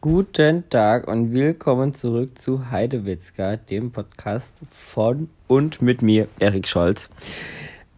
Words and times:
Guten 0.00 0.70
Tag 0.70 1.08
und 1.08 1.32
willkommen 1.32 1.92
zurück 1.92 2.38
zu 2.38 2.70
Heidewitzka, 2.70 3.56
dem 3.56 3.90
Podcast 3.90 4.54
von 4.70 5.28
und 5.48 5.82
mit 5.82 6.02
mir, 6.02 6.28
Erik 6.38 6.68
Scholz. 6.68 7.10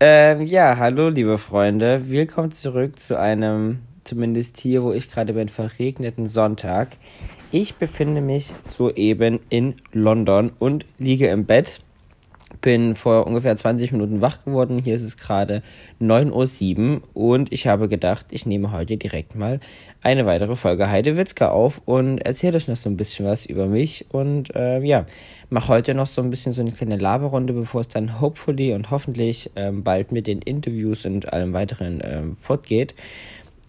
Ähm, 0.01 0.47
ja, 0.47 0.79
hallo 0.79 1.11
liebe 1.11 1.37
Freunde, 1.37 2.09
willkommen 2.09 2.53
zurück 2.53 2.99
zu 2.99 3.21
einem, 3.21 3.81
zumindest 4.05 4.57
hier, 4.57 4.83
wo 4.83 4.95
ich 4.95 5.11
gerade 5.11 5.35
bin, 5.35 5.51
verregneten 5.51 6.27
Sonntag. 6.27 6.97
Ich 7.53 7.75
befinde 7.75 8.23
mich 8.23 8.51
soeben 8.65 9.41
in 9.51 9.75
London 9.93 10.53
und 10.59 10.87
liege 10.97 11.27
im 11.27 11.45
Bett 11.45 11.83
bin 12.61 12.95
vor 12.95 13.27
ungefähr 13.27 13.57
20 13.57 13.93
Minuten 13.93 14.21
wach 14.21 14.45
geworden. 14.45 14.79
Hier 14.79 14.95
ist 14.95 15.03
es 15.03 15.17
gerade 15.17 15.63
9.07 16.01 17.01
Uhr 17.15 17.33
und 17.33 17.53
ich 17.53 17.67
habe 17.67 17.89
gedacht, 17.89 18.27
ich 18.31 18.47
nehme 18.47 18.73
heute 18.73 18.97
direkt 18.97 19.35
mal 19.35 19.61
eine 20.03 20.27
weitere 20.27 20.57
Folge 20.57 20.91
Heidewitzka 20.91 21.51
auf 21.51 21.83
und 21.85 22.19
erzähle 22.19 22.57
euch 22.57 22.69
noch 22.69 22.77
so 22.77 22.89
ein 22.89 22.97
bisschen 22.97 23.27
was 23.27 23.47
über 23.47 23.67
mich 23.67 24.07
und 24.11 24.55
äh, 24.55 24.81
ja, 24.81 25.07
mache 25.51 25.69
heute 25.69 25.95
noch 25.95 26.07
so 26.07 26.23
ein 26.23 26.31
bisschen 26.31 26.53
so 26.53 26.61
eine 26.61 26.73
kleine 26.73 26.97
Laberrunde, 26.97 27.53
bevor 27.53 27.83
es 27.83 27.89
dann 27.89 28.21
hopefully 28.21 28.73
und 28.73 28.91
hoffentlich 28.91 29.51
ähm, 29.57 29.83
bald 29.83 30.13
mit 30.13 30.27
den 30.27 30.41
Interviews 30.41 31.05
und 31.05 31.33
allem 31.33 31.53
weiteren 31.53 32.01
ähm, 32.03 32.37
fortgeht. 32.41 32.95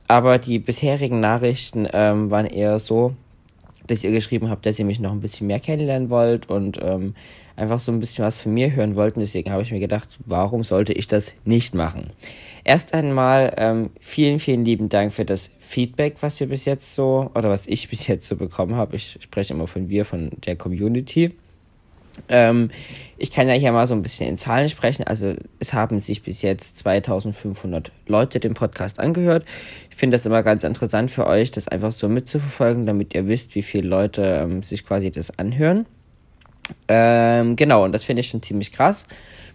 Aber 0.08 0.38
die 0.38 0.60
bisherigen 0.60 1.20
Nachrichten 1.20 1.88
ähm, 1.92 2.32
waren 2.32 2.46
eher 2.46 2.80
so, 2.80 3.14
dass 3.88 4.04
ihr 4.04 4.12
geschrieben 4.12 4.50
habt, 4.50 4.66
dass 4.66 4.80
ihr 4.80 4.86
mich 4.86 5.00
noch 5.00 5.12
ein 5.12 5.22
bisschen 5.22 5.48
mehr 5.48 5.60
kennenlernen 5.60 6.10
wollt 6.10 6.50
und 6.50 6.80
ähm, 6.82 7.16
einfach 7.62 7.80
so 7.80 7.92
ein 7.92 8.00
bisschen 8.00 8.26
was 8.26 8.42
von 8.42 8.54
mir 8.54 8.74
hören 8.74 8.96
wollten. 8.96 9.20
Deswegen 9.20 9.52
habe 9.52 9.62
ich 9.62 9.72
mir 9.72 9.80
gedacht, 9.80 10.10
warum 10.26 10.64
sollte 10.64 10.94
ich 10.94 11.08
das 11.08 11.34
nicht 11.46 11.76
machen? 11.76 12.08
Erst 12.64 12.94
einmal 12.94 13.54
ähm, 13.58 13.92
vielen, 14.00 14.40
vielen 14.40 14.66
lieben 14.66 14.90
Dank 14.90 15.14
für 15.14 15.26
das 15.26 15.50
Feedback, 15.60 16.16
was 16.22 16.40
wir 16.40 16.48
bis 16.48 16.66
jetzt 16.66 16.96
so, 16.96 17.30
oder 17.36 17.50
was 17.50 17.68
ich 17.68 17.88
bis 17.90 18.08
jetzt 18.08 18.28
so 18.28 18.36
bekommen 18.36 18.76
habe. 18.76 18.96
Ich 18.96 19.18
spreche 19.22 19.54
immer 19.54 19.68
von 19.68 19.90
wir, 19.90 20.06
von 20.06 20.32
der 20.46 20.56
Community. 20.56 21.32
Ähm, 22.28 22.72
ich 23.18 23.32
kann 23.32 23.48
ja 23.48 23.54
hier 23.54 23.72
mal 23.72 23.88
so 23.88 23.94
ein 23.94 24.02
bisschen 24.02 24.28
in 24.28 24.38
Zahlen 24.38 24.68
sprechen. 24.68 25.04
Also 25.04 25.36
es 25.60 25.74
haben 25.74 26.00
sich 26.00 26.24
bis 26.24 26.42
jetzt 26.42 26.78
2500 26.80 27.92
Leute 28.08 28.40
den 28.40 28.56
Podcast 28.56 29.00
angehört. 29.00 29.46
Ich 29.90 29.96
finde 29.96 30.16
das 30.16 30.26
immer 30.26 30.44
ganz 30.44 30.64
interessant 30.64 31.12
für 31.12 31.28
euch, 31.28 31.52
das 31.52 31.68
einfach 31.68 31.92
so 31.92 32.10
mitzuverfolgen, 32.10 32.86
damit 32.86 33.14
ihr 33.14 33.28
wisst, 33.28 33.54
wie 33.56 33.62
viele 33.62 33.88
Leute 33.88 34.24
ähm, 34.24 34.64
sich 34.64 34.86
quasi 34.86 35.12
das 35.12 35.38
anhören. 35.38 35.86
Ähm, 36.88 37.56
genau, 37.56 37.84
und 37.84 37.92
das 37.92 38.04
finde 38.04 38.22
ich 38.22 38.30
schon 38.30 38.42
ziemlich 38.42 38.72
krass. 38.72 39.06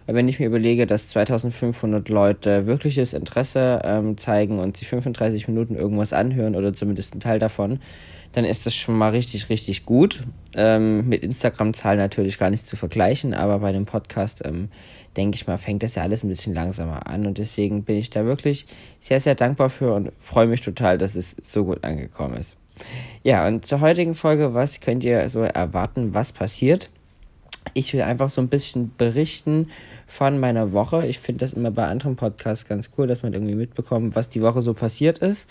Weil 0.05 0.15
wenn 0.15 0.29
ich 0.29 0.39
mir 0.39 0.45
überlege, 0.47 0.87
dass 0.87 1.09
2500 1.09 2.07
Leute 2.07 2.65
wirkliches 2.65 3.13
Interesse 3.13 3.81
ähm, 3.83 4.17
zeigen 4.17 4.59
und 4.59 4.77
sich 4.77 4.87
35 4.87 5.49
Minuten 5.49 5.75
irgendwas 5.75 6.13
anhören 6.13 6.55
oder 6.55 6.73
zumindest 6.73 7.13
ein 7.13 7.19
Teil 7.19 7.39
davon, 7.39 7.79
dann 8.31 8.45
ist 8.45 8.65
das 8.65 8.75
schon 8.75 8.97
mal 8.97 9.09
richtig, 9.09 9.49
richtig 9.49 9.85
gut. 9.85 10.23
Ähm, 10.55 11.09
mit 11.09 11.23
Instagram-Zahlen 11.23 11.99
natürlich 11.99 12.37
gar 12.37 12.49
nicht 12.49 12.65
zu 12.65 12.77
vergleichen, 12.77 13.33
aber 13.33 13.59
bei 13.59 13.73
dem 13.73 13.85
Podcast, 13.85 14.43
ähm, 14.45 14.69
denke 15.17 15.35
ich 15.35 15.47
mal, 15.47 15.57
fängt 15.57 15.83
das 15.83 15.95
ja 15.95 16.03
alles 16.03 16.23
ein 16.23 16.29
bisschen 16.29 16.53
langsamer 16.53 17.07
an 17.07 17.25
und 17.25 17.37
deswegen 17.37 17.83
bin 17.83 17.97
ich 17.97 18.09
da 18.09 18.25
wirklich 18.25 18.65
sehr, 18.99 19.19
sehr 19.19 19.35
dankbar 19.35 19.69
für 19.69 19.93
und 19.93 20.11
freue 20.19 20.47
mich 20.47 20.61
total, 20.61 20.97
dass 20.97 21.15
es 21.15 21.35
so 21.41 21.65
gut 21.65 21.83
angekommen 21.83 22.37
ist. 22.37 22.55
Ja, 23.23 23.47
und 23.47 23.65
zur 23.65 23.81
heutigen 23.81 24.13
Folge, 24.13 24.53
was 24.53 24.79
könnt 24.79 25.03
ihr 25.03 25.27
so 25.29 25.41
erwarten, 25.41 26.13
was 26.13 26.31
passiert? 26.31 26.89
Ich 27.73 27.93
will 27.93 28.01
einfach 28.01 28.29
so 28.29 28.41
ein 28.41 28.47
bisschen 28.47 28.91
berichten 28.97 29.69
von 30.07 30.39
meiner 30.39 30.71
Woche. 30.71 31.05
Ich 31.07 31.19
finde 31.19 31.39
das 31.39 31.53
immer 31.53 31.71
bei 31.71 31.85
anderen 31.85 32.15
Podcasts 32.15 32.65
ganz 32.65 32.91
cool, 32.97 33.07
dass 33.07 33.23
man 33.23 33.33
irgendwie 33.33 33.55
mitbekommt, 33.55 34.15
was 34.15 34.29
die 34.29 34.41
Woche 34.41 34.61
so 34.61 34.73
passiert 34.73 35.19
ist. 35.19 35.49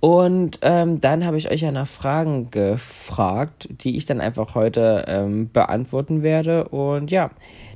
Und 0.00 0.58
ähm, 0.60 1.00
dann 1.00 1.24
habe 1.24 1.38
ich 1.38 1.50
euch 1.50 1.62
ja 1.62 1.72
nach 1.72 1.88
Fragen 1.88 2.50
gefragt, 2.50 3.68
die 3.70 3.96
ich 3.96 4.04
dann 4.04 4.20
einfach 4.20 4.54
heute 4.54 5.04
ähm, 5.08 5.50
beantworten 5.50 6.22
werde. 6.22 6.68
Und 6.68 7.10
ja, 7.10 7.30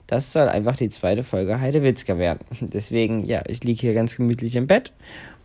das 0.06 0.32
soll 0.32 0.48
einfach 0.48 0.76
die 0.76 0.90
zweite 0.90 1.24
Folge 1.24 1.60
Heidewitzka 1.60 2.18
werden. 2.18 2.40
Deswegen, 2.60 3.24
ja, 3.24 3.42
ich 3.46 3.64
liege 3.64 3.80
hier 3.80 3.94
ganz 3.94 4.16
gemütlich 4.16 4.56
im 4.56 4.66
Bett 4.66 4.92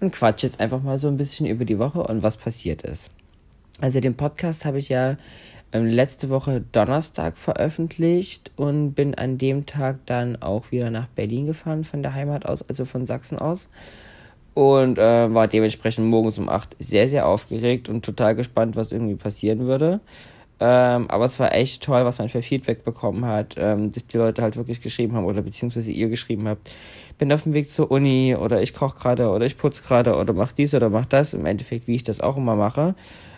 und 0.01 0.11
quatsche 0.11 0.47
jetzt 0.47 0.59
einfach 0.59 0.81
mal 0.81 0.97
so 0.97 1.07
ein 1.07 1.17
bisschen 1.17 1.45
über 1.45 1.65
die 1.65 1.79
Woche 1.79 2.03
und 2.03 2.23
was 2.23 2.37
passiert 2.37 2.81
ist. 2.81 3.09
Also 3.79 3.99
den 3.99 4.15
Podcast 4.15 4.65
habe 4.65 4.79
ich 4.79 4.89
ja 4.89 5.17
letzte 5.81 6.29
Woche 6.29 6.63
Donnerstag 6.71 7.37
veröffentlicht 7.37 8.51
und 8.55 8.93
bin 8.93 9.15
an 9.15 9.39
dem 9.39 9.65
Tag 9.65 10.05
dann 10.05 10.41
auch 10.41 10.71
wieder 10.71 10.91
nach 10.91 11.07
Berlin 11.07 11.47
gefahren 11.47 11.83
von 11.83 12.03
der 12.03 12.13
Heimat 12.13 12.45
aus, 12.45 12.67
also 12.69 12.85
von 12.85 13.07
Sachsen 13.07 13.39
aus. 13.39 13.69
Und 14.53 14.99
äh, 14.99 15.33
war 15.33 15.47
dementsprechend 15.47 16.05
morgens 16.05 16.37
um 16.37 16.47
8 16.47 16.75
sehr, 16.77 17.09
sehr 17.09 17.27
aufgeregt 17.27 17.89
und 17.89 18.05
total 18.05 18.35
gespannt, 18.35 18.75
was 18.75 18.91
irgendwie 18.91 19.15
passieren 19.15 19.61
würde. 19.61 19.99
Ähm, 20.59 21.09
aber 21.09 21.25
es 21.25 21.39
war 21.39 21.55
echt 21.55 21.81
toll, 21.81 22.05
was 22.05 22.19
man 22.19 22.29
für 22.29 22.43
Feedback 22.43 22.83
bekommen 22.83 23.25
hat, 23.25 23.55
ähm, 23.57 23.91
dass 23.91 24.05
die 24.05 24.17
Leute 24.17 24.43
halt 24.43 24.55
wirklich 24.55 24.79
geschrieben 24.79 25.15
haben 25.15 25.25
oder 25.25 25.41
beziehungsweise 25.41 25.89
ihr 25.89 26.07
geschrieben 26.07 26.47
habt, 26.47 26.69
bin 27.17 27.33
auf 27.33 27.43
dem 27.43 27.53
Weg 27.53 27.71
zur 27.71 27.89
Uni 27.89 28.35
oder 28.35 28.61
ich 28.61 28.75
koche 28.75 28.99
gerade 28.99 29.29
oder 29.29 29.47
ich 29.47 29.57
putze 29.57 29.81
gerade 29.81 30.15
oder 30.15 30.33
mach 30.33 30.51
dies 30.51 30.75
oder 30.75 30.89
mach 30.89 31.05
das. 31.05 31.33
Im 31.33 31.47
Endeffekt, 31.47 31.87
wie 31.87 31.95
ich 31.95 32.03
das 32.03 32.21
auch 32.21 32.37
immer 32.37 32.55
mache 32.55 32.93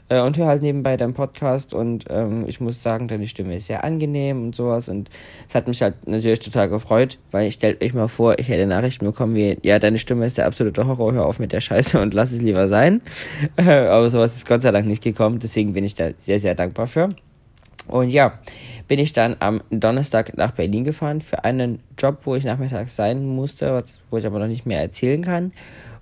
äh, 0.10 0.20
und 0.20 0.38
höre 0.38 0.48
halt 0.48 0.62
nebenbei 0.62 0.98
deinen 0.98 1.14
Podcast 1.14 1.74
und 1.74 2.06
ähm, 2.10 2.46
ich 2.48 2.60
muss 2.60 2.82
sagen, 2.82 3.08
deine 3.08 3.28
Stimme 3.28 3.56
ist 3.56 3.68
sehr 3.68 3.84
angenehm 3.84 4.44
und 4.44 4.56
sowas 4.56 4.90
und 4.90 5.10
es 5.48 5.56
hat 5.56 5.68
mich 5.68 5.82
halt 5.82 6.08
natürlich 6.08 6.40
total 6.40 6.70
gefreut, 6.70 7.18
weil 7.32 7.48
ich 7.48 7.56
stellt 7.56 7.84
euch 7.84 7.94
mal 7.94 8.08
vor, 8.08 8.38
ich 8.40 8.48
hätte 8.48 8.68
Nachrichten 8.68 9.06
bekommen 9.06 9.36
wie, 9.36 9.58
ja, 9.64 9.80
deine 9.80 10.00
Stimme 10.00 10.26
ist 10.26 10.38
der 10.38 10.46
absolute 10.46 10.86
Horror, 10.88 11.14
hör 11.14 11.26
auf 11.26 11.40
mit 11.40 11.52
der 11.52 11.62
Scheiße 11.62 12.00
und 12.00 12.14
lass 12.14 12.32
es 12.32 12.42
lieber 12.42 12.68
sein. 12.68 13.02
Aber 13.58 14.10
sowas 14.10 14.36
ist 14.36 14.48
Gott 14.48 14.62
sei 14.62 14.72
Dank 14.72 14.88
nicht 14.88 15.04
gekommen, 15.04 15.40
deswegen 15.40 15.74
bin 15.74 15.84
ich 15.84 15.96
da 15.96 16.10
sehr, 16.18 16.40
sehr 16.40 16.56
dankbar 16.56 16.88
für. 16.88 17.10
Und 17.88 18.10
ja, 18.10 18.40
bin 18.88 19.00
ich 19.00 19.14
dann 19.14 19.36
am 19.40 19.62
Donnerstag 19.70 20.38
nach 20.38 20.52
Berlin 20.52 20.84
gefahren 20.84 21.22
für 21.22 21.44
einen 21.44 21.80
Job, 21.98 22.20
wo 22.24 22.36
ich 22.36 22.44
nachmittags 22.44 22.96
sein 22.96 23.26
musste, 23.26 23.74
was, 23.74 24.00
wo 24.10 24.18
ich 24.18 24.26
aber 24.26 24.40
noch 24.40 24.48
nicht 24.48 24.66
mehr 24.66 24.80
erzählen 24.80 25.22
kann. 25.22 25.52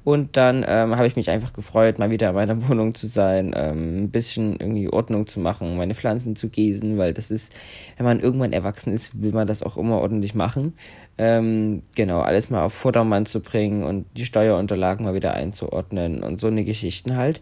Und 0.04 0.36
dann 0.36 0.66
ähm, 0.68 0.96
habe 0.98 1.08
ich 1.08 1.16
mich 1.16 1.30
einfach 1.30 1.54
gefreut, 1.54 1.98
mal 1.98 2.10
wieder 2.10 2.30
in 2.30 2.36
meiner 2.36 2.68
Wohnung 2.68 2.94
zu 2.94 3.08
sein, 3.08 3.54
ähm, 3.56 4.04
ein 4.04 4.12
bisschen 4.12 4.58
irgendwie 4.60 4.90
Ordnung 4.90 5.28
zu 5.28 5.40
machen, 5.40 5.78
meine 5.78 5.96
Pflanzen 5.96 6.36
zu 6.36 6.50
gießen, 6.50 6.98
weil 6.98 7.14
das 7.14 7.32
ist, 7.32 7.54
wenn 7.98 8.06
man 8.06 8.20
irgendwann 8.20 8.52
erwachsen 8.52 8.94
ist, 8.94 9.22
will 9.22 9.32
man 9.32 9.48
das 9.48 9.64
auch 9.64 9.78
immer 9.78 10.00
ordentlich 10.00 10.36
machen. 10.36 10.74
Ähm, 11.18 11.84
genau, 11.96 12.22
alles 12.22 12.50
mal 12.50 12.64
auf 12.64 12.74
Vordermann 12.74 13.26
zu 13.26 13.40
bringen 13.40 13.84
und 13.84 14.06
die 14.18 14.26
Steuerunterlagen 14.26 15.06
mal 15.06 15.14
wieder 15.14 15.36
einzuordnen 15.36 16.24
und 16.24 16.42
so 16.42 16.48
eine 16.48 16.66
Geschichten 16.66 17.16
halt. 17.16 17.42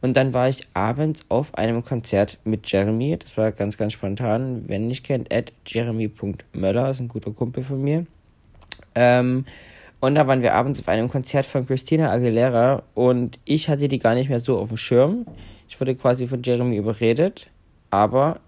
Und 0.00 0.16
dann 0.16 0.32
war 0.32 0.48
ich 0.48 0.66
abends 0.72 1.24
auf 1.28 1.54
einem 1.54 1.84
Konzert 1.84 2.38
mit 2.44 2.70
Jeremy. 2.72 3.18
Das 3.18 3.36
war 3.36 3.52
ganz, 3.52 3.76
ganz 3.76 3.92
spontan. 3.92 4.64
Wenn 4.66 4.88
nicht 4.88 5.04
kennt, 5.04 5.32
at 5.32 5.52
jeremy.möller 5.66 6.90
ist 6.90 7.00
ein 7.00 7.08
guter 7.08 7.32
Kumpel 7.32 7.62
von 7.62 7.82
mir. 7.82 8.06
Ähm, 8.94 9.44
und 10.00 10.14
da 10.14 10.26
waren 10.26 10.42
wir 10.42 10.54
abends 10.54 10.80
auf 10.80 10.88
einem 10.88 11.08
Konzert 11.08 11.46
von 11.46 11.66
Christina 11.66 12.10
Aguilera 12.10 12.82
und 12.94 13.38
ich 13.44 13.68
hatte 13.68 13.86
die 13.86 13.98
gar 13.98 14.14
nicht 14.14 14.30
mehr 14.30 14.40
so 14.40 14.58
auf 14.58 14.68
dem 14.68 14.78
Schirm. 14.78 15.26
Ich 15.68 15.80
wurde 15.80 15.94
quasi 15.94 16.26
von 16.26 16.42
Jeremy 16.42 16.76
überredet, 16.76 17.46
aber 17.90 18.40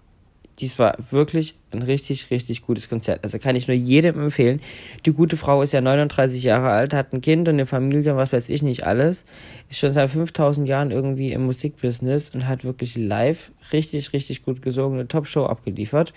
dies 0.59 0.77
war 0.77 0.95
wirklich 1.09 1.55
ein 1.71 1.81
richtig, 1.81 2.29
richtig 2.29 2.61
gutes 2.61 2.89
Konzert. 2.89 3.23
Also 3.23 3.39
kann 3.39 3.55
ich 3.55 3.67
nur 3.67 3.77
jedem 3.77 4.19
empfehlen. 4.19 4.61
Die 5.05 5.13
gute 5.13 5.37
Frau 5.37 5.61
ist 5.61 5.73
ja 5.73 5.81
39 5.81 6.43
Jahre 6.43 6.69
alt, 6.69 6.93
hat 6.93 7.13
ein 7.13 7.21
Kind 7.21 7.47
und 7.47 7.55
eine 7.55 7.65
Familie, 7.65 8.15
was 8.15 8.33
weiß 8.33 8.49
ich 8.49 8.61
nicht 8.61 8.85
alles. 8.85 9.25
Ist 9.69 9.79
schon 9.79 9.93
seit 9.93 10.09
5000 10.09 10.67
Jahren 10.67 10.91
irgendwie 10.91 11.31
im 11.31 11.45
Musikbusiness 11.45 12.29
und 12.31 12.47
hat 12.47 12.63
wirklich 12.63 12.95
live 12.95 13.51
richtig, 13.71 14.13
richtig 14.13 14.43
gut 14.43 14.61
gesungen, 14.61 14.99
eine 14.99 15.07
Top-Show 15.07 15.45
abgeliefert 15.45 16.13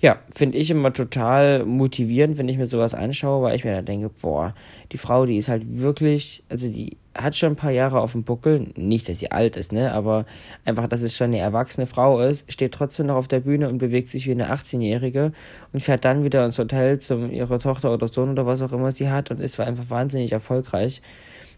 ja, 0.00 0.18
finde 0.34 0.58
ich 0.58 0.70
immer 0.70 0.92
total 0.92 1.64
motivierend, 1.64 2.38
wenn 2.38 2.48
ich 2.48 2.58
mir 2.58 2.66
sowas 2.66 2.94
anschaue, 2.94 3.42
weil 3.42 3.56
ich 3.56 3.64
mir 3.64 3.72
dann 3.72 3.86
denke, 3.86 4.10
boah, 4.10 4.54
die 4.92 4.98
Frau, 4.98 5.26
die 5.26 5.38
ist 5.38 5.48
halt 5.48 5.62
wirklich, 5.66 6.42
also 6.48 6.68
die 6.68 6.98
hat 7.16 7.36
schon 7.36 7.52
ein 7.52 7.56
paar 7.56 7.70
Jahre 7.70 8.00
auf 8.00 8.12
dem 8.12 8.24
Buckel, 8.24 8.68
nicht, 8.76 9.08
dass 9.08 9.18
sie 9.18 9.30
alt 9.30 9.56
ist, 9.56 9.72
ne, 9.72 9.92
aber 9.92 10.26
einfach, 10.64 10.86
dass 10.86 11.00
es 11.00 11.16
schon 11.16 11.28
eine 11.28 11.38
erwachsene 11.38 11.86
Frau 11.86 12.20
ist, 12.20 12.50
steht 12.52 12.72
trotzdem 12.72 13.06
noch 13.06 13.16
auf 13.16 13.28
der 13.28 13.40
Bühne 13.40 13.68
und 13.68 13.78
bewegt 13.78 14.10
sich 14.10 14.26
wie 14.26 14.32
eine 14.32 14.52
18-Jährige 14.52 15.32
und 15.72 15.80
fährt 15.80 16.04
dann 16.04 16.24
wieder 16.24 16.44
ins 16.44 16.58
Hotel 16.58 16.98
zu 16.98 17.26
ihrer 17.26 17.58
Tochter 17.58 17.92
oder 17.92 18.08
Sohn 18.08 18.30
oder 18.30 18.46
was 18.46 18.60
auch 18.60 18.72
immer 18.72 18.92
sie 18.92 19.08
hat 19.08 19.30
und 19.30 19.40
ist 19.40 19.58
einfach 19.58 19.88
wahnsinnig 19.88 20.32
erfolgreich. 20.32 21.00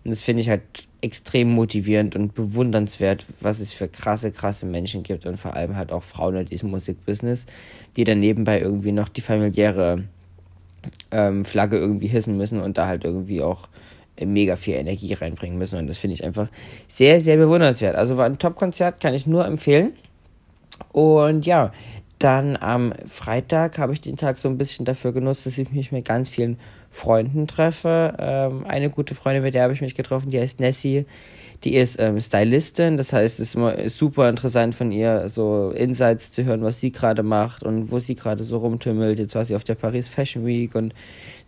Und 0.04 0.10
das 0.10 0.22
finde 0.22 0.42
ich 0.42 0.48
halt 0.48 0.62
extrem 1.00 1.50
motivierend 1.50 2.16
und 2.16 2.34
bewundernswert, 2.34 3.26
was 3.40 3.60
es 3.60 3.72
für 3.72 3.88
krasse, 3.88 4.32
krasse 4.32 4.66
Menschen 4.66 5.02
gibt 5.02 5.26
und 5.26 5.36
vor 5.36 5.54
allem 5.54 5.76
halt 5.76 5.92
auch 5.92 6.02
Frauen 6.02 6.36
in 6.36 6.46
diesem 6.46 6.70
Musikbusiness, 6.70 7.46
die 7.96 8.04
dann 8.04 8.20
nebenbei 8.20 8.60
irgendwie 8.60 8.92
noch 8.92 9.08
die 9.08 9.20
familiäre 9.20 10.04
ähm, 11.10 11.44
Flagge 11.44 11.78
irgendwie 11.78 12.08
hissen 12.08 12.36
müssen 12.36 12.60
und 12.60 12.78
da 12.78 12.86
halt 12.86 13.04
irgendwie 13.04 13.42
auch 13.42 13.68
mega 14.20 14.56
viel 14.56 14.74
Energie 14.74 15.12
reinbringen 15.12 15.58
müssen. 15.58 15.78
Und 15.78 15.86
das 15.86 15.98
finde 15.98 16.14
ich 16.14 16.24
einfach 16.24 16.48
sehr, 16.86 17.20
sehr 17.20 17.36
bewundernswert. 17.36 17.94
Also 17.94 18.16
war 18.16 18.26
ein 18.26 18.38
Top-Konzert, 18.38 19.00
kann 19.00 19.14
ich 19.14 19.26
nur 19.26 19.44
empfehlen. 19.44 19.92
Und 20.92 21.46
ja, 21.46 21.72
dann 22.18 22.56
am 22.56 22.92
Freitag 23.06 23.78
habe 23.78 23.92
ich 23.92 24.00
den 24.00 24.16
Tag 24.16 24.38
so 24.38 24.48
ein 24.48 24.58
bisschen 24.58 24.84
dafür 24.84 25.12
genutzt, 25.12 25.46
dass 25.46 25.58
ich 25.58 25.70
mich 25.70 25.92
mit 25.92 26.04
ganz 26.04 26.28
vielen 26.28 26.58
Freunden 26.98 27.46
treffe. 27.46 28.14
Ähm, 28.18 28.64
eine 28.66 28.90
gute 28.90 29.14
Freundin, 29.14 29.44
mit 29.44 29.54
der 29.54 29.62
habe 29.62 29.72
ich 29.72 29.80
mich 29.80 29.94
getroffen, 29.94 30.30
die 30.30 30.40
heißt 30.40 30.58
Nessie. 30.58 31.06
Die 31.64 31.74
ist 31.74 31.98
ähm, 31.98 32.20
Stylistin, 32.20 32.96
das 32.96 33.12
heißt, 33.12 33.40
es 33.40 33.48
ist 33.48 33.54
immer 33.56 33.88
super 33.88 34.28
interessant 34.28 34.74
von 34.74 34.92
ihr, 34.92 35.28
so 35.28 35.70
Insights 35.70 36.30
zu 36.30 36.44
hören, 36.44 36.62
was 36.62 36.78
sie 36.78 36.92
gerade 36.92 37.24
macht 37.24 37.64
und 37.64 37.90
wo 37.90 37.98
sie 37.98 38.14
gerade 38.14 38.44
so 38.44 38.58
rumtümmelt. 38.58 39.18
Jetzt 39.18 39.34
war 39.34 39.44
sie 39.44 39.56
auf 39.56 39.64
der 39.64 39.74
Paris 39.74 40.06
Fashion 40.06 40.46
Week 40.46 40.74
und 40.74 40.94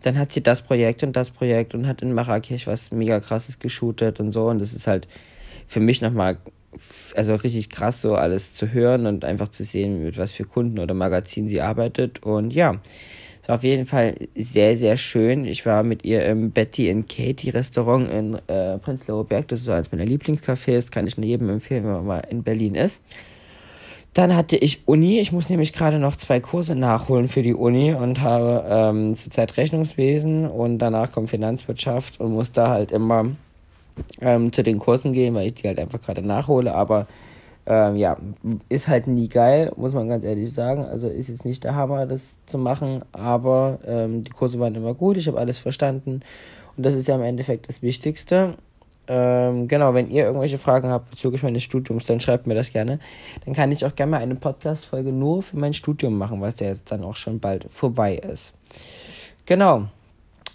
dann 0.03 0.17
hat 0.17 0.31
sie 0.33 0.41
das 0.41 0.61
Projekt 0.61 1.03
und 1.03 1.15
das 1.15 1.29
Projekt 1.29 1.73
und 1.73 1.87
hat 1.87 2.01
in 2.01 2.13
Marrakesch 2.13 2.67
was 2.67 2.91
mega 2.91 3.19
krasses 3.19 3.59
geshootet 3.59 4.19
und 4.19 4.31
so. 4.31 4.47
Und 4.47 4.59
das 4.59 4.73
ist 4.73 4.87
halt 4.87 5.07
für 5.67 5.79
mich 5.79 6.01
nochmal, 6.01 6.37
also 7.15 7.35
richtig 7.35 7.69
krass, 7.69 8.01
so 8.01 8.15
alles 8.15 8.53
zu 8.53 8.73
hören 8.73 9.05
und 9.05 9.23
einfach 9.23 9.49
zu 9.49 9.63
sehen, 9.63 10.03
mit 10.03 10.17
was 10.17 10.31
für 10.31 10.43
Kunden 10.43 10.79
oder 10.79 10.93
Magazinen 10.93 11.47
sie 11.47 11.61
arbeitet. 11.61 12.21
Und 12.23 12.51
ja, 12.53 12.81
war 13.51 13.57
auf 13.57 13.63
jeden 13.65 13.85
Fall 13.85 14.15
sehr, 14.33 14.77
sehr 14.77 14.95
schön. 14.95 15.43
Ich 15.43 15.65
war 15.65 15.83
mit 15.83 16.05
ihr 16.05 16.25
im 16.25 16.51
Betty 16.51 16.89
and 16.89 17.09
Katie 17.09 17.49
Restaurant 17.49 18.09
in 18.09 18.35
äh, 18.47 18.77
Prenzlauer 18.77 19.25
Berg. 19.25 19.49
Das 19.49 19.59
ist 19.59 19.65
so 19.65 19.73
eines 19.73 19.91
meiner 19.91 20.05
Lieblingscafés. 20.05 20.89
Kann 20.89 21.05
ich 21.05 21.17
jedem 21.17 21.49
empfehlen, 21.49 21.83
wenn 21.83 21.91
man 21.91 22.05
mal 22.05 22.23
in 22.29 22.43
Berlin 22.43 22.75
ist. 22.75 23.01
Dann 24.13 24.37
hatte 24.37 24.55
ich 24.55 24.87
Uni. 24.87 25.19
Ich 25.19 25.33
muss 25.33 25.49
nämlich 25.49 25.73
gerade 25.73 25.99
noch 25.99 26.15
zwei 26.15 26.39
Kurse 26.39 26.75
nachholen 26.75 27.27
für 27.27 27.43
die 27.43 27.53
Uni 27.53 27.93
und 27.93 28.21
habe 28.21 28.63
ähm, 28.69 29.15
zurzeit 29.15 29.57
Rechnungswesen 29.57 30.47
und 30.47 30.79
danach 30.79 31.11
kommt 31.11 31.29
Finanzwirtschaft 31.29 32.21
und 32.21 32.31
muss 32.31 32.53
da 32.53 32.69
halt 32.69 32.93
immer 32.93 33.31
ähm, 34.21 34.53
zu 34.53 34.63
den 34.63 34.79
Kursen 34.79 35.11
gehen, 35.11 35.35
weil 35.35 35.47
ich 35.47 35.55
die 35.55 35.67
halt 35.67 35.79
einfach 35.79 36.01
gerade 36.01 36.21
nachhole. 36.21 36.73
Aber 36.73 37.05
ähm, 37.65 37.95
ja, 37.95 38.17
ist 38.69 38.87
halt 38.87 39.07
nie 39.07 39.29
geil, 39.29 39.71
muss 39.75 39.93
man 39.93 40.07
ganz 40.07 40.23
ehrlich 40.23 40.51
sagen. 40.51 40.85
Also 40.85 41.07
ist 41.07 41.29
jetzt 41.29 41.45
nicht 41.45 41.63
der 41.63 41.75
Hammer, 41.75 42.05
das 42.05 42.37
zu 42.45 42.57
machen, 42.57 43.03
aber 43.11 43.79
ähm, 43.85 44.23
die 44.23 44.31
Kurse 44.31 44.59
waren 44.59 44.75
immer 44.75 44.93
gut, 44.93 45.17
ich 45.17 45.27
habe 45.27 45.37
alles 45.37 45.59
verstanden 45.59 46.21
und 46.77 46.85
das 46.85 46.95
ist 46.95 47.07
ja 47.07 47.15
im 47.15 47.23
Endeffekt 47.23 47.69
das 47.69 47.81
Wichtigste. 47.81 48.55
Ähm, 49.07 49.67
genau, 49.67 49.93
wenn 49.93 50.09
ihr 50.09 50.25
irgendwelche 50.25 50.57
Fragen 50.57 50.89
habt 50.89 51.11
bezüglich 51.11 51.43
meines 51.43 51.63
Studiums, 51.63 52.05
dann 52.05 52.21
schreibt 52.21 52.47
mir 52.47 52.55
das 52.55 52.71
gerne. 52.71 52.99
Dann 53.45 53.53
kann 53.53 53.71
ich 53.71 53.85
auch 53.85 53.95
gerne 53.95 54.11
mal 54.11 54.17
eine 54.19 54.35
Podcast-Folge 54.35 55.11
nur 55.11 55.43
für 55.43 55.57
mein 55.57 55.73
Studium 55.73 56.17
machen, 56.17 56.39
was 56.39 56.59
ja 56.59 56.67
jetzt 56.67 56.91
dann 56.91 57.03
auch 57.03 57.15
schon 57.15 57.39
bald 57.39 57.67
vorbei 57.69 58.15
ist. 58.15 58.53
Genau 59.45 59.87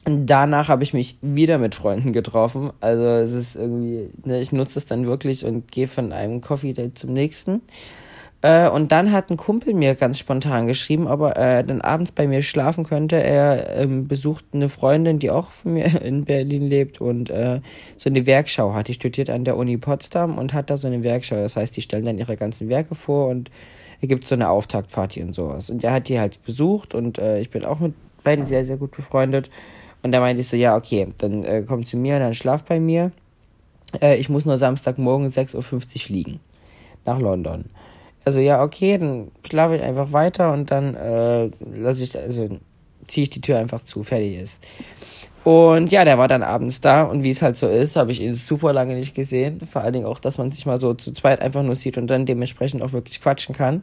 danach 0.07 0.69
habe 0.69 0.85
ich 0.85 0.95
mich 0.95 1.19
wieder 1.21 1.59
mit 1.59 1.75
Freunden 1.75 2.13
getroffen. 2.13 2.71
Also 2.81 3.05
es 3.05 3.33
ist 3.33 3.57
irgendwie, 3.57 4.09
ne, 4.25 4.41
ich 4.41 4.53
nutze 4.53 4.79
es 4.79 4.87
dann 4.87 5.07
wirklich 5.07 5.45
und 5.45 5.71
gehe 5.71 5.89
von 5.89 6.13
einem 6.13 6.41
Coffee 6.41 6.73
Date 6.73 6.97
zum 6.99 7.13
nächsten. 7.13 7.63
Äh, 8.43 8.69
und 8.69 8.93
dann 8.93 9.11
hat 9.11 9.31
ein 9.31 9.37
Kumpel 9.37 9.75
mir 9.75 9.97
ganz 9.97 10.19
spontan 10.19 10.67
geschrieben, 10.67 11.09
ob 11.09 11.23
er 11.23 11.59
äh, 11.59 11.65
dann 11.65 11.81
abends 11.81 12.13
bei 12.13 12.29
mir 12.29 12.43
schlafen 12.43 12.85
könnte. 12.85 13.17
Er 13.17 13.77
ähm, 13.77 14.07
besucht 14.07 14.45
eine 14.53 14.69
Freundin, 14.69 15.19
die 15.19 15.31
auch 15.31 15.51
von 15.51 15.75
mir 15.75 16.01
in 16.03 16.25
Berlin 16.25 16.69
lebt 16.69 17.01
und 17.01 17.31
äh, 17.31 17.61
so 17.97 18.09
eine 18.09 18.27
Werkschau 18.27 18.75
hat. 18.75 18.89
Die 18.89 18.95
studiert 18.95 19.31
an 19.31 19.45
der 19.45 19.57
Uni 19.57 19.77
Potsdam 19.77 20.39
und 20.39 20.53
hat 20.53 20.71
da 20.71 20.77
so 20.77 20.87
eine 20.87 21.03
Werkschau. 21.03 21.37
Das 21.37 21.57
heißt, 21.57 21.77
die 21.77 21.83
stellen 21.83 22.05
dann 22.05 22.19
ihre 22.19 22.37
ganzen 22.37 22.69
Werke 22.69 22.95
vor 22.95 23.29
und 23.29 23.51
er 24.01 24.09
gibt 24.09 24.27
so 24.27 24.35
eine 24.35 24.51
Auftaktparty 24.51 25.23
und 25.23 25.35
sowas. 25.35 25.71
Und 25.71 25.83
er 25.83 25.93
hat 25.95 26.09
die 26.09 26.21
halt 26.21 26.43
besucht 26.45 26.95
und 26.95 27.19
äh, 27.19 27.41
ich 27.41 27.51
bin 27.51 27.65
auch 27.65 27.81
mit 27.81 27.95
beiden 28.23 28.47
sehr, 28.47 28.65
sehr 28.65 28.77
gut 28.77 28.95
befreundet. 28.95 29.51
Und 30.03 30.13
da 30.13 30.21
meinte 30.21 30.41
ich 30.41 30.49
so, 30.49 30.57
ja, 30.57 30.77
okay, 30.77 31.09
dann 31.19 31.45
äh, 31.45 31.65
komm 31.67 31.85
zu 31.85 31.97
mir, 31.97 32.19
dann 32.19 32.35
schlaf 32.35 32.65
bei 32.65 32.79
mir. 32.81 33.13
Äh, 34.01 34.17
ich 34.17 34.29
muss 34.29 34.45
nur 34.45 34.59
Samstagmorgen 34.59 35.29
6.50 35.29 35.57
Uhr 35.57 35.81
fliegen. 35.81 36.41
Nach 37.05 37.19
London. 37.19 37.67
Also 38.25 38.41
ja, 38.41 38.63
okay, 38.63 38.99
dann 38.99 39.31
schlafe 39.49 39.77
ich 39.77 39.83
einfach 39.83 40.13
weiter 40.13 40.53
und 40.53 40.71
dann 40.71 40.95
äh, 40.97 41.49
lasse 41.61 42.03
ich, 42.03 42.19
also 42.19 42.49
ziehe 43.07 43.23
ich 43.23 43.31
die 43.31 43.41
Tür 43.41 43.59
einfach 43.59 43.85
zu, 43.85 44.03
fertig 44.03 44.37
ist. 44.37 44.61
Und 45.45 45.93
ja, 45.93 46.05
der 46.05 46.19
war 46.19 46.27
dann 46.27 46.43
abends 46.43 46.81
da 46.81 47.05
und 47.05 47.23
wie 47.23 47.31
es 47.31 47.41
halt 47.41 47.57
so 47.57 47.69
ist, 47.69 47.95
habe 47.95 48.11
ich 48.11 48.21
ihn 48.21 48.35
super 48.35 48.73
lange 48.73 48.97
nicht 48.97 49.15
gesehen. 49.15 49.61
Vor 49.65 49.83
allen 49.83 49.93
Dingen 49.93 50.07
auch, 50.07 50.19
dass 50.19 50.39
man 50.39 50.51
sich 50.51 50.67
mal 50.67 50.81
so 50.81 50.93
zu 50.95 51.13
zweit 51.13 51.41
einfach 51.41 51.63
nur 51.63 51.77
sieht 51.77 51.99
und 51.99 52.09
dann 52.09 52.27
dementsprechend 52.27 52.83
auch 52.83 52.93
wirklich 52.93 53.21
quatschen 53.21 53.55
kann. 53.55 53.83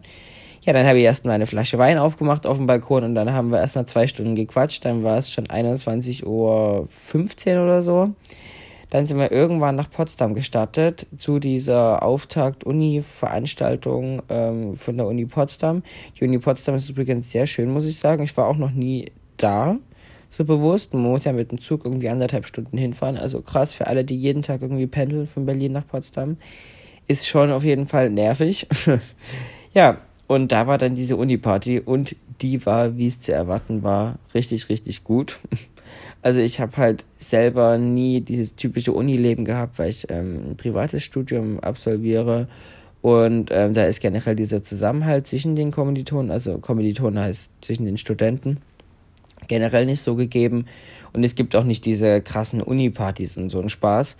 Ja, 0.65 0.71
dann 0.71 0.87
habe 0.87 0.97
ich 0.97 1.03
erstmal 1.03 1.35
eine 1.35 1.45
Flasche 1.45 1.77
Wein 1.77 1.97
aufgemacht 1.97 2.45
auf 2.45 2.55
dem 2.55 2.67
Balkon 2.67 3.03
und 3.03 3.15
dann 3.15 3.33
haben 3.33 3.51
wir 3.51 3.59
erstmal 3.59 3.85
zwei 3.85 4.07
Stunden 4.07 4.33
gequatscht. 4.33 4.85
Dann 4.85 5.03
war 5.03 5.17
es 5.17 5.29
schon 5.29 5.47
21.15 5.47 6.25
Uhr 6.25 6.87
oder 7.63 7.81
so. 7.81 8.11
Dann 8.89 9.05
sind 9.05 9.17
wir 9.17 9.29
irgendwann 9.29 9.75
nach 9.75 9.91
Potsdam 9.91 10.33
gestartet 10.33 11.05
zu 11.17 11.39
dieser 11.39 12.01
Auftakt-Uni-Veranstaltung 12.03 14.21
ähm, 14.29 14.75
von 14.75 14.95
der 14.95 15.07
Uni 15.07 15.25
Potsdam. 15.25 15.83
Die 16.17 16.23
Uni 16.23 16.39
Potsdam 16.39 16.75
ist 16.75 16.89
übrigens 16.89 17.29
sehr 17.29 17.45
schön, 17.45 17.69
muss 17.69 17.83
ich 17.83 17.99
sagen. 17.99 18.23
Ich 18.23 18.37
war 18.37 18.47
auch 18.47 18.55
noch 18.55 18.71
nie 18.71 19.11
da, 19.35 19.75
so 20.29 20.45
bewusst. 20.45 20.93
Man 20.93 21.03
muss 21.03 21.25
ja 21.25 21.33
mit 21.33 21.51
dem 21.51 21.59
Zug 21.59 21.83
irgendwie 21.83 22.07
anderthalb 22.07 22.47
Stunden 22.47 22.77
hinfahren. 22.77 23.17
Also 23.17 23.41
krass 23.41 23.73
für 23.73 23.87
alle, 23.87 24.05
die 24.05 24.15
jeden 24.15 24.43
Tag 24.43 24.61
irgendwie 24.61 24.87
pendeln 24.87 25.27
von 25.27 25.45
Berlin 25.45 25.73
nach 25.73 25.85
Potsdam. 25.85 26.37
Ist 27.05 27.27
schon 27.27 27.51
auf 27.51 27.65
jeden 27.65 27.85
Fall 27.85 28.09
nervig. 28.09 28.65
ja, 29.73 29.97
und 30.33 30.51
da 30.51 30.67
war 30.67 30.77
dann 30.77 30.95
diese 30.95 31.15
Uni-Party 31.15 31.79
und 31.79 32.15
die 32.41 32.65
war, 32.65 32.97
wie 32.97 33.07
es 33.07 33.19
zu 33.19 33.33
erwarten 33.33 33.83
war, 33.83 34.15
richtig, 34.33 34.69
richtig 34.69 35.03
gut. 35.03 35.39
Also 36.23 36.39
ich 36.39 36.61
habe 36.61 36.77
halt 36.77 37.03
selber 37.19 37.77
nie 37.77 38.21
dieses 38.21 38.55
typische 38.55 38.93
Uni-Leben 38.93 39.43
gehabt, 39.43 39.77
weil 39.77 39.89
ich 39.89 40.09
ähm, 40.09 40.51
ein 40.51 40.55
privates 40.55 41.03
Studium 41.03 41.59
absolviere. 41.59 42.47
Und 43.01 43.49
ähm, 43.51 43.73
da 43.73 43.83
ist 43.83 43.99
generell 43.99 44.37
dieser 44.37 44.63
Zusammenhalt 44.63 45.27
zwischen 45.27 45.57
den 45.57 45.71
Kommilitonen, 45.71 46.31
also 46.31 46.59
Kommilitonen 46.59 47.21
heißt 47.21 47.51
zwischen 47.59 47.85
den 47.85 47.97
Studenten, 47.97 48.59
generell 49.49 49.85
nicht 49.85 50.01
so 50.01 50.15
gegeben. 50.15 50.65
Und 51.11 51.25
es 51.25 51.35
gibt 51.35 51.57
auch 51.57 51.65
nicht 51.65 51.83
diese 51.83 52.21
krassen 52.21 52.61
Uni-Partys 52.61 53.35
und 53.35 53.49
so 53.49 53.59
einen 53.59 53.69
Spaß. 53.69 54.15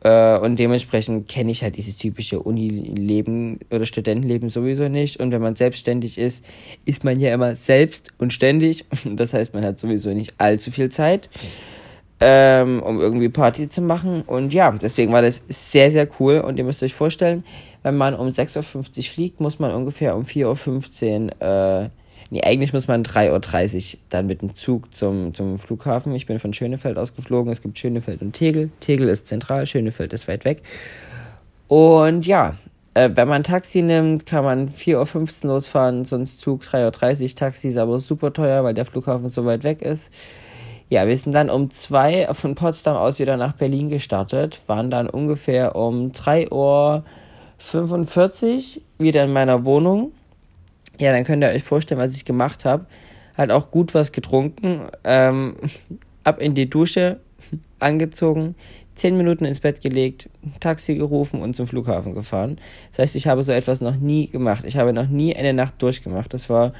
Äh, 0.00 0.38
und 0.38 0.58
dementsprechend 0.58 1.28
kenne 1.28 1.50
ich 1.50 1.62
halt 1.62 1.76
dieses 1.76 1.96
typische 1.96 2.40
Unileben 2.40 3.58
oder 3.70 3.86
Studentenleben 3.86 4.50
sowieso 4.50 4.88
nicht. 4.88 5.18
Und 5.18 5.32
wenn 5.32 5.42
man 5.42 5.56
selbstständig 5.56 6.18
ist, 6.18 6.44
ist 6.84 7.04
man 7.04 7.18
ja 7.18 7.32
immer 7.32 7.56
selbst 7.56 8.12
und 8.18 8.32
ständig. 8.32 8.84
Das 9.16 9.32
heißt, 9.32 9.54
man 9.54 9.64
hat 9.64 9.80
sowieso 9.80 10.10
nicht 10.10 10.34
allzu 10.38 10.70
viel 10.70 10.90
Zeit, 10.90 11.30
ähm, 12.20 12.82
um 12.82 13.00
irgendwie 13.00 13.28
Party 13.28 13.68
zu 13.68 13.80
machen. 13.80 14.22
Und 14.22 14.52
ja, 14.52 14.70
deswegen 14.72 15.12
war 15.12 15.22
das 15.22 15.42
sehr, 15.48 15.90
sehr 15.90 16.08
cool. 16.20 16.40
Und 16.40 16.58
ihr 16.58 16.64
müsst 16.64 16.82
euch 16.82 16.94
vorstellen, 16.94 17.44
wenn 17.82 17.96
man 17.96 18.14
um 18.14 18.28
6.50 18.28 18.98
Uhr 18.98 19.04
fliegt, 19.04 19.40
muss 19.40 19.58
man 19.58 19.72
ungefähr 19.72 20.16
um 20.16 20.24
4.15 20.24 21.40
Uhr 21.40 21.84
äh, 21.84 21.88
Nee, 22.30 22.42
eigentlich 22.42 22.72
muss 22.72 22.88
man 22.88 23.04
3.30 23.04 23.94
Uhr 23.94 24.00
dann 24.08 24.26
mit 24.26 24.42
dem 24.42 24.56
Zug 24.56 24.94
zum, 24.94 25.32
zum 25.32 25.58
Flughafen. 25.58 26.14
Ich 26.14 26.26
bin 26.26 26.38
von 26.38 26.52
Schönefeld 26.52 26.98
aus 26.98 27.14
geflogen. 27.14 27.52
Es 27.52 27.62
gibt 27.62 27.78
Schönefeld 27.78 28.20
und 28.22 28.32
Tegel. 28.32 28.70
Tegel 28.80 29.08
ist 29.08 29.26
zentral, 29.26 29.66
Schönefeld 29.66 30.12
ist 30.12 30.26
weit 30.26 30.44
weg. 30.44 30.62
Und 31.68 32.26
ja, 32.26 32.56
äh, 32.94 33.10
wenn 33.14 33.28
man 33.28 33.44
Taxi 33.44 33.82
nimmt, 33.82 34.26
kann 34.26 34.44
man 34.44 34.68
4.15 34.68 35.44
Uhr 35.44 35.52
losfahren, 35.52 36.04
sonst 36.04 36.40
Zug 36.40 36.62
3.30 36.62 37.22
Uhr. 37.22 37.28
Taxi 37.34 37.68
ist 37.68 37.76
aber 37.76 38.00
super 38.00 38.32
teuer, 38.32 38.64
weil 38.64 38.74
der 38.74 38.86
Flughafen 38.86 39.28
so 39.28 39.44
weit 39.44 39.62
weg 39.62 39.82
ist. 39.82 40.10
Ja, 40.88 41.06
wir 41.06 41.16
sind 41.16 41.32
dann 41.32 41.50
um 41.50 41.70
2 41.70 42.28
von 42.32 42.54
Potsdam 42.54 42.96
aus 42.96 43.18
wieder 43.18 43.36
nach 43.36 43.52
Berlin 43.52 43.88
gestartet, 43.88 44.60
waren 44.68 44.90
dann 44.90 45.10
ungefähr 45.10 45.74
um 45.74 46.12
3.45 46.12 46.50
Uhr 46.52 47.02
wieder 48.98 49.24
in 49.24 49.32
meiner 49.32 49.64
Wohnung 49.64 50.12
ja, 50.98 51.12
dann 51.12 51.24
könnt 51.24 51.42
ihr 51.42 51.50
euch 51.50 51.62
vorstellen, 51.62 52.00
was 52.00 52.14
ich 52.14 52.24
gemacht 52.24 52.64
habe. 52.64 52.86
Halt 53.36 53.50
auch 53.50 53.70
gut 53.70 53.94
was 53.94 54.12
getrunken, 54.12 54.88
ähm, 55.04 55.56
ab 56.24 56.40
in 56.40 56.54
die 56.54 56.70
Dusche, 56.70 57.20
angezogen, 57.78 58.54
zehn 58.94 59.16
Minuten 59.16 59.44
ins 59.44 59.60
Bett 59.60 59.80
gelegt, 59.82 60.28
Taxi 60.60 60.94
gerufen 60.94 61.42
und 61.42 61.54
zum 61.54 61.66
Flughafen 61.66 62.14
gefahren. 62.14 62.58
Das 62.90 63.00
heißt, 63.00 63.16
ich 63.16 63.26
habe 63.26 63.44
so 63.44 63.52
etwas 63.52 63.80
noch 63.80 63.96
nie 63.96 64.28
gemacht. 64.28 64.64
Ich 64.66 64.76
habe 64.76 64.92
noch 64.92 65.08
nie 65.08 65.36
eine 65.36 65.52
Nacht 65.52 65.80
durchgemacht. 65.82 66.32
Das 66.32 66.48
war 66.48 66.72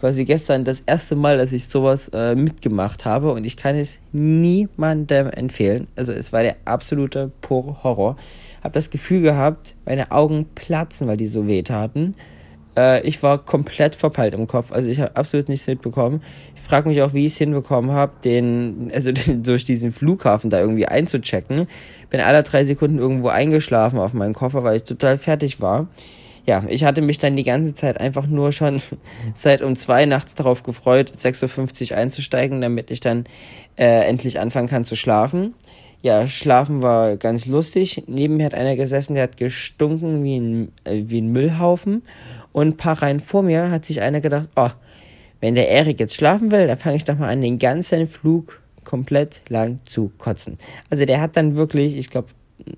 quasi 0.00 0.24
gestern 0.24 0.64
das 0.64 0.80
erste 0.86 1.14
Mal, 1.14 1.36
dass 1.36 1.52
ich 1.52 1.68
sowas 1.68 2.10
äh, 2.12 2.34
mitgemacht 2.34 3.04
habe 3.04 3.32
und 3.32 3.44
ich 3.44 3.56
kann 3.56 3.76
es 3.76 3.98
niemandem 4.12 5.28
empfehlen. 5.28 5.86
Also 5.94 6.12
es 6.12 6.32
war 6.32 6.42
der 6.42 6.56
absolute 6.64 7.30
pure 7.42 7.82
Horror. 7.84 8.16
Habe 8.64 8.74
das 8.74 8.90
Gefühl 8.90 9.20
gehabt, 9.20 9.76
meine 9.84 10.10
Augen 10.10 10.46
platzen, 10.54 11.06
weil 11.06 11.18
die 11.18 11.26
so 11.26 11.46
weh 11.46 11.62
taten. 11.62 12.14
Äh, 12.76 13.06
ich 13.06 13.22
war 13.22 13.38
komplett 13.38 13.96
verpeilt 13.96 14.34
im 14.34 14.46
Kopf. 14.46 14.72
Also 14.72 14.88
ich 14.88 15.00
habe 15.00 15.16
absolut 15.16 15.48
nichts 15.48 15.66
mitbekommen. 15.66 16.22
Ich 16.54 16.62
frage 16.62 16.88
mich 16.88 17.02
auch, 17.02 17.14
wie 17.14 17.26
ich 17.26 17.32
es 17.32 17.38
hinbekommen 17.38 17.92
habe, 17.92 18.12
den, 18.24 18.90
also 18.94 19.12
den, 19.12 19.42
durch 19.42 19.64
diesen 19.64 19.92
Flughafen 19.92 20.50
da 20.50 20.60
irgendwie 20.60 20.86
einzuchecken. 20.86 21.66
Bin 22.10 22.20
alle 22.20 22.42
drei 22.42 22.64
Sekunden 22.64 22.98
irgendwo 22.98 23.28
eingeschlafen 23.28 23.98
auf 23.98 24.14
meinem 24.14 24.34
Koffer, 24.34 24.64
weil 24.64 24.76
ich 24.76 24.84
total 24.84 25.18
fertig 25.18 25.60
war. 25.60 25.88
Ja, 26.46 26.64
ich 26.68 26.84
hatte 26.84 27.02
mich 27.02 27.18
dann 27.18 27.36
die 27.36 27.44
ganze 27.44 27.74
Zeit 27.74 28.00
einfach 28.00 28.26
nur 28.26 28.52
schon 28.52 28.80
seit 29.34 29.62
um 29.62 29.76
zwei 29.76 30.06
nachts 30.06 30.34
darauf 30.34 30.62
gefreut, 30.62 31.12
6.50 31.20 31.92
Uhr 31.92 31.98
einzusteigen, 31.98 32.60
damit 32.60 32.90
ich 32.90 33.00
dann 33.00 33.24
äh, 33.76 34.06
endlich 34.08 34.40
anfangen 34.40 34.68
kann 34.68 34.84
zu 34.84 34.96
schlafen. 34.96 35.54
Ja, 36.02 36.28
schlafen 36.28 36.80
war 36.80 37.18
ganz 37.18 37.44
lustig. 37.44 38.04
Neben 38.06 38.38
mir 38.38 38.46
hat 38.46 38.54
einer 38.54 38.74
gesessen, 38.74 39.14
der 39.14 39.24
hat 39.24 39.36
gestunken 39.36 40.24
wie 40.24 40.38
ein, 40.38 40.72
äh, 40.84 41.02
wie 41.06 41.20
ein 41.20 41.28
Müllhaufen. 41.28 42.02
Und 42.52 42.68
ein 42.68 42.76
paar 42.76 43.02
Reihen 43.02 43.20
vor 43.20 43.42
mir 43.42 43.70
hat 43.70 43.84
sich 43.84 44.00
einer 44.00 44.20
gedacht, 44.20 44.48
oh, 44.56 44.70
wenn 45.40 45.54
der 45.54 45.68
Erik 45.68 46.00
jetzt 46.00 46.14
schlafen 46.14 46.50
will, 46.50 46.66
dann 46.66 46.78
fange 46.78 46.96
ich 46.96 47.04
doch 47.04 47.16
mal 47.16 47.28
an, 47.28 47.40
den 47.40 47.58
ganzen 47.58 48.06
Flug 48.06 48.60
komplett 48.84 49.42
lang 49.48 49.78
zu 49.84 50.10
kotzen. 50.18 50.58
Also 50.90 51.04
der 51.04 51.20
hat 51.20 51.36
dann 51.36 51.56
wirklich, 51.56 51.96
ich 51.96 52.10
glaube, 52.10 52.28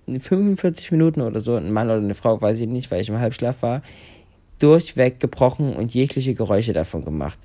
45 0.07 0.93
Minuten 0.93 1.23
oder 1.23 1.41
so, 1.41 1.57
ein 1.57 1.73
Mann 1.73 1.89
oder 1.89 1.99
eine 1.99 2.15
Frau, 2.15 2.41
weiß 2.41 2.61
ich 2.61 2.69
nicht, 2.69 2.91
weil 2.91 3.01
ich 3.01 3.09
im 3.09 3.19
Halbschlaf 3.19 3.63
war, 3.63 3.83
durchweg 4.59 5.19
gebrochen 5.19 5.75
und 5.75 5.93
jegliche 5.93 6.35
Geräusche 6.35 6.73
davon 6.73 7.05
gemacht. 7.05 7.39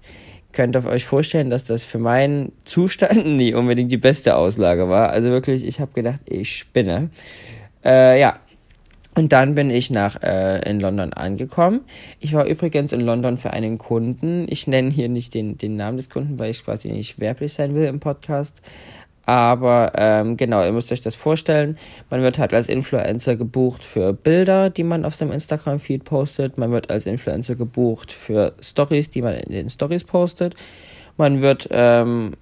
Könnt 0.52 0.76
ihr 0.76 0.86
euch 0.86 1.06
vorstellen, 1.06 1.50
dass 1.50 1.64
das 1.64 1.84
für 1.84 1.98
meinen 1.98 2.52
Zustand 2.64 3.26
nie 3.38 3.54
unbedingt 3.54 3.92
die 3.92 3.98
beste 3.98 4.36
Auslage 4.36 4.88
war. 4.88 5.10
Also 5.10 5.30
wirklich, 5.30 5.66
ich 5.66 5.80
habe 5.80 5.94
gedacht, 5.94 6.22
ich 6.26 6.58
spinne. 6.58 7.10
Äh, 7.84 8.20
ja, 8.20 8.40
und 9.18 9.34
dann 9.34 9.56
bin 9.56 9.72
ich 9.72 9.90
nach 9.90 10.22
äh, 10.22 10.60
in 10.70 10.80
London 10.80 11.12
angekommen. 11.12 11.82
Ich 12.20 12.34
war 12.34 12.46
übrigens 12.46 12.94
in 12.94 13.02
London 13.02 13.38
für 13.38 13.50
einen 13.50 13.80
Kunden. 13.80 14.46
Ich 14.48 14.68
nenne 14.68 14.92
hier 14.92 15.10
nicht 15.10 15.34
den, 15.34 15.58
den 15.58 15.76
Namen 15.76 15.98
des 15.98 16.12
Kunden, 16.12 16.38
weil 16.38 16.52
ich 16.52 16.64
quasi 16.64 16.92
nicht 16.92 17.20
werblich 17.20 17.54
sein 17.54 17.74
will 17.74 17.86
im 17.86 18.00
Podcast. 18.00 18.62
Aber 19.26 19.94
ähm, 19.96 20.38
genau, 20.38 20.64
ihr 20.64 20.72
müsst 20.72 20.92
euch 20.92 21.02
das 21.02 21.16
vorstellen. 21.16 21.80
Man 22.12 22.22
wird 22.22 22.38
halt 22.38 22.54
als 22.54 22.70
Influencer 22.70 23.36
gebucht 23.36 23.84
für 23.84 24.14
Bilder, 24.14 24.70
die 24.70 24.84
man 24.84 25.04
auf 25.04 25.16
seinem 25.16 25.32
Instagram-Feed 25.32 26.04
postet. 26.04 26.60
Man 26.60 26.72
wird 26.72 26.92
als 26.92 27.08
Influencer 27.08 27.56
gebucht 27.56 28.12
für 28.12 28.54
Stories, 28.62 29.10
die 29.10 29.24
man 29.24 29.34
in 29.34 29.52
den 29.52 29.72
Stories 29.72 30.04
postet. 30.04 30.54
Man 31.18 31.42
wird 31.42 31.68
ähm, 31.72 32.34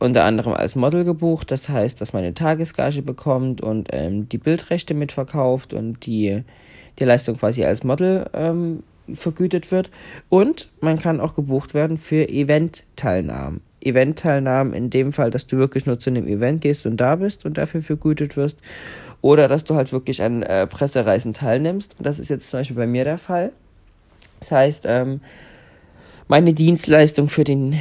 unter 0.00 0.24
anderem 0.24 0.54
als 0.54 0.74
Model 0.74 1.04
gebucht. 1.04 1.52
Das 1.52 1.68
heißt, 1.68 2.00
dass 2.00 2.12
man 2.12 2.24
eine 2.24 2.34
Tagesgage 2.34 3.02
bekommt 3.02 3.60
und 3.60 3.88
ähm, 3.92 4.28
die 4.28 4.38
Bildrechte 4.38 4.94
mitverkauft 4.94 5.72
und 5.72 6.04
die, 6.06 6.42
die 6.98 7.04
Leistung 7.04 7.36
quasi 7.36 7.64
als 7.64 7.84
Model 7.84 8.28
ähm, 8.32 8.82
vergütet 9.14 9.70
wird. 9.70 9.90
Und 10.28 10.70
man 10.80 10.98
kann 10.98 11.20
auch 11.20 11.34
gebucht 11.34 11.74
werden 11.74 11.98
für 11.98 12.28
Event-Teilnahmen. 12.28 13.60
Event-Teilnahmen 13.82 14.72
in 14.72 14.90
dem 14.90 15.12
Fall, 15.12 15.30
dass 15.30 15.46
du 15.46 15.58
wirklich 15.58 15.86
nur 15.86 16.00
zu 16.00 16.10
einem 16.10 16.26
Event 16.26 16.62
gehst 16.62 16.86
und 16.86 16.96
da 16.96 17.16
bist 17.16 17.44
und 17.44 17.58
dafür 17.58 17.82
vergütet 17.82 18.36
wirst. 18.36 18.58
Oder 19.20 19.48
dass 19.48 19.64
du 19.64 19.74
halt 19.74 19.92
wirklich 19.92 20.22
an 20.22 20.42
äh, 20.42 20.66
Pressereisen 20.66 21.34
teilnimmst. 21.34 21.96
Und 21.98 22.06
das 22.06 22.18
ist 22.18 22.30
jetzt 22.30 22.48
zum 22.48 22.60
Beispiel 22.60 22.76
bei 22.76 22.86
mir 22.86 23.04
der 23.04 23.18
Fall. 23.18 23.52
Das 24.40 24.50
heißt, 24.50 24.84
ähm, 24.86 25.20
meine 26.26 26.54
Dienstleistung 26.54 27.28
für 27.28 27.44
den 27.44 27.76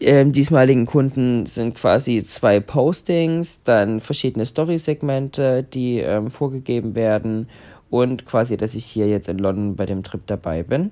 äh, 0.00 0.24
diesmaligen 0.24 0.86
Kunden 0.86 1.46
sind 1.46 1.74
quasi 1.74 2.24
zwei 2.24 2.60
Postings, 2.60 3.62
dann 3.64 4.00
verschiedene 4.00 4.46
Story-Segmente, 4.46 5.62
die 5.62 5.98
ähm, 5.98 6.30
vorgegeben 6.30 6.94
werden 6.94 7.48
und 7.90 8.26
quasi, 8.26 8.56
dass 8.56 8.74
ich 8.74 8.84
hier 8.84 9.08
jetzt 9.08 9.28
in 9.28 9.38
London 9.38 9.76
bei 9.76 9.86
dem 9.86 10.02
Trip 10.02 10.20
dabei 10.26 10.62
bin. 10.62 10.90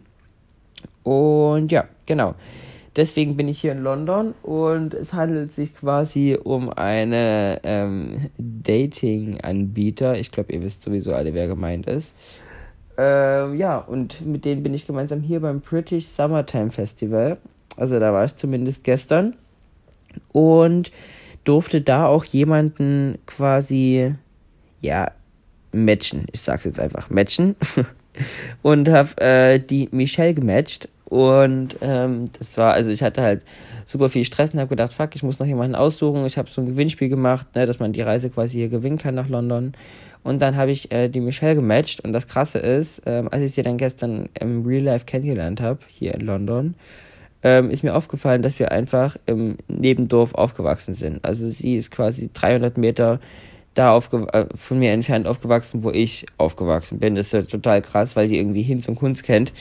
Und 1.03 1.71
ja, 1.73 1.85
genau. 2.07 2.35
Deswegen 2.97 3.37
bin 3.37 3.47
ich 3.47 3.61
hier 3.61 3.73
in 3.73 3.83
London 3.83 4.35
und 4.43 4.93
es 4.93 5.15
handelt 5.15 5.53
sich 5.53 5.77
quasi 5.77 6.37
um 6.43 6.71
eine 6.71 7.61
ähm, 7.63 8.31
Dating-Anbieter. 8.39 10.19
Ich 10.19 10.33
glaube, 10.33 10.53
ihr 10.53 10.63
wisst 10.63 10.83
sowieso 10.83 11.15
alle, 11.15 11.33
wer 11.33 11.47
gemeint 11.47 11.87
ist. 11.87 12.13
Ähm, 12.97 13.55
ja, 13.55 13.79
und 13.79 14.27
mit 14.27 14.45
denen 14.45 14.65
bin 14.65 14.75
ich 14.75 14.87
gemeinsam 14.87 15.21
hier 15.21 15.39
beim 15.39 15.61
British 15.61 16.09
Summertime 16.09 16.73
Festival. 16.73 17.39
Also 17.79 17.99
da 18.01 18.13
war 18.13 18.25
ich 18.25 18.37
zumindest 18.37 18.85
gestern. 18.85 19.35
Und 20.33 20.91
durfte 21.45 21.81
da 21.81 22.07
auch 22.07 22.25
jemanden 22.25 23.19
quasi, 23.27 24.15
ja, 24.81 25.13
matchen. 25.73 26.27
Ich 26.33 26.41
sag's 26.41 26.65
jetzt 26.65 26.81
einfach, 26.81 27.11
matchen. 27.11 27.57
und 28.63 28.89
hab 28.89 29.21
äh, 29.21 29.59
die 29.59 29.89
Michelle 29.93 30.35
gematcht. 30.35 30.89
Und 31.05 31.77
ähm, 31.81 32.27
das 32.39 32.59
war, 32.59 32.75
also 32.75 32.91
ich 32.91 33.03
hatte 33.03 33.23
halt 33.23 33.43
super 33.87 34.11
viel 34.11 34.27
Stress 34.27 34.51
und 34.51 34.61
habe 34.61 34.69
gedacht, 34.69 34.93
fuck, 34.93 35.15
ich 35.15 35.23
muss 35.23 35.39
noch 35.39 35.47
jemanden 35.47 35.75
aussuchen. 35.75 36.27
Ich 36.27 36.37
habe 36.37 36.51
so 36.51 36.61
ein 36.61 36.67
Gewinnspiel 36.67 37.09
gemacht, 37.09 37.55
ne, 37.55 37.65
dass 37.65 37.79
man 37.79 37.95
die 37.95 38.03
Reise 38.03 38.29
quasi 38.29 38.59
hier 38.59 38.69
gewinnen 38.69 38.99
kann 38.99 39.15
nach 39.15 39.29
London. 39.29 39.73
Und 40.23 40.43
dann 40.43 40.57
habe 40.57 40.71
ich 40.71 40.93
äh, 40.93 41.09
die 41.09 41.21
Michelle 41.21 41.55
gematcht. 41.55 42.01
Und 42.01 42.13
das 42.13 42.27
Krasse 42.27 42.59
ist, 42.59 43.03
ähm, 43.07 43.29
als 43.31 43.43
ich 43.43 43.53
sie 43.53 43.63
dann 43.63 43.79
gestern 43.79 44.29
im 44.39 44.67
Real 44.67 44.83
Life 44.83 45.07
kennengelernt 45.07 45.63
habe, 45.63 45.79
hier 45.89 46.15
in 46.15 46.21
London, 46.21 46.75
ähm, 47.43 47.71
ist 47.71 47.83
mir 47.83 47.95
aufgefallen, 47.95 48.43
dass 48.43 48.59
wir 48.59 48.73
einfach 48.73 49.17
im 49.27 49.57
Nebendorf 49.69 50.35
aufgewachsen 50.35 50.95
sind. 50.95 51.25
Also 51.25 51.51
sie 51.51 51.77
ist 51.77 51.91
quasi 51.91 52.31
300 52.33 52.79
Meter 52.79 53.21
da 53.75 53.97
äh, 53.97 54.47
von 54.57 54.79
mir 54.79 54.93
entfernt 54.93 55.27
aufgewachsen, 55.27 55.85
wo 55.85 55.91
ich 55.91 56.27
aufgewachsen 56.37 56.99
bin. 56.99 57.15
Das 57.15 57.27
ist 57.27 57.33
ja 57.33 57.43
total 57.43 57.81
krass, 57.81 58.17
weil 58.17 58.29
die 58.29 58.37
irgendwie 58.37 58.63
Hinz 58.63 58.89
und 58.89 58.97
Kunst 58.97 59.23
kennt. 59.23 59.53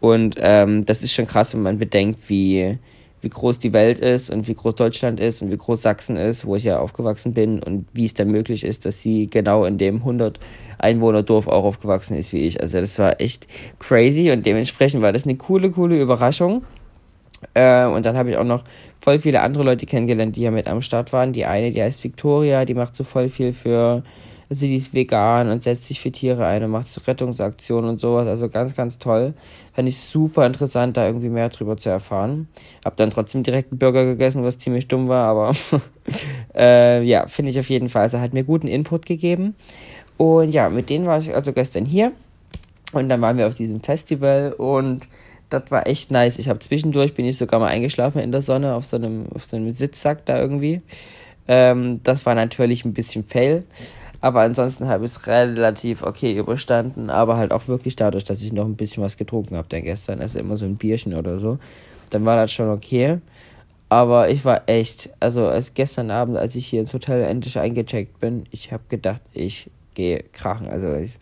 Und 0.00 0.36
ähm, 0.38 0.84
das 0.84 1.02
ist 1.02 1.14
schon 1.14 1.26
krass, 1.26 1.54
wenn 1.54 1.62
man 1.62 1.78
bedenkt, 1.78 2.28
wie, 2.28 2.76
wie 3.22 3.28
groß 3.30 3.58
die 3.58 3.72
Welt 3.72 4.00
ist 4.00 4.28
und 4.28 4.48
wie 4.48 4.54
groß 4.54 4.74
Deutschland 4.74 5.18
ist 5.18 5.40
und 5.40 5.50
wie 5.50 5.56
groß 5.56 5.80
Sachsen 5.80 6.18
ist, 6.18 6.44
wo 6.44 6.56
ich 6.56 6.64
ja 6.64 6.78
aufgewachsen 6.78 7.32
bin 7.32 7.62
und 7.62 7.86
wie 7.94 8.04
es 8.04 8.12
dann 8.12 8.28
möglich 8.28 8.64
ist, 8.64 8.84
dass 8.84 9.00
sie 9.00 9.30
genau 9.30 9.64
in 9.64 9.78
dem 9.78 9.96
100 9.96 10.38
Einwohner 10.78 11.22
Dorf 11.22 11.48
auch 11.48 11.64
aufgewachsen 11.64 12.18
ist 12.18 12.34
wie 12.34 12.46
ich. 12.46 12.60
Also 12.60 12.80
das 12.80 12.98
war 12.98 13.18
echt 13.18 13.48
crazy 13.78 14.30
und 14.30 14.44
dementsprechend 14.44 15.00
war 15.00 15.12
das 15.14 15.24
eine 15.24 15.36
coole, 15.36 15.70
coole 15.70 15.98
Überraschung. 15.98 16.64
Äh, 17.54 17.86
und 17.86 18.06
dann 18.06 18.16
habe 18.16 18.30
ich 18.30 18.36
auch 18.36 18.44
noch 18.44 18.64
voll 19.00 19.18
viele 19.18 19.42
andere 19.42 19.64
Leute 19.64 19.86
kennengelernt, 19.86 20.36
die 20.36 20.42
ja 20.42 20.50
mit 20.50 20.66
am 20.66 20.82
Start 20.82 21.12
waren. 21.12 21.32
Die 21.32 21.44
eine, 21.44 21.70
die 21.70 21.82
heißt 21.82 22.02
Victoria, 22.02 22.64
die 22.64 22.74
macht 22.74 22.96
so 22.96 23.04
voll 23.04 23.28
viel 23.28 23.52
für, 23.52 24.02
also 24.48 24.66
die 24.66 24.76
ist 24.76 24.94
vegan 24.94 25.50
und 25.50 25.62
setzt 25.62 25.86
sich 25.86 26.00
für 26.00 26.10
Tiere 26.10 26.46
ein 26.46 26.64
und 26.64 26.70
macht 26.70 26.88
so 26.88 27.00
Rettungsaktionen 27.06 27.90
und 27.90 28.00
sowas. 28.00 28.26
Also 28.26 28.48
ganz, 28.48 28.74
ganz 28.74 28.98
toll. 28.98 29.34
Fand 29.74 29.88
ich 29.88 30.00
super 30.00 30.46
interessant, 30.46 30.96
da 30.96 31.06
irgendwie 31.06 31.28
mehr 31.28 31.48
drüber 31.48 31.76
zu 31.76 31.90
erfahren. 31.90 32.48
Hab 32.84 32.96
dann 32.96 33.10
trotzdem 33.10 33.42
direkt 33.42 33.72
einen 33.72 33.78
Burger 33.78 34.04
gegessen, 34.04 34.44
was 34.44 34.58
ziemlich 34.58 34.88
dumm 34.88 35.08
war, 35.08 35.28
aber 35.28 35.52
äh, 36.54 37.02
ja, 37.02 37.26
finde 37.26 37.50
ich 37.50 37.58
auf 37.58 37.68
jeden 37.68 37.88
Fall. 37.88 38.02
Also 38.02 38.20
hat 38.20 38.32
mir 38.32 38.44
guten 38.44 38.68
Input 38.68 39.06
gegeben. 39.06 39.54
Und 40.16 40.52
ja, 40.52 40.68
mit 40.68 40.90
denen 40.90 41.06
war 41.06 41.18
ich 41.18 41.34
also 41.34 41.52
gestern 41.52 41.84
hier. 41.84 42.12
Und 42.92 43.08
dann 43.08 43.20
waren 43.20 43.36
wir 43.36 43.48
auf 43.48 43.56
diesem 43.56 43.80
Festival 43.80 44.52
und 44.52 45.08
das 45.50 45.70
war 45.70 45.86
echt 45.86 46.10
nice. 46.10 46.38
Ich 46.38 46.48
habe 46.48 46.58
zwischendurch 46.58 47.14
bin 47.14 47.26
ich 47.26 47.38
sogar 47.38 47.60
mal 47.60 47.68
eingeschlafen 47.68 48.20
in 48.20 48.32
der 48.32 48.42
Sonne 48.42 48.74
auf 48.74 48.86
so 48.86 48.96
einem, 48.96 49.26
auf 49.34 49.44
so 49.44 49.56
einem 49.56 49.70
Sitzsack 49.70 50.24
da 50.26 50.38
irgendwie. 50.38 50.82
Ähm, 51.46 52.00
das 52.02 52.24
war 52.26 52.34
natürlich 52.34 52.84
ein 52.84 52.94
bisschen 52.94 53.24
fail. 53.24 53.64
Aber 54.20 54.40
ansonsten 54.40 54.88
habe 54.88 55.04
ich 55.04 55.10
es 55.10 55.26
relativ 55.26 56.02
okay 56.02 56.36
überstanden. 56.36 57.10
Aber 57.10 57.36
halt 57.36 57.52
auch 57.52 57.68
wirklich 57.68 57.94
dadurch, 57.96 58.24
dass 58.24 58.40
ich 58.40 58.52
noch 58.52 58.64
ein 58.64 58.76
bisschen 58.76 59.02
was 59.02 59.16
getrunken 59.16 59.56
habe 59.56 59.68
dann 59.68 59.82
gestern. 59.82 60.20
Also 60.20 60.38
immer 60.38 60.56
so 60.56 60.64
ein 60.64 60.76
Bierchen 60.76 61.14
oder 61.14 61.38
so. 61.38 61.58
Dann 62.10 62.24
war 62.24 62.36
das 62.36 62.52
schon 62.52 62.70
okay. 62.70 63.18
Aber 63.90 64.30
ich 64.30 64.44
war 64.44 64.62
echt, 64.66 65.10
also 65.20 65.46
als 65.46 65.74
gestern 65.74 66.10
Abend, 66.10 66.36
als 66.38 66.56
ich 66.56 66.66
hier 66.66 66.80
ins 66.80 66.94
Hotel 66.94 67.22
endlich 67.24 67.58
eingecheckt 67.58 68.18
bin, 68.18 68.44
ich 68.50 68.72
habe 68.72 68.82
gedacht, 68.88 69.20
ich 69.32 69.70
gehe 69.94 70.24
krachen. 70.32 70.68
Also 70.68 70.94
ich 70.94 71.18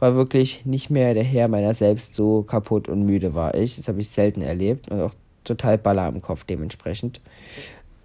war 0.00 0.14
wirklich 0.16 0.66
nicht 0.66 0.90
mehr 0.90 1.14
der 1.14 1.22
Herr 1.22 1.48
meiner 1.48 1.74
selbst, 1.74 2.14
so 2.14 2.42
kaputt 2.42 2.88
und 2.88 3.04
müde 3.04 3.34
war 3.34 3.54
ich. 3.54 3.76
Das 3.76 3.86
habe 3.88 4.00
ich 4.00 4.08
selten 4.08 4.42
erlebt 4.42 4.90
und 4.90 5.00
auch 5.00 5.12
total 5.44 5.78
Baller 5.78 6.08
im 6.08 6.20
Kopf 6.20 6.44
dementsprechend. 6.44 7.20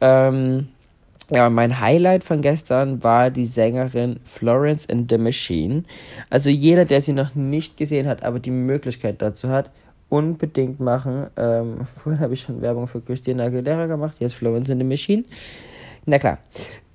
Ähm, 0.02 0.68
ja, 1.32 1.50
mein 1.50 1.80
Highlight 1.80 2.24
von 2.24 2.42
gestern 2.42 3.04
war 3.04 3.32
die 3.32 3.46
Sängerin 3.46 4.20
Florence 4.24 4.88
and 4.90 5.10
the 5.10 5.18
Machine. 5.18 5.84
Also 6.30 6.50
jeder, 6.50 6.86
der 6.86 7.02
sie 7.02 7.14
noch 7.14 7.34
nicht 7.34 7.78
gesehen 7.78 8.08
hat, 8.08 8.24
aber 8.24 8.40
die 8.40 8.52
Möglichkeit 8.52 9.22
dazu 9.22 9.50
hat, 9.50 9.72
unbedingt 10.10 10.80
machen. 10.80 11.28
Ähm, 11.38 11.88
vorhin 11.96 12.20
habe 12.20 12.34
ich 12.34 12.42
schon 12.42 12.62
Werbung 12.62 12.88
für 12.88 13.02
Christina 13.02 13.46
Aguilera 13.46 13.88
gemacht, 13.88 14.16
jetzt 14.20 14.36
Florence 14.36 14.70
and 14.70 14.82
the 14.82 14.88
Machine. 14.88 15.24
Na 16.06 16.20
klar. 16.20 16.38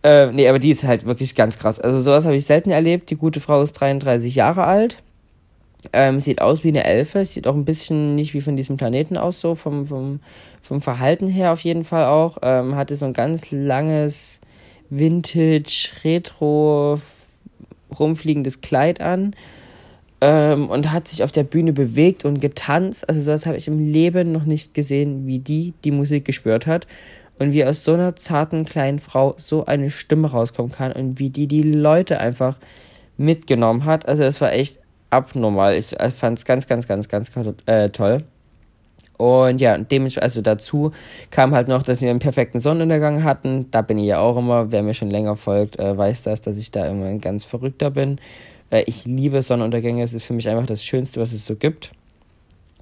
Äh, 0.03 0.33
nee, 0.33 0.49
aber 0.49 0.59
die 0.59 0.71
ist 0.71 0.85
halt 0.85 1.05
wirklich 1.05 1.35
ganz 1.35 1.59
krass. 1.59 1.79
Also 1.79 2.01
sowas 2.01 2.25
habe 2.25 2.37
ich 2.37 2.47
selten 2.47 2.71
erlebt. 2.71 3.11
Die 3.11 3.17
gute 3.17 3.41
Frau 3.41 3.63
ist 3.63 3.73
33 3.75 4.35
Jahre 4.35 4.65
alt. 4.65 5.03
Ähm, 5.93 6.21
sieht 6.21 6.41
aus 6.41 6.65
wie 6.65 6.69
eine 6.69 6.85
Elfe. 6.85 7.25
Sieht 7.25 7.47
auch 7.47 7.55
ein 7.55 7.65
bisschen 7.65 8.15
nicht 8.15 8.33
wie 8.33 8.41
von 8.41 8.57
diesem 8.57 8.77
Planeten 8.77 9.17
aus, 9.17 9.41
so 9.41 9.55
vom, 9.55 9.87
vom, 9.87 10.21
vom 10.63 10.81
Verhalten 10.81 11.27
her 11.27 11.53
auf 11.53 11.61
jeden 11.61 11.85
Fall 11.85 12.07
auch. 12.07 12.39
Ähm, 12.43 12.77
hatte 12.77 12.97
so 12.97 13.05
ein 13.05 13.13
ganz 13.13 13.51
langes 13.51 14.41
Vintage, 14.89 15.91
Retro, 16.03 16.99
rumfliegendes 17.99 18.63
Kleid 18.63 19.01
an. 19.03 19.35
Ähm, 20.23 20.69
und 20.69 20.93
hat 20.93 21.09
sich 21.09 21.23
auf 21.23 21.33
der 21.33 21.45
Bühne 21.45 21.75
bewegt 21.75 22.25
und 22.25 22.41
getanzt. 22.41 23.07
Also 23.09 23.21
sowas 23.21 23.45
habe 23.45 23.57
ich 23.59 23.69
im 23.69 23.93
Leben 23.93 24.33
noch 24.33 24.45
nicht 24.45 24.73
gesehen, 24.73 25.27
wie 25.27 25.39
die 25.39 25.75
die 25.85 25.91
Musik 25.91 26.25
gespürt 26.25 26.67
hat 26.67 26.87
und 27.41 27.53
wie 27.53 27.65
aus 27.65 27.85
so 27.85 27.95
einer 27.95 28.15
zarten 28.15 28.67
kleinen 28.67 28.99
Frau 28.99 29.35
so 29.39 29.65
eine 29.65 29.91
Stimme 29.91 30.31
rauskommen 30.31 30.71
kann 30.71 30.93
und 30.93 31.19
wie 31.19 31.31
die 31.31 31.47
die 31.47 31.63
Leute 31.63 32.21
einfach 32.21 32.59
mitgenommen 33.17 33.87
hat. 33.87 34.07
Also 34.07 34.23
es 34.23 34.41
war 34.43 34.53
echt 34.53 34.79
abnormal. 35.09 35.75
Ich 35.75 35.97
fand 36.15 36.39
es 36.39 36.45
ganz, 36.45 36.69
ganz, 36.69 36.87
ganz, 36.87 37.09
ganz 37.09 37.33
äh, 37.65 37.89
toll. 37.89 38.25
Und 39.17 39.61
ja, 39.61 39.77
dementsprechend, 39.79 40.23
also 40.23 40.43
dazu 40.43 40.93
kam 41.31 41.55
halt 41.55 41.69
noch, 41.69 41.83
dass 41.83 42.03
wir 42.03 42.11
einen 42.11 42.21
perfekten 42.21 42.61
Sonnenuntergang 42.61 43.25
hatten. 43.25 43.71
Da 43.71 43.81
bin 43.81 43.99
ich 43.99 44.07
ja 44.07 44.19
auch 44.19 44.37
immer, 44.37 44.71
wer 44.71 44.83
mir 44.83 44.95
schon 44.95 45.11
länger 45.11 45.35
folgt, 45.35 45.79
äh, 45.79 45.97
weiß 45.97 46.23
das, 46.23 46.43
dass 46.43 46.59
ich 46.59 46.71
da 46.71 46.87
immer 46.87 47.07
ein 47.07 47.23
ganz 47.23 47.45
Verrückter 47.45 47.91
bin. 47.91 48.19
Äh, 48.71 48.85
ich 48.87 49.07
liebe 49.07 49.41
Sonnenuntergänge, 49.41 50.03
es 50.03 50.13
ist 50.13 50.25
für 50.25 50.35
mich 50.35 50.49
einfach 50.49 50.67
das 50.67 50.85
Schönste, 50.85 51.21
was 51.21 51.33
es 51.33 51.47
so 51.47 51.57
gibt. 51.57 51.93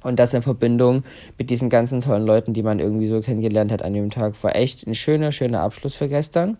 Und 0.08 0.18
das 0.18 0.32
in 0.32 0.40
Verbindung 0.40 1.04
mit 1.36 1.50
diesen 1.50 1.68
ganzen 1.68 2.00
tollen 2.00 2.24
Leuten, 2.24 2.54
die 2.54 2.62
man 2.62 2.80
irgendwie 2.80 3.08
so 3.08 3.20
kennengelernt 3.20 3.70
hat 3.70 3.82
an 3.82 3.92
dem 3.92 4.08
Tag, 4.08 4.42
war 4.42 4.56
echt 4.56 4.86
ein 4.86 4.94
schöner, 4.94 5.32
schöner 5.32 5.60
Abschluss 5.60 5.94
für 5.94 6.08
gestern. 6.08 6.56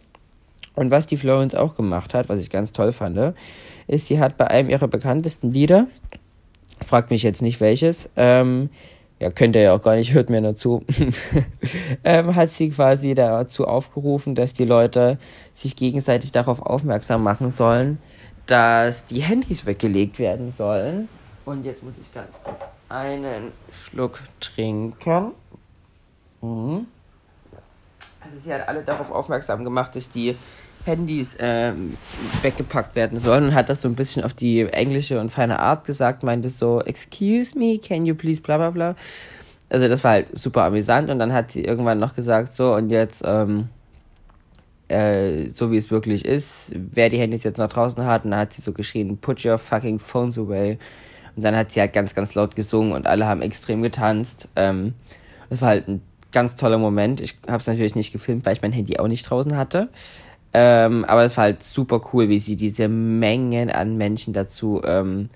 Und 0.74 0.90
was 0.90 1.06
die 1.06 1.16
Florence 1.16 1.54
auch 1.54 1.74
gemacht 1.74 2.12
hat, 2.12 2.28
was 2.28 2.40
ich 2.40 2.50
ganz 2.50 2.72
toll 2.72 2.92
fand, 2.92 3.34
ist, 3.86 4.06
sie 4.06 4.20
hat 4.20 4.36
bei 4.36 4.48
einem 4.48 4.68
ihrer 4.68 4.86
bekanntesten 4.86 5.50
Lieder, 5.50 5.88
fragt 6.86 7.10
mich 7.10 7.22
jetzt 7.22 7.40
nicht 7.40 7.58
welches, 7.60 8.10
ähm, 8.16 8.68
ja, 9.18 9.30
könnt 9.30 9.56
ihr 9.56 9.62
ja 9.62 9.74
auch 9.74 9.82
gar 9.82 9.96
nicht, 9.96 10.12
hört 10.12 10.28
mir 10.28 10.42
nur 10.42 10.54
zu, 10.54 10.84
ähm, 12.04 12.36
hat 12.36 12.50
sie 12.50 12.68
quasi 12.68 13.14
dazu 13.14 13.66
aufgerufen, 13.66 14.34
dass 14.34 14.52
die 14.52 14.66
Leute 14.66 15.18
sich 15.54 15.74
gegenseitig 15.74 16.32
darauf 16.32 16.60
aufmerksam 16.60 17.24
machen 17.24 17.50
sollen, 17.50 17.98
dass 18.46 19.06
die 19.06 19.22
Handys 19.22 19.64
weggelegt 19.64 20.18
werden 20.18 20.52
sollen. 20.52 21.08
Und 21.48 21.64
jetzt 21.64 21.82
muss 21.82 21.94
ich 21.96 22.12
ganz 22.12 22.42
kurz 22.44 22.68
einen 22.90 23.52
Schluck 23.72 24.20
trinken. 24.38 25.32
Mhm. 26.42 26.86
Also 28.22 28.38
sie 28.44 28.52
hat 28.52 28.68
alle 28.68 28.82
darauf 28.82 29.10
aufmerksam 29.10 29.64
gemacht, 29.64 29.96
dass 29.96 30.10
die 30.10 30.36
Handys 30.84 31.36
äh, 31.36 31.72
weggepackt 32.42 32.94
werden 32.94 33.18
sollen 33.18 33.44
und 33.44 33.54
hat 33.54 33.70
das 33.70 33.80
so 33.80 33.88
ein 33.88 33.94
bisschen 33.94 34.24
auf 34.24 34.34
die 34.34 34.60
englische 34.60 35.18
und 35.18 35.32
feine 35.32 35.58
Art 35.58 35.86
gesagt, 35.86 36.22
meinte 36.22 36.50
so, 36.50 36.82
excuse 36.82 37.58
me, 37.58 37.78
can 37.78 38.04
you 38.04 38.14
please 38.14 38.42
bla 38.42 38.58
bla 38.58 38.68
bla. 38.68 38.94
Also 39.70 39.88
das 39.88 40.04
war 40.04 40.10
halt 40.10 40.38
super 40.38 40.64
amüsant 40.64 41.08
und 41.08 41.18
dann 41.18 41.32
hat 41.32 41.52
sie 41.52 41.64
irgendwann 41.64 41.98
noch 41.98 42.14
gesagt, 42.14 42.54
so 42.54 42.74
und 42.74 42.90
jetzt, 42.90 43.22
ähm, 43.24 43.70
äh, 44.88 45.48
so 45.48 45.72
wie 45.72 45.78
es 45.78 45.90
wirklich 45.90 46.26
ist, 46.26 46.74
wer 46.74 47.08
die 47.08 47.18
Handys 47.18 47.42
jetzt 47.42 47.56
noch 47.56 47.70
draußen 47.70 48.04
hat, 48.04 48.26
und 48.26 48.32
dann 48.32 48.40
hat 48.40 48.52
sie 48.52 48.60
so 48.60 48.72
geschrien, 48.72 49.16
put 49.16 49.46
your 49.46 49.56
fucking 49.56 49.98
phones 49.98 50.38
away. 50.38 50.78
Und 51.38 51.45
dann 51.45 51.54
hat 51.54 51.71
sie 51.71 51.78
halt 51.78 51.92
ganz, 51.92 52.16
ganz 52.16 52.35
laut 52.35 52.57
gesungen 52.57 52.90
und 52.90 53.07
alle 53.07 53.25
haben 53.26 53.42
extrem 53.42 53.80
getanzt. 53.80 54.49
Ähm, 54.57 54.95
das 55.50 55.61
war 55.61 55.68
halt 55.68 55.87
ein 55.87 56.02
ganz 56.33 56.57
toller 56.57 56.78
Moment. 56.78 57.21
Ich 57.21 57.38
habe 57.47 57.59
es 57.59 57.68
natürlich 57.68 57.95
nicht 57.95 58.12
gefilmt, 58.12 58.45
weil 58.45 58.54
ich 58.54 58.62
mein 58.62 58.73
Handy 58.73 58.99
auch 58.99 59.07
nicht 59.07 59.23
draußen 59.23 59.57
hatte. 59.57 59.88
Ähm, 60.52 61.04
aber 61.04 61.23
es 61.23 61.37
war 61.37 61.45
halt 61.45 61.62
super 61.62 62.00
cool, 62.12 62.28
wie 62.28 62.40
sie 62.40 62.57
diese 62.57 62.88
Mengen 62.88 63.71
an 63.71 63.97
Menschen 63.97 64.33
dazu 64.33 64.83
ähm, 64.85 65.30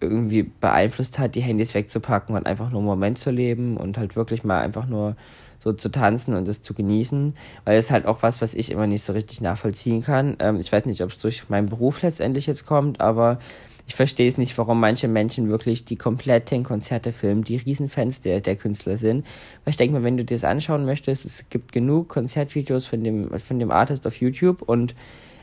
irgendwie 0.00 0.44
beeinflusst 0.44 1.18
hat, 1.18 1.34
die 1.34 1.42
Handys 1.42 1.74
wegzupacken 1.74 2.34
und 2.34 2.46
einfach 2.46 2.70
nur 2.70 2.80
einen 2.80 2.88
Moment 2.88 3.18
zu 3.18 3.30
leben 3.30 3.76
und 3.76 3.98
halt 3.98 4.16
wirklich 4.16 4.42
mal 4.42 4.62
einfach 4.62 4.86
nur 4.86 5.16
so 5.58 5.74
zu 5.74 5.90
tanzen 5.90 6.34
und 6.34 6.48
das 6.48 6.62
zu 6.62 6.72
genießen, 6.72 7.34
weil 7.66 7.76
es 7.76 7.90
halt 7.90 8.06
auch 8.06 8.22
was, 8.22 8.40
was 8.40 8.54
ich 8.54 8.70
immer 8.70 8.86
nicht 8.86 9.04
so 9.04 9.12
richtig 9.12 9.42
nachvollziehen 9.42 10.02
kann. 10.02 10.38
Ähm, 10.38 10.60
ich 10.60 10.72
weiß 10.72 10.86
nicht, 10.86 11.02
ob 11.02 11.10
es 11.10 11.18
durch 11.18 11.50
meinen 11.50 11.68
Beruf 11.68 12.00
letztendlich 12.00 12.46
jetzt 12.46 12.64
kommt, 12.64 13.02
aber 13.02 13.38
ich 13.86 13.94
verstehe 13.94 14.28
es 14.28 14.36
nicht, 14.36 14.56
warum 14.58 14.80
manche 14.80 15.06
Menschen 15.06 15.48
wirklich 15.48 15.84
die 15.84 15.96
kompletten 15.96 16.64
Konzerte 16.64 17.12
filmen, 17.12 17.44
die 17.44 17.56
Riesenfans 17.56 18.20
der, 18.20 18.40
der 18.40 18.56
Künstler 18.56 18.96
sind. 18.96 19.24
Weil 19.64 19.70
ich 19.70 19.76
denke 19.76 19.94
mal, 19.94 20.02
wenn 20.02 20.16
du 20.16 20.24
dir 20.24 20.34
das 20.34 20.44
anschauen 20.44 20.84
möchtest, 20.84 21.24
es 21.24 21.44
gibt 21.50 21.72
genug 21.72 22.08
Konzertvideos 22.08 22.86
von 22.86 23.04
dem, 23.04 23.30
von 23.38 23.58
dem 23.58 23.70
Artist 23.70 24.06
auf 24.06 24.20
YouTube 24.20 24.62
und 24.62 24.94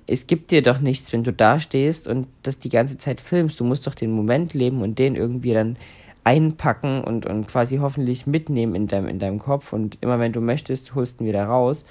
es 0.08 0.28
gibt 0.28 0.52
dir 0.52 0.62
doch 0.62 0.80
nichts, 0.80 1.14
wenn 1.14 1.24
du 1.24 1.32
da 1.32 1.62
stehst 1.62 2.08
und 2.08 2.28
das 2.44 2.60
die 2.60 2.70
ganze 2.70 2.98
Zeit 2.98 3.22
filmst. 3.22 3.60
Du 3.60 3.64
musst 3.64 3.88
doch 3.88 3.96
den 3.96 4.12
Moment 4.12 4.54
leben 4.54 4.82
und 4.82 5.00
den 5.00 5.16
irgendwie 5.16 5.54
dann 5.54 5.78
einpacken 6.26 7.02
und, 7.04 7.26
und 7.26 7.48
quasi 7.48 7.78
hoffentlich 7.78 8.28
mitnehmen 8.28 8.76
in 8.76 8.88
deinem, 8.88 9.08
in 9.08 9.20
deinem 9.20 9.40
Kopf. 9.40 9.72
Und 9.72 9.98
immer 10.02 10.20
wenn 10.20 10.34
du 10.34 10.42
möchtest, 10.42 10.96
holst 10.96 11.20
du 11.20 11.24
ihn 11.24 11.28
wieder 11.28 11.46
raus. 11.46 11.86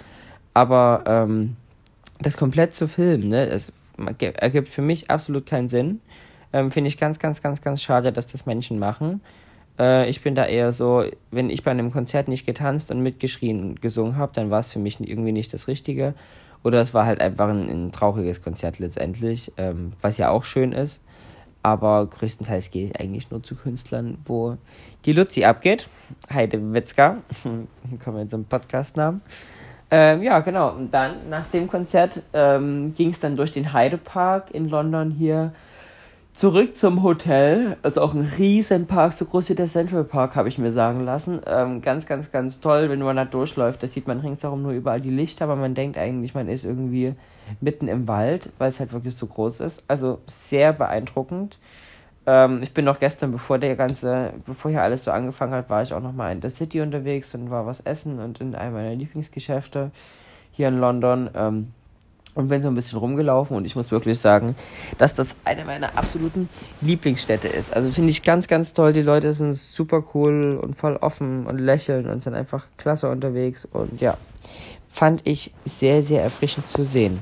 Aber 0.53 1.05
ähm, 1.07 1.57
das 2.21 2.37
komplett 2.37 2.75
zu 2.75 2.89
filmen, 2.89 3.29
ne, 3.29 3.47
das 3.47 3.73
ergibt 4.19 4.69
für 4.69 4.83
mich 4.83 5.11
absolut 5.11 5.47
keinen 5.47 5.71
Sinn. 5.71 6.01
Ähm, 6.53 6.71
Finde 6.71 6.89
ich 6.89 6.99
ganz, 6.99 7.19
ganz, 7.19 7.43
ganz, 7.43 7.61
ganz 7.63 7.83
schade, 7.83 8.13
dass 8.13 8.27
das 8.27 8.47
Menschen 8.47 8.79
machen. 8.79 9.21
Äh, 9.79 10.09
ich 10.09 10.23
bin 10.23 10.35
da 10.35 10.47
eher 10.47 10.73
so, 10.73 11.05
wenn 11.31 11.51
ich 11.51 11.63
bei 11.63 11.71
einem 11.71 11.91
Konzert 11.91 12.29
nicht 12.29 12.47
getanzt 12.47 12.91
und 12.91 13.03
mitgeschrien 13.03 13.61
und 13.61 13.83
gesungen 13.83 14.17
habe, 14.17 14.33
dann 14.35 14.51
war 14.51 14.61
es 14.61 14.73
für 14.73 14.79
mich 14.79 15.01
irgendwie 15.01 15.33
nicht 15.33 15.53
das 15.53 15.69
Richtige. 15.69 16.15
Oder 16.63 16.81
es 16.81 16.95
war 16.95 17.07
halt 17.07 17.21
einfach 17.21 17.49
ein, 17.49 17.69
ein 17.69 17.93
trauriges 17.93 18.43
Konzert 18.43 18.79
letztendlich, 18.79 19.53
ähm, 19.57 19.93
was 20.01 20.19
ja 20.19 20.31
auch 20.31 20.45
schön 20.45 20.73
ist. 20.73 21.01
Aber 21.65 22.07
größtenteils 22.07 22.71
gehe 22.71 22.89
ich 22.89 23.01
eigentlich 23.01 23.31
nur 23.31 23.43
zu 23.43 23.55
Künstlern, 23.55 24.19
wo 24.25 24.57
die 25.05 25.13
Luzi 25.13 25.45
abgeht. 25.45 25.89
Heide 26.33 26.73
Witzka. 26.73 27.19
Kommen 28.05 28.17
wir 28.17 28.29
zum 28.29 28.45
Podcastnamen. 28.45 29.21
Ähm, 29.91 30.23
ja, 30.23 30.41
genau. 30.41 30.71
Und 30.73 30.93
dann, 30.93 31.29
nach 31.29 31.47
dem 31.49 31.69
Konzert, 31.69 32.23
ähm, 32.33 32.95
ging 32.97 33.11
es 33.11 33.21
dann 33.21 33.37
durch 33.37 33.53
den 33.53 33.73
Heidepark 33.73 34.53
in 34.53 34.69
London 34.69 35.11
hier 35.11 35.53
Zurück 36.35 36.77
zum 36.77 37.03
Hotel. 37.03 37.77
Also 37.83 38.01
auch 38.01 38.15
ein 38.15 38.29
riesen 38.39 38.87
Park, 38.87 39.13
so 39.13 39.27
groß 39.27 39.51
wie 39.51 39.55
der 39.55 39.67
Central 39.67 40.05
Park, 40.05 40.35
habe 40.35 40.49
ich 40.49 40.59
mir 40.59 40.73
sagen 40.73 41.05
lassen. 41.05 41.41
Ähm, 41.47 41.83
ganz, 41.83 42.07
ganz, 42.07 42.33
ganz 42.33 42.61
toll, 42.61 42.89
wenn 42.89 43.01
man 43.01 43.17
da 43.17 43.27
durchläuft. 43.27 43.83
Da 43.83 43.87
sieht 43.87 44.07
man 44.07 44.21
ringsherum 44.21 44.63
nur 44.63 44.73
überall 44.73 45.01
die 45.01 45.11
Lichter, 45.11 45.45
aber 45.45 45.57
man 45.57 45.75
denkt 45.75 45.99
eigentlich, 45.99 46.35
man 46.35 46.49
ist 46.49 46.65
irgendwie 46.65 47.15
mitten 47.61 47.87
im 47.87 48.09
Wald, 48.09 48.49
weil 48.59 48.71
es 48.71 48.81
halt 48.81 48.93
wirklich 48.93 49.15
so 49.15 49.27
groß 49.27 49.61
ist. 49.61 49.85
Also 49.89 50.21
sehr 50.27 50.73
beeindruckend. 50.73 51.59
Ähm, 52.27 52.63
ich 52.63 52.73
bin 52.73 52.87
noch 52.87 52.99
gestern, 52.99 53.31
bevor 53.31 53.59
der 53.59 53.77
ganze, 53.77 54.33
bevor 54.47 54.71
hier 54.71 54.83
alles 54.83 55.05
so 55.05 55.11
angefangen 55.11 55.53
hat, 55.53 55.69
war 55.69 55.83
ich 55.83 55.93
auch 55.93 56.01
noch 56.01 56.13
mal 56.13 56.33
in 56.33 56.41
der 56.41 56.51
City 56.51 56.81
unterwegs 56.81 57.35
und 57.35 57.51
war 57.51 57.67
was 57.67 57.81
essen 57.81 58.21
und 58.21 58.41
in 58.41 58.55
einem 58.55 58.75
meiner 58.75 58.95
Lieblingsgeschäfte 58.95 59.91
hier 60.53 60.69
in 60.69 60.79
London. 60.79 61.29
Ähm, 61.35 61.73
und 62.35 62.49
bin 62.49 62.63
so 62.63 62.69
ein 62.69 62.75
bisschen 62.75 62.99
rumgelaufen 62.99 63.57
und 63.57 63.65
ich 63.65 63.77
muss 63.77 63.91
wirklich 63.91 64.19
sagen, 64.19 64.57
dass 64.99 65.15
das 65.15 65.29
eine 65.45 65.65
meiner 65.65 65.97
absoluten 65.99 66.49
Lieblingsstädte 66.81 67.49
ist. 67.49 67.75
Also 67.75 67.91
finde 67.91 68.11
ich 68.11 68.23
ganz, 68.23 68.49
ganz 68.49 68.73
toll. 68.73 68.93
Die 68.93 69.03
Leute 69.03 69.33
sind 69.33 69.55
super 69.55 70.05
cool 70.15 70.59
und 70.61 70.77
voll 70.77 70.97
offen 70.97 71.47
und 71.47 71.59
lächeln 71.59 72.09
und 72.09 72.25
sind 72.25 72.35
einfach 72.35 72.67
klasse 72.77 73.11
unterwegs 73.11 73.67
und 73.71 74.01
ja, 74.01 74.17
fand 74.91 75.23
ich 75.25 75.53
sehr, 75.65 76.03
sehr 76.03 76.23
erfrischend 76.23 76.67
zu 76.69 76.85
sehen. 76.85 77.19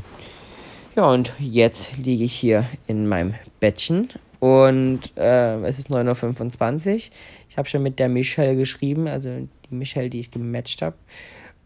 Ja, 0.97 1.05
und 1.07 1.33
jetzt 1.39 1.97
liege 1.97 2.25
ich 2.25 2.35
hier 2.35 2.65
in 2.87 3.07
meinem 3.07 3.35
Bettchen 3.61 4.11
und 4.41 5.17
äh, 5.17 5.61
es 5.63 5.79
ist 5.79 5.91
9.25 5.91 6.95
Uhr. 6.95 7.01
Ich 7.49 7.59
habe 7.59 7.69
schon 7.69 7.83
mit 7.83 7.99
der 7.99 8.09
Michelle 8.09 8.57
geschrieben, 8.57 9.07
also 9.07 9.29
die 9.69 9.75
Michelle, 9.75 10.11
die 10.11 10.21
ich 10.21 10.31
gematcht 10.31 10.83
habe. 10.83 10.97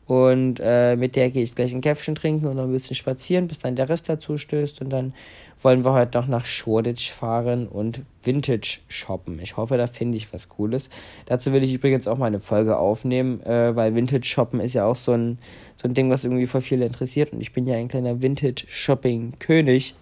Und 0.07 0.61
äh, 0.63 0.97
mit 0.97 1.17
der 1.17 1.31
gehe 1.31 1.43
ich 1.43 1.55
gleich 1.55 1.73
ein 1.73 1.81
Käffchen 1.81 2.15
trinken 2.15 2.47
und 2.47 2.57
noch 2.57 2.65
ein 2.65 2.73
bisschen 2.73 2.97
spazieren, 2.97 3.49
bis 3.49 3.59
dann 3.59 3.77
der 3.77 3.89
Rest 3.89 4.09
dazu 4.09 4.37
stößt. 4.37 4.81
Und 4.83 4.91
dann 4.91 5.15
wollen 5.63 5.83
wir 5.83 5.95
heute 5.95 6.19
noch 6.19 6.29
nach 6.29 6.45
Shoreditch 6.45 7.11
fahren 7.11 7.67
und 7.67 8.03
Vintage 8.23 8.81
shoppen. 8.89 9.39
Ich 9.43 9.57
hoffe, 9.57 9.79
da 9.79 9.87
finde 9.87 10.19
ich 10.19 10.31
was 10.33 10.51
Cooles. 10.51 10.91
Dazu 11.25 11.53
will 11.53 11.63
ich 11.63 11.73
übrigens 11.73 12.07
auch 12.07 12.19
mal 12.19 12.27
eine 12.27 12.41
Folge 12.41 12.77
aufnehmen, 12.77 13.41
äh, 13.43 13.75
weil 13.75 13.95
Vintage 13.95 14.27
shoppen 14.27 14.61
ist 14.61 14.75
ja 14.75 14.85
auch 14.85 14.97
so 14.97 15.13
ein, 15.13 15.39
so 15.79 15.89
ein 15.89 15.95
Ding, 15.95 16.11
was 16.11 16.25
irgendwie 16.25 16.47
für 16.47 16.61
viele 16.61 16.85
interessiert. 16.85 17.33
Und 17.33 17.41
ich 17.41 17.55
bin 17.55 17.67
ja 17.67 17.77
ein 17.77 17.89
kleiner 17.89 18.21
Vintage 18.21 18.67
Shopping 18.69 19.33
König 19.39 19.95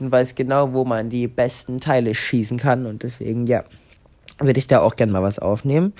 und 0.00 0.10
weiß 0.10 0.34
genau, 0.34 0.72
wo 0.72 0.84
man 0.84 1.10
die 1.10 1.28
besten 1.28 1.78
Teile 1.78 2.12
schießen 2.12 2.58
kann. 2.58 2.84
Und 2.84 3.04
deswegen, 3.04 3.46
ja, 3.46 3.62
würde 4.40 4.58
ich 4.58 4.66
da 4.66 4.80
auch 4.80 4.96
gerne 4.96 5.12
mal 5.12 5.22
was 5.22 5.38
aufnehmen. 5.38 5.92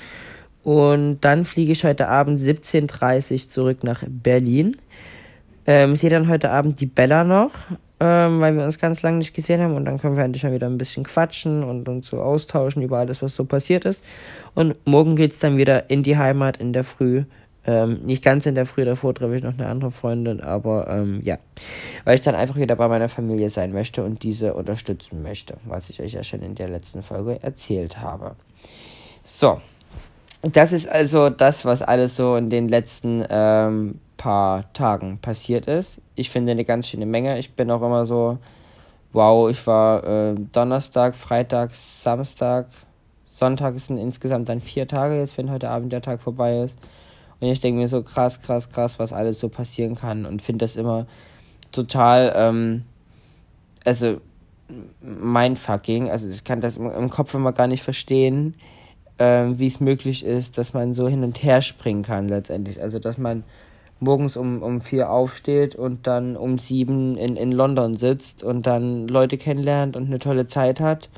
Und 0.64 1.20
dann 1.20 1.44
fliege 1.44 1.72
ich 1.72 1.85
heute 1.85 2.09
Abend 2.09 2.40
17.30 2.40 3.33
Uhr 3.33 3.48
zurück 3.50 3.85
nach 3.85 4.03
Berlin. 4.09 4.77
Ähm, 5.66 5.94
sehe 5.94 6.11
dann 6.11 6.29
heute 6.29 6.50
Abend 6.50 6.81
die 6.81 6.87
Bella 6.87 7.22
noch, 7.22 7.53
ähm, 8.00 8.40
weil 8.40 8.57
wir 8.57 8.64
uns 8.64 8.79
ganz 8.79 9.03
lange 9.03 9.18
nicht 9.18 9.35
gesehen 9.35 9.61
haben. 9.61 9.74
Und 9.74 9.85
dann 9.85 9.98
können 9.98 10.16
wir 10.16 10.24
endlich 10.24 10.42
mal 10.42 10.53
wieder 10.53 10.66
ein 10.66 10.79
bisschen 10.79 11.05
quatschen 11.05 11.62
und 11.62 11.88
uns 11.88 12.09
so 12.09 12.20
austauschen 12.20 12.83
über 12.83 12.98
alles, 12.98 13.20
was 13.20 13.37
so 13.37 13.44
passiert 13.44 13.85
ist. 13.85 14.03
Und 14.55 14.74
morgen 14.87 15.16
geht's 15.16 15.38
dann 15.38 15.59
wieder 15.59 15.90
in 15.90 16.03
die 16.03 16.16
Heimat 16.16 16.57
in 16.57 16.72
der 16.72 16.85
Früh. 16.85 17.24
Ähm, 17.66 18.00
nicht 18.05 18.22
ganz 18.22 18.46
in 18.46 18.55
der 18.55 18.66
Früh, 18.66 18.87
davor 18.87 19.14
treffe 19.14 19.37
ich 19.37 19.42
noch 19.42 19.55
eine 19.55 19.66
andere 19.66 19.90
Freundin, 19.90 20.42
aber 20.42 20.87
ähm, 20.88 21.22
ja, 21.24 21.38
weil 22.05 22.16
ich 22.16 22.20
dann 22.20 22.35
einfach 22.35 22.57
wieder 22.57 22.77
bei 22.77 22.88
meiner 22.88 23.09
Familie 23.09 23.48
sein 23.48 23.72
möchte 23.72 24.05
und 24.05 24.22
diese 24.22 24.53
unterstützen 24.53 25.22
möchte, 25.22 25.57
was 25.64 25.88
ich 25.88 26.03
euch 26.03 26.12
ja 26.12 26.22
schon 26.22 26.42
in 26.42 26.55
der 26.55 26.68
letzten 26.68 27.03
Folge 27.03 27.42
erzählt 27.42 28.00
habe. 28.00 28.37
So, 29.22 29.62
das 30.52 30.72
ist 30.72 30.88
also 30.88 31.30
das, 31.30 31.64
was 31.64 31.83
alles 31.83 32.16
so 32.16 32.37
in 32.37 32.50
den 32.50 32.68
letzten 32.68 33.24
ähm, 33.28 34.00
paar 34.16 34.72
Tagen 34.72 35.18
passiert 35.18 35.66
ist. 35.66 36.00
Ich 36.14 36.30
finde 36.30 36.52
eine 36.52 36.64
ganz 36.64 36.88
schöne 36.88 37.07
Menge. 37.07 37.38
Ich 37.38 37.54
bin 37.54 37.70
auch 37.70 37.83
immer 37.83 38.07
so, 38.07 38.38
wow, 39.12 39.50
ich 39.50 39.66
war 39.66 40.04
äh, 40.04 40.35
Donnerstag, 40.52 41.16
Freitag, 41.16 41.70
Samstag, 41.72 42.66
Sonntag 43.26 43.78
sind 43.80 43.98
insgesamt 43.98 44.48
dann 44.48 44.61
vier 44.61 44.87
Tage 44.87 45.18
jetzt, 45.18 45.37
wenn 45.38 45.50
heute 45.50 45.68
Abend 45.68 45.92
der 45.92 46.02
Tag 46.02 46.20
vorbei 46.20 46.61
ist. 46.61 46.78
Und 47.40 47.48
ich 47.48 47.61
denke 47.61 47.80
mir 47.80 47.88
so 47.88 48.02
krass, 48.02 48.40
krass, 48.40 48.70
krass, 48.70 48.98
was 48.98 49.12
alles 49.12 49.40
so 49.40 49.48
passieren 49.48 49.96
kann 49.96 50.24
und 50.24 50.40
finde 50.40 50.64
das 50.64 50.76
immer 50.76 51.07
total, 51.72 52.33
ähm, 52.37 52.85
also 53.85 54.20
mein 55.00 55.57
fucking, 55.57 56.11
also 56.11 56.28
ich 56.28 56.44
kann 56.44 56.61
das 56.61 56.76
im 56.76 57.11
Kopf 57.11 57.35
immer 57.35 57.52
gar 57.52 57.66
nicht 57.66 57.83
verstehen, 57.83 58.54
ähm, 59.18 59.59
wie 59.59 59.66
es 59.66 59.81
möglich 59.81 60.24
ist, 60.24 60.59
dass 60.59 60.72
man 60.72 60.94
so 60.94 61.09
hin 61.09 61.24
und 61.24 61.42
her 61.42 61.62
springen 61.62 62.03
kann 62.03 62.29
letztendlich. 62.29 62.81
Also 62.81 62.98
dass 62.98 63.18
man 63.18 63.44
morgens 64.00 64.37
um, 64.37 64.62
um 64.62 64.81
vier 64.81 65.11
aufsteht 65.11 65.74
und 65.74 66.07
dann 66.07 66.37
um 66.37 66.59
sieben 66.59 67.16
in, 67.16 67.37
in 67.37 67.53
London 67.53 67.94
sitzt 67.94 68.42
und 68.42 68.66
dann 68.66 69.09
Leute 69.09 69.38
kennenlernt 69.38 69.96
und 69.96 70.07
eine 70.07 70.18
tolle 70.18 70.46
Zeit 70.46 70.81
hat. 70.81 71.09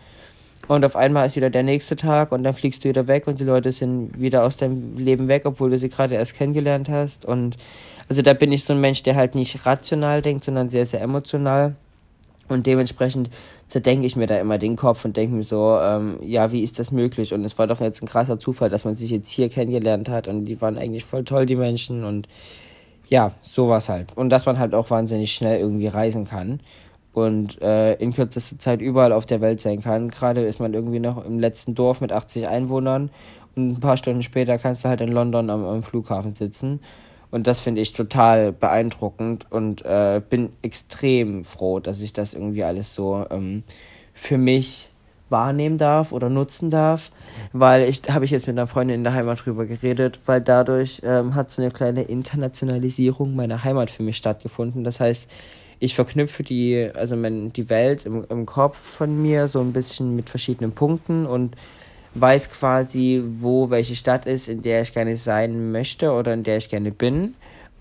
Und 0.68 0.84
auf 0.84 0.96
einmal 0.96 1.26
ist 1.26 1.36
wieder 1.36 1.50
der 1.50 1.62
nächste 1.62 1.94
Tag 1.94 2.32
und 2.32 2.42
dann 2.42 2.54
fliegst 2.54 2.84
du 2.84 2.88
wieder 2.88 3.06
weg 3.06 3.26
und 3.26 3.38
die 3.38 3.44
Leute 3.44 3.70
sind 3.70 4.18
wieder 4.20 4.42
aus 4.42 4.56
deinem 4.56 4.96
Leben 4.96 5.28
weg, 5.28 5.42
obwohl 5.44 5.70
du 5.70 5.78
sie 5.78 5.88
gerade 5.88 6.14
erst 6.14 6.34
kennengelernt 6.34 6.88
hast. 6.88 7.24
Und 7.24 7.56
also 8.08 8.22
da 8.22 8.32
bin 8.32 8.50
ich 8.52 8.64
so 8.64 8.72
ein 8.72 8.80
Mensch, 8.80 9.02
der 9.02 9.14
halt 9.14 9.34
nicht 9.34 9.64
rational 9.64 10.22
denkt, 10.22 10.44
sondern 10.44 10.68
sehr, 10.68 10.86
sehr 10.86 11.00
emotional. 11.02 11.76
Und 12.48 12.66
dementsprechend 12.66 13.30
zerdenke 13.66 14.06
ich 14.06 14.16
mir 14.16 14.26
da 14.26 14.38
immer 14.38 14.58
den 14.58 14.76
Kopf 14.76 15.04
und 15.04 15.16
denke 15.16 15.34
mir 15.34 15.42
so, 15.42 15.78
ähm, 15.80 16.18
ja, 16.22 16.52
wie 16.52 16.62
ist 16.62 16.78
das 16.78 16.92
möglich? 16.92 17.34
Und 17.34 17.44
es 17.44 17.58
war 17.58 17.66
doch 17.66 17.80
jetzt 17.80 18.02
ein 18.02 18.06
krasser 18.06 18.38
Zufall, 18.38 18.70
dass 18.70 18.84
man 18.84 18.96
sich 18.96 19.10
jetzt 19.10 19.28
hier 19.28 19.48
kennengelernt 19.48 20.08
hat 20.08 20.28
und 20.28 20.44
die 20.44 20.60
waren 20.60 20.78
eigentlich 20.78 21.04
voll 21.04 21.24
toll, 21.24 21.46
die 21.46 21.56
Menschen 21.56 22.04
und 22.04 22.28
ja, 23.08 23.32
sowas 23.40 23.88
halt. 23.88 24.16
Und 24.16 24.30
dass 24.30 24.46
man 24.46 24.58
halt 24.58 24.74
auch 24.74 24.90
wahnsinnig 24.90 25.32
schnell 25.32 25.58
irgendwie 25.58 25.86
reisen 25.88 26.24
kann 26.24 26.60
und 27.12 27.60
äh, 27.62 27.94
in 27.94 28.12
kürzester 28.12 28.58
Zeit 28.58 28.80
überall 28.80 29.12
auf 29.12 29.26
der 29.26 29.40
Welt 29.40 29.60
sein 29.60 29.80
kann. 29.80 30.10
Gerade 30.10 30.42
ist 30.42 30.60
man 30.60 30.74
irgendwie 30.74 31.00
noch 31.00 31.24
im 31.24 31.38
letzten 31.38 31.74
Dorf 31.74 32.00
mit 32.00 32.12
80 32.12 32.48
Einwohnern 32.48 33.10
und 33.56 33.70
ein 33.70 33.80
paar 33.80 33.96
Stunden 33.96 34.22
später 34.22 34.58
kannst 34.58 34.84
du 34.84 34.88
halt 34.88 35.00
in 35.00 35.10
London 35.10 35.50
am, 35.50 35.64
am 35.64 35.82
Flughafen 35.82 36.34
sitzen. 36.34 36.80
Und 37.30 37.46
das 37.46 37.60
finde 37.60 37.80
ich 37.80 37.92
total 37.92 38.52
beeindruckend 38.52 39.46
und 39.50 39.84
äh, 39.84 40.20
bin 40.28 40.50
extrem 40.62 41.44
froh, 41.44 41.80
dass 41.80 42.00
ich 42.00 42.12
das 42.12 42.34
irgendwie 42.34 42.64
alles 42.64 42.94
so 42.94 43.26
ähm, 43.30 43.62
für 44.12 44.38
mich 44.38 44.88
wahrnehmen 45.28 45.76
darf 45.76 46.12
oder 46.12 46.28
nutzen 46.28 46.70
darf, 46.70 47.10
weil 47.52 47.88
ich 47.88 48.02
habe 48.08 48.24
ich 48.24 48.30
jetzt 48.30 48.46
mit 48.46 48.56
einer 48.56 48.66
Freundin 48.66 48.96
in 48.96 49.04
der 49.04 49.12
Heimat 49.12 49.44
drüber 49.44 49.66
geredet, 49.66 50.20
weil 50.26 50.40
dadurch 50.40 51.00
ähm, 51.04 51.34
hat 51.34 51.50
so 51.50 51.62
eine 51.62 51.72
kleine 51.72 52.02
Internationalisierung 52.02 53.34
meiner 53.34 53.64
Heimat 53.64 53.90
für 53.90 54.04
mich 54.04 54.16
stattgefunden. 54.16 54.84
Das 54.84 55.00
heißt, 55.00 55.26
ich 55.78 55.94
verknüpfe 55.94 56.42
die, 56.42 56.90
also 56.94 57.16
mein, 57.16 57.52
die 57.52 57.68
Welt 57.68 58.06
im, 58.06 58.24
im 58.28 58.46
Kopf 58.46 58.76
von 58.76 59.20
mir 59.20 59.48
so 59.48 59.60
ein 59.60 59.72
bisschen 59.72 60.14
mit 60.14 60.30
verschiedenen 60.30 60.72
Punkten 60.72 61.26
und 61.26 61.56
weiß 62.20 62.50
quasi, 62.50 63.22
wo 63.38 63.70
welche 63.70 63.96
Stadt 63.96 64.26
ist, 64.26 64.48
in 64.48 64.62
der 64.62 64.82
ich 64.82 64.92
gerne 64.92 65.16
sein 65.16 65.72
möchte 65.72 66.12
oder 66.12 66.34
in 66.34 66.42
der 66.42 66.56
ich 66.58 66.68
gerne 66.68 66.90
bin 66.90 67.34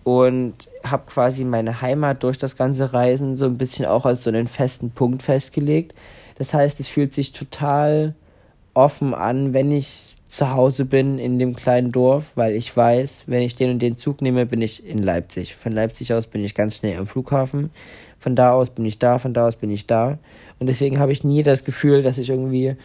und 0.04 0.54
habe 0.84 1.04
quasi 1.08 1.43
meine 1.43 1.82
Heimat 1.82 2.24
durch 2.24 2.38
das 2.38 2.56
ganze 2.56 2.93
Reisen 2.93 3.38
so 3.38 3.45
ein 3.45 3.58
bisschen 3.58 3.86
auch 3.86 4.06
als 4.06 4.24
so 4.24 4.30
einen 4.30 4.48
festen 4.48 4.91
Punkt 4.91 5.24
festgelegt 5.24 5.93
das 6.38 6.54
heißt, 6.54 6.80
es 6.80 6.88
fühlt 6.88 7.13
sich 7.13 7.32
total 7.32 8.13
offen 8.74 9.13
an, 9.13 9.54
wenn 9.54 9.71
ich 9.71 10.15
zu 10.28 10.52
Hause 10.52 10.84
bin 10.84 11.17
in 11.17 11.39
dem 11.39 11.56
kleinen 11.56 11.93
Dorf, 11.93 12.34
weil 12.36 12.56
ich 12.56 12.76
weiß, 12.76 13.24
wenn 13.28 13.41
ich 13.41 13.56
den 13.56 13.71
und 13.71 13.80
den 13.80 13.98
Zug 13.98 14.21
nehme, 14.21 14.45
bin 14.45 14.62
ich 14.62 14.86
in 14.86 14.98
Leipzig. 14.98 15.56
Von 15.56 15.71
Leipzig 15.71 16.13
aus 16.13 16.28
bin 16.28 16.43
ich 16.43 16.56
ganz 16.56 16.78
schnell 16.78 16.98
am 16.98 17.08
Flughafen. 17.08 17.69
Von 18.19 18.36
da 18.36 18.52
aus 18.52 18.69
bin 18.69 18.86
ich 18.86 19.00
da, 19.00 19.17
von 19.17 19.34
da 19.34 19.48
aus 19.48 19.56
bin 19.56 19.69
ich 19.69 19.88
da. 19.88 20.17
Und 20.60 20.67
deswegen 20.67 21.00
habe 21.00 21.13
ich 21.13 21.24
nie 21.24 21.43
das 21.43 21.63
Gefühl, 21.63 22.04
dass 22.04 22.17
ich 22.17 22.30
irgendwie 22.30 22.76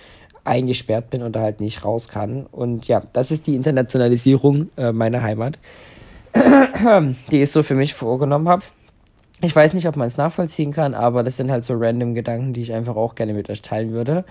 eingesperrt 0.44 1.10
bin 1.10 1.22
oder 1.22 1.40
halt 1.40 1.60
nicht 1.60 1.84
raus 1.84 2.08
kann. 2.08 2.46
Und 2.46 2.88
ja, 2.88 3.00
das 3.12 3.30
ist 3.30 3.46
die 3.46 3.56
Internationalisierung 3.56 4.70
äh, 4.76 4.92
meiner 4.92 5.22
Heimat, 5.22 5.58
die 7.30 7.42
ich 7.42 7.50
so 7.50 7.62
für 7.62 7.74
mich 7.74 7.94
vorgenommen 7.94 8.48
habe. 8.48 8.62
Ich 9.42 9.56
weiß 9.56 9.72
nicht, 9.72 9.88
ob 9.88 9.96
man 9.96 10.06
es 10.06 10.16
nachvollziehen 10.16 10.72
kann, 10.72 10.94
aber 10.94 11.22
das 11.22 11.36
sind 11.36 11.50
halt 11.50 11.64
so 11.64 11.74
random 11.74 12.14
Gedanken, 12.14 12.52
die 12.52 12.62
ich 12.62 12.74
einfach 12.74 12.96
auch 12.96 13.14
gerne 13.14 13.32
mit 13.32 13.48
euch 13.48 13.62
teilen 13.62 13.92
würde, 13.92 14.24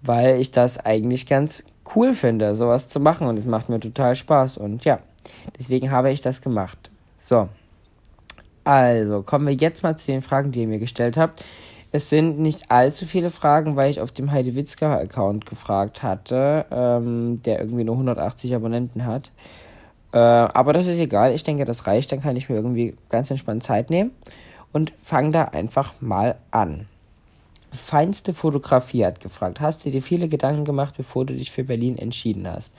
weil 0.00 0.40
ich 0.40 0.50
das 0.50 0.78
eigentlich 0.78 1.26
ganz 1.26 1.64
cool 1.94 2.14
finde, 2.14 2.56
sowas 2.56 2.88
zu 2.88 2.98
machen 2.98 3.26
und 3.26 3.38
es 3.38 3.44
macht 3.44 3.68
mir 3.68 3.80
total 3.80 4.16
Spaß 4.16 4.56
und 4.56 4.84
ja, 4.84 5.00
deswegen 5.58 5.90
habe 5.90 6.10
ich 6.10 6.22
das 6.22 6.40
gemacht. 6.40 6.90
So. 7.18 7.48
Also, 8.64 9.22
kommen 9.22 9.46
wir 9.46 9.54
jetzt 9.54 9.82
mal 9.82 9.96
zu 9.96 10.06
den 10.06 10.22
Fragen, 10.22 10.52
die 10.52 10.62
ihr 10.62 10.68
mir 10.68 10.80
gestellt 10.80 11.16
habt. 11.16 11.44
Es 11.92 12.10
sind 12.10 12.38
nicht 12.38 12.70
allzu 12.70 13.06
viele 13.06 13.30
Fragen, 13.30 13.76
weil 13.76 13.90
ich 13.90 14.00
auf 14.00 14.12
dem 14.12 14.32
Heidewitzka-Account 14.32 15.46
gefragt 15.46 16.02
hatte, 16.02 16.66
ähm, 16.70 17.40
der 17.44 17.60
irgendwie 17.60 17.84
nur 17.84 17.94
180 17.94 18.54
Abonnenten 18.54 19.06
hat. 19.06 19.30
Äh, 20.12 20.18
aber 20.18 20.72
das 20.72 20.86
ist 20.86 20.98
egal, 20.98 21.34
ich 21.34 21.42
denke, 21.42 21.64
das 21.64 21.86
reicht, 21.86 22.12
dann 22.12 22.20
kann 22.20 22.36
ich 22.36 22.48
mir 22.48 22.56
irgendwie 22.56 22.96
ganz 23.08 23.30
entspannt 23.30 23.62
Zeit 23.62 23.90
nehmen 23.90 24.10
und 24.72 24.92
fang 25.02 25.32
da 25.32 25.44
einfach 25.44 25.94
mal 26.00 26.36
an. 26.50 26.86
Feinste 27.72 28.32
Fotografie 28.32 29.04
hat 29.04 29.20
gefragt, 29.20 29.60
hast 29.60 29.84
du 29.84 29.90
dir 29.90 30.02
viele 30.02 30.28
Gedanken 30.28 30.64
gemacht, 30.64 30.94
bevor 30.96 31.26
du 31.26 31.34
dich 31.34 31.50
für 31.50 31.64
Berlin 31.64 31.98
entschieden 31.98 32.46
hast? 32.50 32.72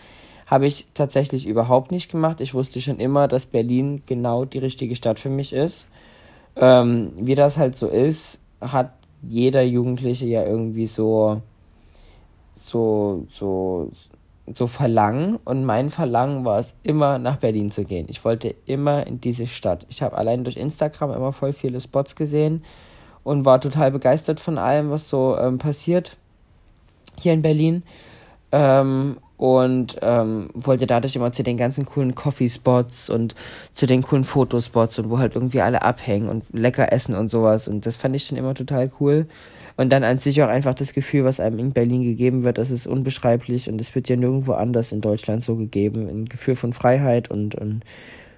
Habe 0.47 0.65
ich 0.65 0.87
tatsächlich 0.93 1.45
überhaupt 1.45 1.91
nicht 1.91 2.09
gemacht. 2.09 2.39
Ich 2.39 2.53
wusste 2.53 2.81
schon 2.81 2.99
immer, 2.99 3.27
dass 3.27 3.45
Berlin 3.45 4.01
genau 4.05 4.45
die 4.45 4.59
richtige 4.59 4.95
Stadt 4.95 5.19
für 5.19 5.29
mich 5.29 5.51
ist. 5.51 5.87
Ähm, 6.55 7.11
wie 7.17 7.35
das 7.35 7.57
halt 7.57 7.77
so 7.77 7.87
ist, 7.87 8.39
hat 8.61 8.93
jeder 9.21 9.63
Jugendliche 9.63 10.25
ja 10.25 10.43
irgendwie 10.43 10.87
so, 10.87 11.41
so, 12.53 13.25
so, 13.31 13.91
so 14.53 14.67
Verlangen 14.67 15.37
und 15.43 15.65
mein 15.65 15.89
Verlangen 15.89 16.45
war 16.45 16.59
es 16.59 16.73
immer 16.83 17.19
nach 17.19 17.37
Berlin 17.37 17.71
zu 17.71 17.83
gehen. 17.83 18.07
Ich 18.09 18.23
wollte 18.23 18.55
immer 18.65 19.05
in 19.07 19.19
diese 19.19 19.47
Stadt. 19.47 19.85
Ich 19.89 20.01
habe 20.01 20.17
allein 20.17 20.43
durch 20.43 20.57
Instagram 20.57 21.11
immer 21.11 21.33
voll 21.33 21.53
viele 21.53 21.81
Spots 21.81 22.15
gesehen 22.15 22.63
und 23.23 23.45
war 23.45 23.59
total 23.59 23.91
begeistert 23.91 24.39
von 24.39 24.57
allem, 24.57 24.89
was 24.89 25.09
so 25.09 25.37
ähm, 25.37 25.57
passiert 25.57 26.15
hier 27.19 27.33
in 27.33 27.41
Berlin. 27.41 27.83
Ähm, 28.51 29.17
und 29.38 29.97
ähm, 30.02 30.50
wollte 30.54 30.88
dadurch 30.88 31.15
immer 31.15 31.32
zu 31.32 31.43
den 31.43 31.58
ganzen 31.58 31.86
coolen 31.86 32.15
Coffee-Spots 32.15 33.10
und 33.10 33.36
zu 33.73 33.86
den 33.86 34.02
coolen 34.02 34.23
Fotospots 34.23 34.97
und 35.00 35.10
wo 35.10 35.19
halt 35.19 35.36
irgendwie 35.36 35.62
alle 35.62 35.84
abhängen 35.84 36.28
und 36.28 36.43
lecker 36.52 36.91
essen 36.91 37.15
und 37.15 37.30
sowas. 37.30 37.67
Und 37.67 37.86
das 37.86 37.97
fand 37.97 38.15
ich 38.15 38.26
schon 38.26 38.38
immer 38.38 38.56
total 38.56 38.91
cool. 39.00 39.28
Und 39.78 39.91
dann 39.91 40.04
an 40.04 40.17
sich 40.17 40.41
auch 40.41 40.47
einfach 40.47 40.73
das 40.73 40.91
Gefühl, 40.93 41.23
was 41.23 41.39
einem 41.39 41.60
in 41.60 41.71
Berlin 41.71 42.02
gegeben 42.02 42.43
wird, 42.43 42.58
das 42.58 42.71
ist 42.71 42.88
unbeschreiblich 42.88 43.69
und 43.69 43.80
es 43.80 43.93
wird 43.93 44.10
ja 44.10 44.15
nirgendwo 44.15 44.54
anders 44.54 44.91
in 44.91 45.02
Deutschland 45.02 45.43
so 45.43 45.56
gegeben. 45.56 46.10
Ein 46.10 46.26
Gefühl 46.26 46.56
von 46.56 46.73
Freiheit 46.73 47.30
und, 47.30 47.54
und 47.54 47.84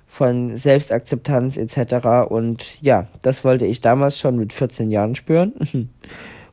von 0.05 0.57
Selbstakzeptanz 0.57 1.55
etc. 1.55 2.29
Und 2.29 2.81
ja, 2.81 3.07
das 3.21 3.45
wollte 3.45 3.65
ich 3.65 3.79
damals 3.79 4.19
schon 4.19 4.35
mit 4.35 4.51
14 4.51 4.91
Jahren 4.91 5.15
spüren 5.15 5.53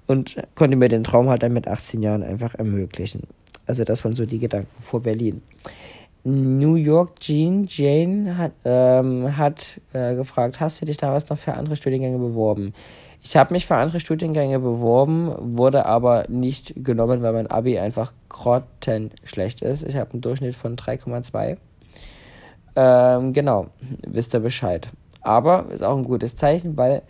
und 0.07 0.37
konnte 0.55 0.77
mir 0.77 0.89
den 0.89 1.03
Traum 1.03 1.29
halt 1.31 1.43
dann 1.43 1.53
mit 1.53 1.67
18 1.67 2.01
Jahren 2.01 2.23
einfach 2.23 2.55
ermöglichen. 2.55 3.23
Also 3.67 3.85
das 3.85 4.05
waren 4.05 4.15
so 4.15 4.27
die 4.27 4.39
Gedanken 4.39 4.83
vor 4.83 5.01
Berlin. 5.01 5.43
New 6.25 6.75
York 6.75 7.21
Jean 7.21 7.67
Jane 7.69 8.37
hat, 8.37 8.53
ähm, 8.65 9.37
hat 9.37 9.81
äh, 9.93 10.17
gefragt, 10.17 10.59
hast 10.59 10.81
du 10.81 10.87
dich 10.87 10.97
damals 10.97 11.29
noch 11.29 11.39
für 11.39 11.55
andere 11.55 11.77
Studiengänge 11.77 12.19
beworben? 12.19 12.73
Ich 13.23 13.37
habe 13.37 13.55
mich 13.55 13.67
für 13.67 13.77
andere 13.77 14.01
Studiengänge 14.01 14.59
beworben, 14.59 15.57
wurde 15.57 15.87
aber 15.87 16.25
nicht 16.29 16.75
genommen, 16.77 17.23
weil 17.23 17.33
mein 17.33 17.47
Abi 17.49 17.79
einfach 17.79 18.13
grottenschlecht 18.29 19.63
ist. 19.63 19.83
Ich 19.83 19.97
habe 19.97 20.13
einen 20.13 20.21
Durchschnitt 20.21 20.55
von 20.55 20.77
3,2. 20.77 21.57
Ähm, 22.77 23.33
genau, 23.33 23.67
wisst 24.07 24.35
ihr 24.35 24.41
Bescheid. 24.41 24.89
Aber 25.23 25.67
ist 25.71 25.83
auch 25.83 25.97
ein 25.97 26.05
gutes 26.05 26.37
Zeichen, 26.37 26.77
weil 26.77 27.03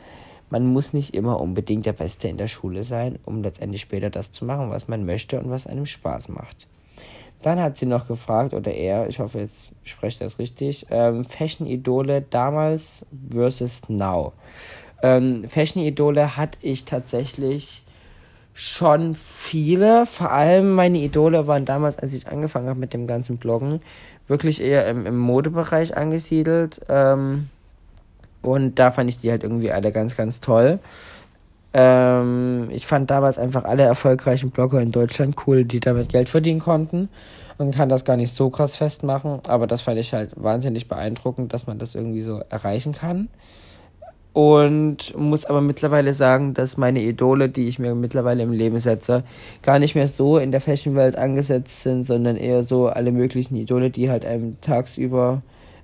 man 0.50 0.66
muss 0.66 0.92
nicht 0.92 1.14
immer 1.14 1.40
unbedingt 1.40 1.86
der 1.86 1.92
Beste 1.92 2.28
in 2.28 2.36
der 2.36 2.48
Schule 2.48 2.84
sein, 2.84 3.18
um 3.24 3.42
letztendlich 3.42 3.82
später 3.82 4.10
das 4.10 4.30
zu 4.30 4.44
machen, 4.44 4.70
was 4.70 4.88
man 4.88 5.04
möchte 5.04 5.40
und 5.40 5.50
was 5.50 5.66
einem 5.66 5.86
Spaß 5.86 6.28
macht. 6.28 6.66
Dann 7.42 7.60
hat 7.60 7.76
sie 7.76 7.86
noch 7.86 8.08
gefragt, 8.08 8.54
oder 8.54 8.72
er, 8.72 9.08
ich 9.08 9.18
hoffe, 9.20 9.40
jetzt 9.40 9.72
spreche 9.84 10.14
ich 10.14 10.18
das 10.18 10.38
richtig, 10.38 10.86
ähm, 10.90 11.24
Fashion-Idole 11.24 12.24
damals 12.30 13.04
versus 13.30 13.82
now. 13.88 14.32
Ähm, 15.02 15.44
Fashion-Idole 15.48 16.36
hatte 16.36 16.58
ich 16.62 16.84
tatsächlich 16.84 17.82
schon 18.54 19.14
viele. 19.14 20.06
Vor 20.06 20.32
allem 20.32 20.72
meine 20.72 20.98
Idole 20.98 21.46
waren 21.46 21.66
damals, 21.66 21.98
als 21.98 22.14
ich 22.14 22.26
angefangen 22.26 22.68
habe 22.68 22.80
mit 22.80 22.94
dem 22.94 23.06
ganzen 23.06 23.36
Bloggen, 23.36 23.80
wirklich 24.26 24.62
eher 24.62 24.88
im, 24.88 25.06
im 25.06 25.18
Modebereich 25.18 25.96
angesiedelt. 25.96 26.80
Ähm, 26.88 27.50
und 28.46 28.78
da 28.78 28.90
fand 28.90 29.10
ich 29.10 29.18
die 29.18 29.30
halt 29.30 29.42
irgendwie 29.42 29.72
alle 29.72 29.92
ganz, 29.92 30.16
ganz 30.16 30.40
toll. 30.40 30.78
Ähm, 31.74 32.68
ich 32.70 32.86
fand 32.86 33.10
damals 33.10 33.38
einfach 33.38 33.64
alle 33.64 33.82
erfolgreichen 33.82 34.50
Blogger 34.50 34.80
in 34.80 34.92
Deutschland 34.92 35.36
cool, 35.46 35.64
die 35.64 35.80
damit 35.80 36.08
Geld 36.08 36.28
verdienen 36.28 36.60
konnten. 36.60 37.08
Und 37.58 37.74
kann 37.74 37.88
das 37.88 38.04
gar 38.04 38.16
nicht 38.16 38.34
so 38.34 38.50
krass 38.50 38.76
festmachen. 38.76 39.40
Aber 39.46 39.66
das 39.66 39.82
fand 39.82 39.98
ich 39.98 40.12
halt 40.12 40.32
wahnsinnig 40.36 40.88
beeindruckend, 40.88 41.52
dass 41.52 41.66
man 41.66 41.78
das 41.78 41.94
irgendwie 41.94 42.22
so 42.22 42.40
erreichen 42.50 42.92
kann. 42.92 43.28
Und 44.32 45.16
muss 45.16 45.46
aber 45.46 45.62
mittlerweile 45.62 46.12
sagen, 46.12 46.52
dass 46.52 46.76
meine 46.76 47.00
Idole, 47.00 47.48
die 47.48 47.68
ich 47.68 47.78
mir 47.78 47.94
mittlerweile 47.94 48.42
im 48.42 48.52
Leben 48.52 48.78
setze, 48.78 49.24
gar 49.62 49.78
nicht 49.78 49.94
mehr 49.94 50.08
so 50.08 50.36
in 50.36 50.52
der 50.52 50.60
Fashion-Welt 50.60 51.16
angesetzt 51.16 51.82
sind, 51.82 52.04
sondern 52.04 52.36
eher 52.36 52.62
so 52.62 52.88
alle 52.88 53.12
möglichen 53.12 53.56
Idole, 53.56 53.88
die 53.90 54.10
halt 54.10 54.26
einem 54.26 54.60
tagsüber 54.60 55.40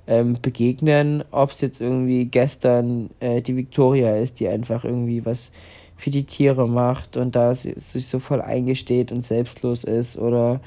ähm, 0.07 0.37
begegnen. 0.41 1.25
Ob 1.31 1.51
es 1.51 1.61
jetzt 1.61 1.81
irgendwie 1.81 2.25
gestern 2.27 3.11
äh, 3.21 3.41
die 3.41 3.57
Victoria 3.57 4.17
ist, 4.17 4.41
die 4.41 4.49
einfach 4.49 4.85
irgendwie 4.85 5.25
was 5.25 5.51
für 5.97 6.11
die 6.11 6.25
Tiere 6.25 6.69
macht 6.69 7.17
und 7.17 7.37
da 7.37 7.55
sich 7.55 8.09
so 8.09 8.19
voll 8.19 8.41
eingesteht 8.41 9.13
und 9.13 9.25
selbstlos 9.25 9.85
ist 9.85 10.19
oder 10.19 10.61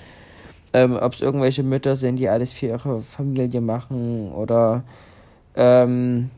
ähm, 0.72 0.98
ob 1.02 1.14
es 1.14 1.22
irgendwelche 1.22 1.64
Mütter 1.64 1.98
sind, 1.98 2.18
die 2.18 2.30
alles 2.30 2.54
für 2.54 2.68
ihre 2.68 3.02
Familie 3.02 3.60
machen 3.60 4.32
oder 4.32 4.84
ähm, 5.56 6.30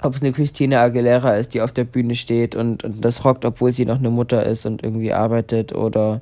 ob 0.00 0.14
es 0.14 0.22
eine 0.22 0.32
Christina 0.32 0.82
Aguilera 0.82 1.34
ist, 1.34 1.54
die 1.54 1.60
auf 1.60 1.72
der 1.72 1.84
Bühne 1.84 2.14
steht 2.14 2.54
und, 2.54 2.84
und 2.84 3.04
das 3.04 3.24
rockt, 3.24 3.44
obwohl 3.44 3.72
sie 3.72 3.84
noch 3.84 3.98
eine 3.98 4.10
Mutter 4.10 4.46
ist 4.46 4.66
und 4.66 4.84
irgendwie 4.84 5.12
arbeitet 5.12 5.74
oder 5.74 6.20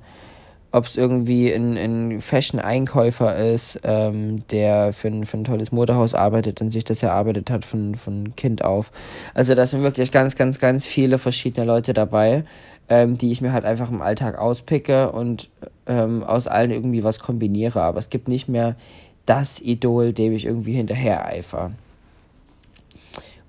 ob 0.77 0.85
es 0.85 0.99
irgendwie 0.99 1.51
ein, 1.51 1.79
ein 1.79 2.21
Fashion-Einkäufer 2.21 3.35
ist, 3.35 3.81
ähm, 3.83 4.47
der 4.49 4.93
für 4.93 5.09
ein, 5.09 5.25
für 5.25 5.39
ein 5.39 5.45
tolles 5.45 5.73
Motorhaus 5.73 6.12
arbeitet 6.12 6.61
und 6.61 6.71
sich 6.71 6.85
das 6.85 7.03
erarbeitet 7.03 7.49
hat 7.49 7.65
von, 7.65 7.95
von 7.95 8.37
Kind 8.37 8.62
auf. 8.62 8.93
Also 9.33 9.55
da 9.55 9.65
sind 9.65 9.83
wirklich 9.83 10.12
ganz, 10.12 10.37
ganz, 10.37 10.59
ganz 10.59 10.85
viele 10.85 11.17
verschiedene 11.17 11.65
Leute 11.65 11.95
dabei, 11.95 12.45
ähm, 12.91 13.17
die 13.17 13.33
ich 13.33 13.41
mir 13.41 13.55
halt 13.55 13.65
einfach 13.65 13.91
im 13.91 14.03
Alltag 14.03 14.39
auspicke 14.39 15.12
und 15.12 15.49
ähm, 15.87 16.23
aus 16.23 16.47
allen 16.47 16.71
irgendwie 16.71 17.03
was 17.03 17.21
kombiniere. 17.21 17.81
Aber 17.81 17.99
es 17.99 18.11
gibt 18.11 18.29
nicht 18.29 18.47
mehr 18.47 18.77
das 19.25 19.62
Idol, 19.62 20.12
dem 20.12 20.35
ich 20.35 20.45
irgendwie 20.45 20.75
hinterher 20.75 21.25
eifer. 21.25 21.73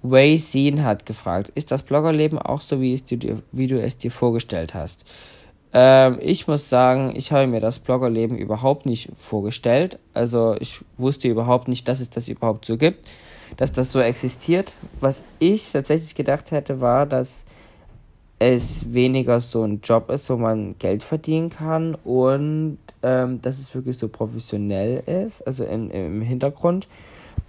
Wei 0.02 0.38
Xin 0.38 0.86
hat 0.86 1.06
gefragt, 1.06 1.52
ist 1.56 1.72
das 1.72 1.84
Bloggerleben 1.84 2.40
auch 2.40 2.62
so, 2.62 2.80
wie, 2.80 2.94
es 2.94 3.04
dir, 3.04 3.42
wie 3.52 3.68
du 3.68 3.82
es 3.82 3.98
dir 3.98 4.12
vorgestellt 4.12 4.74
hast? 4.74 5.04
Ähm, 5.80 6.18
ich 6.22 6.48
muss 6.48 6.70
sagen, 6.70 7.13
ich 7.16 7.32
habe 7.32 7.46
mir 7.46 7.60
das 7.60 7.78
Bloggerleben 7.78 8.36
überhaupt 8.36 8.88
nicht 8.88 9.10
vorgestellt. 9.13 10.00
Also 10.16 10.56
ich 10.60 10.80
wusste 10.98 11.28
überhaupt 11.28 11.68
nicht, 11.68 11.88
dass 11.88 12.00
es 12.00 12.10
das 12.10 12.28
überhaupt 12.30 12.66
so 12.66 12.78
gibt, 12.78 13.08
dass 13.58 13.74
das 13.74 13.92
so 13.92 14.00
existiert. 14.00 14.74
Was 15.02 15.22
ich 15.38 15.72
tatsächlich 15.72 16.16
gedacht 16.16 16.50
hätte, 16.50 16.82
war, 16.82 17.06
dass 17.06 17.46
es 18.40 18.92
weniger 18.92 19.40
so 19.40 19.62
ein 19.62 19.82
Job 19.84 20.10
ist, 20.10 20.28
wo 20.32 20.38
man 20.38 20.76
Geld 20.80 21.04
verdienen 21.04 21.52
kann 21.52 21.96
und 22.04 22.80
ähm, 23.04 23.40
dass 23.44 23.60
es 23.60 23.76
wirklich 23.76 24.00
so 24.00 24.08
professionell 24.08 25.04
ist, 25.06 25.46
also 25.46 25.63
in, 25.63 25.92
im 25.92 26.24
Hintergrund 26.24 26.88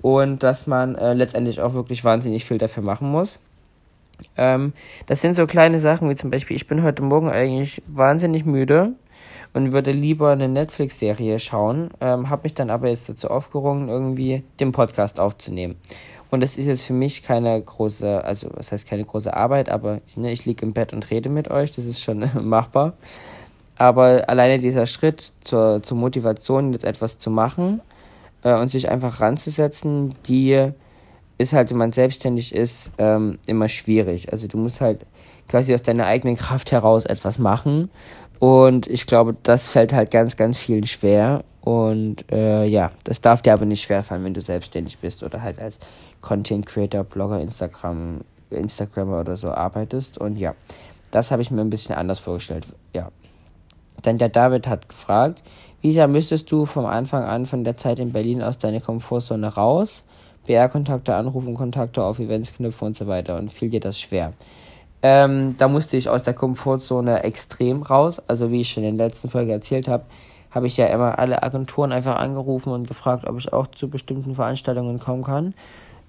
und 0.03 0.43
dass 0.43 0.67
man 0.67 0.97
äh, 0.97 1.15
letztendlich 1.15 1.63
auch 1.63 1.73
wirklich 1.73 2.05
wahnsinnig 2.05 2.45
viel 2.45 2.59
dafür 2.59 2.83
machen 2.83 3.11
muss. 3.11 3.39
Ähm, 4.37 4.73
das 5.07 5.21
sind 5.21 5.35
so 5.35 5.47
kleine 5.47 5.81
Sachen 5.81 6.09
wie 6.11 6.17
zum 6.17 6.31
Beispiel, 6.31 6.57
ich 6.57 6.67
bin 6.67 6.83
heute 6.83 7.03
Morgen 7.03 7.31
eigentlich 7.31 7.83
wahnsinnig 7.87 8.45
müde 8.45 8.95
und 9.53 9.73
würde 9.73 9.91
lieber 9.91 10.31
eine 10.31 10.49
Netflix-Serie 10.49 11.39
schauen, 11.39 11.91
ähm, 12.01 12.31
habe 12.31 12.43
mich 12.45 12.55
dann 12.55 12.71
aber 12.71 12.89
jetzt 12.89 13.09
dazu 13.09 13.29
aufgerungen, 13.29 13.89
irgendwie 13.89 14.43
den 14.61 14.73
Podcast 14.73 15.21
aufzunehmen. 15.21 15.77
Und 16.31 16.41
das 16.41 16.59
ist 16.59 16.67
jetzt 16.67 16.85
für 16.85 16.93
mich 16.93 17.23
keine 17.23 17.61
große, 17.61 18.23
also 18.23 18.51
was 18.55 18.71
heißt 18.71 18.87
keine 18.87 19.05
große 19.05 19.35
Arbeit, 19.35 19.71
aber 19.71 20.01
ich, 20.07 20.17
ne, 20.17 20.31
ich 20.31 20.45
liege 20.45 20.65
im 20.65 20.75
Bett 20.75 20.93
und 20.93 21.11
rede 21.11 21.31
mit 21.31 21.51
euch, 21.51 21.73
das 21.73 21.87
ist 21.87 22.03
schon 22.03 22.29
machbar. 22.49 22.95
Aber 23.77 24.29
alleine 24.29 24.59
dieser 24.59 24.87
Schritt 24.87 25.33
zur, 25.41 25.83
zur 25.83 25.97
Motivation, 25.97 26.73
jetzt 26.73 26.85
etwas 26.85 27.19
zu 27.19 27.31
machen 27.31 27.81
äh, 28.43 28.55
und 28.55 28.69
sich 28.69 28.91
einfach 28.91 29.21
ranzusetzen, 29.21 30.15
die 30.27 30.73
ist 31.39 31.53
halt, 31.53 31.71
wenn 31.71 31.79
man 31.79 31.93
selbstständig 31.93 32.55
ist, 32.55 32.91
ähm, 32.99 33.39
immer 33.47 33.69
schwierig. 33.69 34.33
Also 34.33 34.49
du 34.49 34.59
musst 34.59 34.81
halt 34.81 35.07
quasi 35.49 35.73
aus 35.73 35.83
deiner 35.83 36.07
eigenen 36.07 36.37
Kraft 36.37 36.73
heraus 36.73 37.05
etwas 37.05 37.39
machen. 37.39 37.91
Und 38.39 38.87
ich 38.87 39.07
glaube, 39.07 39.37
das 39.43 39.67
fällt 39.67 39.93
halt 39.93 40.11
ganz, 40.11 40.37
ganz 40.37 40.59
vielen 40.59 40.87
schwer. 40.87 41.45
Und 41.61 42.31
äh, 42.33 42.65
ja, 42.65 42.93
das 43.05 43.21
darf 43.21 43.43
dir 43.43 43.53
aber 43.53 43.65
nicht 43.65 43.83
schwerfallen, 43.83 44.25
wenn 44.25 44.35
du 44.35 44.41
selbstständig 44.41 44.99
bist 44.99 45.23
oder 45.23 45.43
halt 45.43 45.61
als 45.61 45.79
Content 46.21 46.67
Creator, 46.67 47.05
Blogger, 47.05 47.41
Instagram, 47.41 48.21
Instagrammer 48.51 49.21
oder 49.21 49.37
so 49.37 49.51
arbeitest. 49.51 50.19
Und 50.19 50.37
ja, 50.37 50.55
das 51.11 51.31
habe 51.31 51.43
ich 51.43 51.51
mir 51.51 51.61
ein 51.61 51.71
bisschen 51.71 51.95
anders 51.95 52.19
vorgestellt. 52.19 52.67
Ja. 52.95 53.11
Dann 54.03 54.19
der 54.19 54.29
David 54.29 54.67
hat 54.67 54.89
gefragt, 54.89 55.43
wie 55.81 55.93
sehr 55.93 56.09
müsstest 56.09 56.51
du 56.51 56.67
vom 56.67 56.87
Anfang 56.87 57.25
an 57.25 57.47
von 57.47 57.65
der 57.65 57.77
Zeit 57.77 57.99
in 57.99 58.13
Berlin 58.13 58.43
aus 58.43 58.59
deine 58.59 58.81
Komfortzone 58.81 59.47
raus? 59.49 60.05
BR-Kontakte 60.49 61.15
anrufen, 61.15 61.55
Kontakte 61.55 62.03
auf 62.03 62.19
Events 62.19 62.53
knüpfen 62.55 62.89
und 62.89 62.97
so 62.97 63.07
weiter. 63.07 63.37
Und 63.37 63.53
fiel 63.53 63.69
dir 63.69 63.81
das 63.81 64.01
schwer? 64.01 64.33
Ähm, 65.03 65.55
da 65.59 65.69
musste 65.69 65.97
ich 65.97 66.09
aus 66.09 66.25
der 66.25 66.35
Komfortzone 66.35 67.23
extrem 67.23 67.83
raus. 67.83 68.21
Also 68.27 68.51
wie 68.51 68.63
ich 68.63 68.71
schon 68.71 68.83
in 68.83 68.99
der 68.99 69.09
letzten 69.09 69.29
Folge 69.29 69.53
erzählt 69.53 69.87
habe, 69.87 70.05
habe 70.51 70.67
ich 70.67 70.77
ja 70.77 70.87
immer 70.87 71.19
alle 71.19 71.43
Agenturen 71.43 71.93
einfach 71.93 72.17
angerufen 72.17 72.73
und 72.73 72.89
gefragt, 72.89 73.27
ob 73.29 73.39
ich 73.39 73.53
auch 73.53 73.67
zu 73.69 73.89
bestimmten 73.89 74.35
Veranstaltungen 74.35 74.99
kommen 74.99 75.23
kann. 75.23 75.55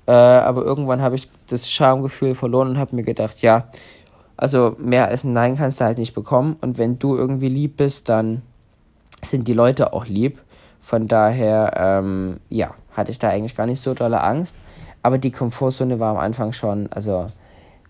Äh, 0.08 0.14
aber 0.14 0.64
irgendwann 0.64 1.02
habe 1.02 1.16
ich 1.16 1.28
das 1.48 1.70
Schamgefühl 1.70 2.34
verloren 2.34 2.70
und 2.70 2.78
habe 2.80 2.96
mir 2.96 3.04
gedacht, 3.04 3.42
ja, 3.42 3.66
also 4.38 4.76
mehr 4.80 5.10
als 5.10 5.26
ein 5.26 5.34
Nein 5.34 5.58
kannst 5.58 5.82
du 5.82 5.86
halt 5.86 5.98
nicht 5.98 6.16
bekommen. 6.16 6.56
Und 6.62 6.78
wenn 6.78 6.98
du 6.98 7.18
irgendwie 7.18 7.50
lieb 7.50 7.76
bist, 7.76 8.08
dann 8.08 8.42
sind 9.22 9.50
die 9.50 9.54
Leute 9.54 9.92
auch 9.92 10.06
lieb. 10.06 10.40
Von 10.80 11.10
daher, 11.10 11.74
ähm, 11.76 12.40
ja, 12.50 12.74
hatte 13.00 13.12
ich 13.12 13.20
da 13.20 13.30
eigentlich 13.30 13.56
gar 13.56 13.66
nicht 13.66 13.82
so 13.82 13.94
dolle 13.94 14.22
Angst. 14.22 14.56
Aber 15.02 15.18
die 15.18 15.32
Komfortzone 15.32 16.00
war 16.00 16.12
am 16.12 16.18
Anfang 16.18 16.52
schon, 16.52 16.92
also 16.92 17.28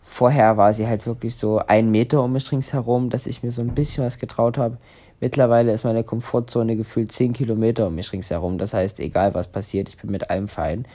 vorher 0.02 0.58
war 0.58 0.74
sie 0.74 0.88
halt 0.88 1.06
wirklich 1.06 1.36
so 1.36 1.60
ein 1.68 1.92
Meter 1.92 2.24
um 2.24 2.34
mich 2.34 2.52
ringsherum, 2.52 3.10
dass 3.10 3.28
ich 3.28 3.44
mir 3.44 3.52
so 3.52 3.62
ein 3.62 3.76
bisschen 3.76 4.06
was 4.06 4.20
getraut 4.20 4.58
habe. 4.58 4.78
Mittlerweile 5.20 5.74
ist 5.74 5.84
meine 5.84 6.04
Komfortzone 6.04 6.76
gefühlt 6.76 7.12
10 7.12 7.34
Kilometer 7.34 7.88
um 7.88 7.96
mich 7.96 8.14
ringsherum. 8.14 8.58
Das 8.58 8.74
heißt, 8.74 9.00
egal 9.00 9.34
was 9.34 9.48
passiert, 9.48 9.90
ich 9.90 9.98
bin 9.98 10.12
mit 10.12 10.30
allem 10.30 10.48
fein. 10.48 10.86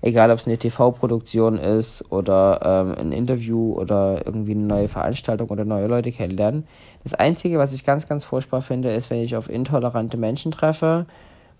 Egal, 0.00 0.30
ob 0.30 0.38
es 0.38 0.46
eine 0.46 0.58
TV-Produktion 0.58 1.58
ist 1.58 2.10
oder 2.10 2.60
ähm, 2.62 2.94
ein 2.98 3.12
Interview 3.12 3.72
oder 3.72 4.22
irgendwie 4.26 4.52
eine 4.52 4.64
neue 4.64 4.88
Veranstaltung 4.88 5.48
oder 5.48 5.64
neue 5.64 5.86
Leute 5.86 6.12
kennenlernen. 6.12 6.66
Das 7.04 7.14
Einzige, 7.14 7.58
was 7.58 7.72
ich 7.72 7.84
ganz, 7.84 8.06
ganz 8.06 8.24
furchtbar 8.24 8.60
finde, 8.60 8.92
ist, 8.92 9.10
wenn 9.10 9.22
ich 9.22 9.36
auf 9.36 9.48
intolerante 9.48 10.16
Menschen 10.16 10.52
treffe 10.52 11.06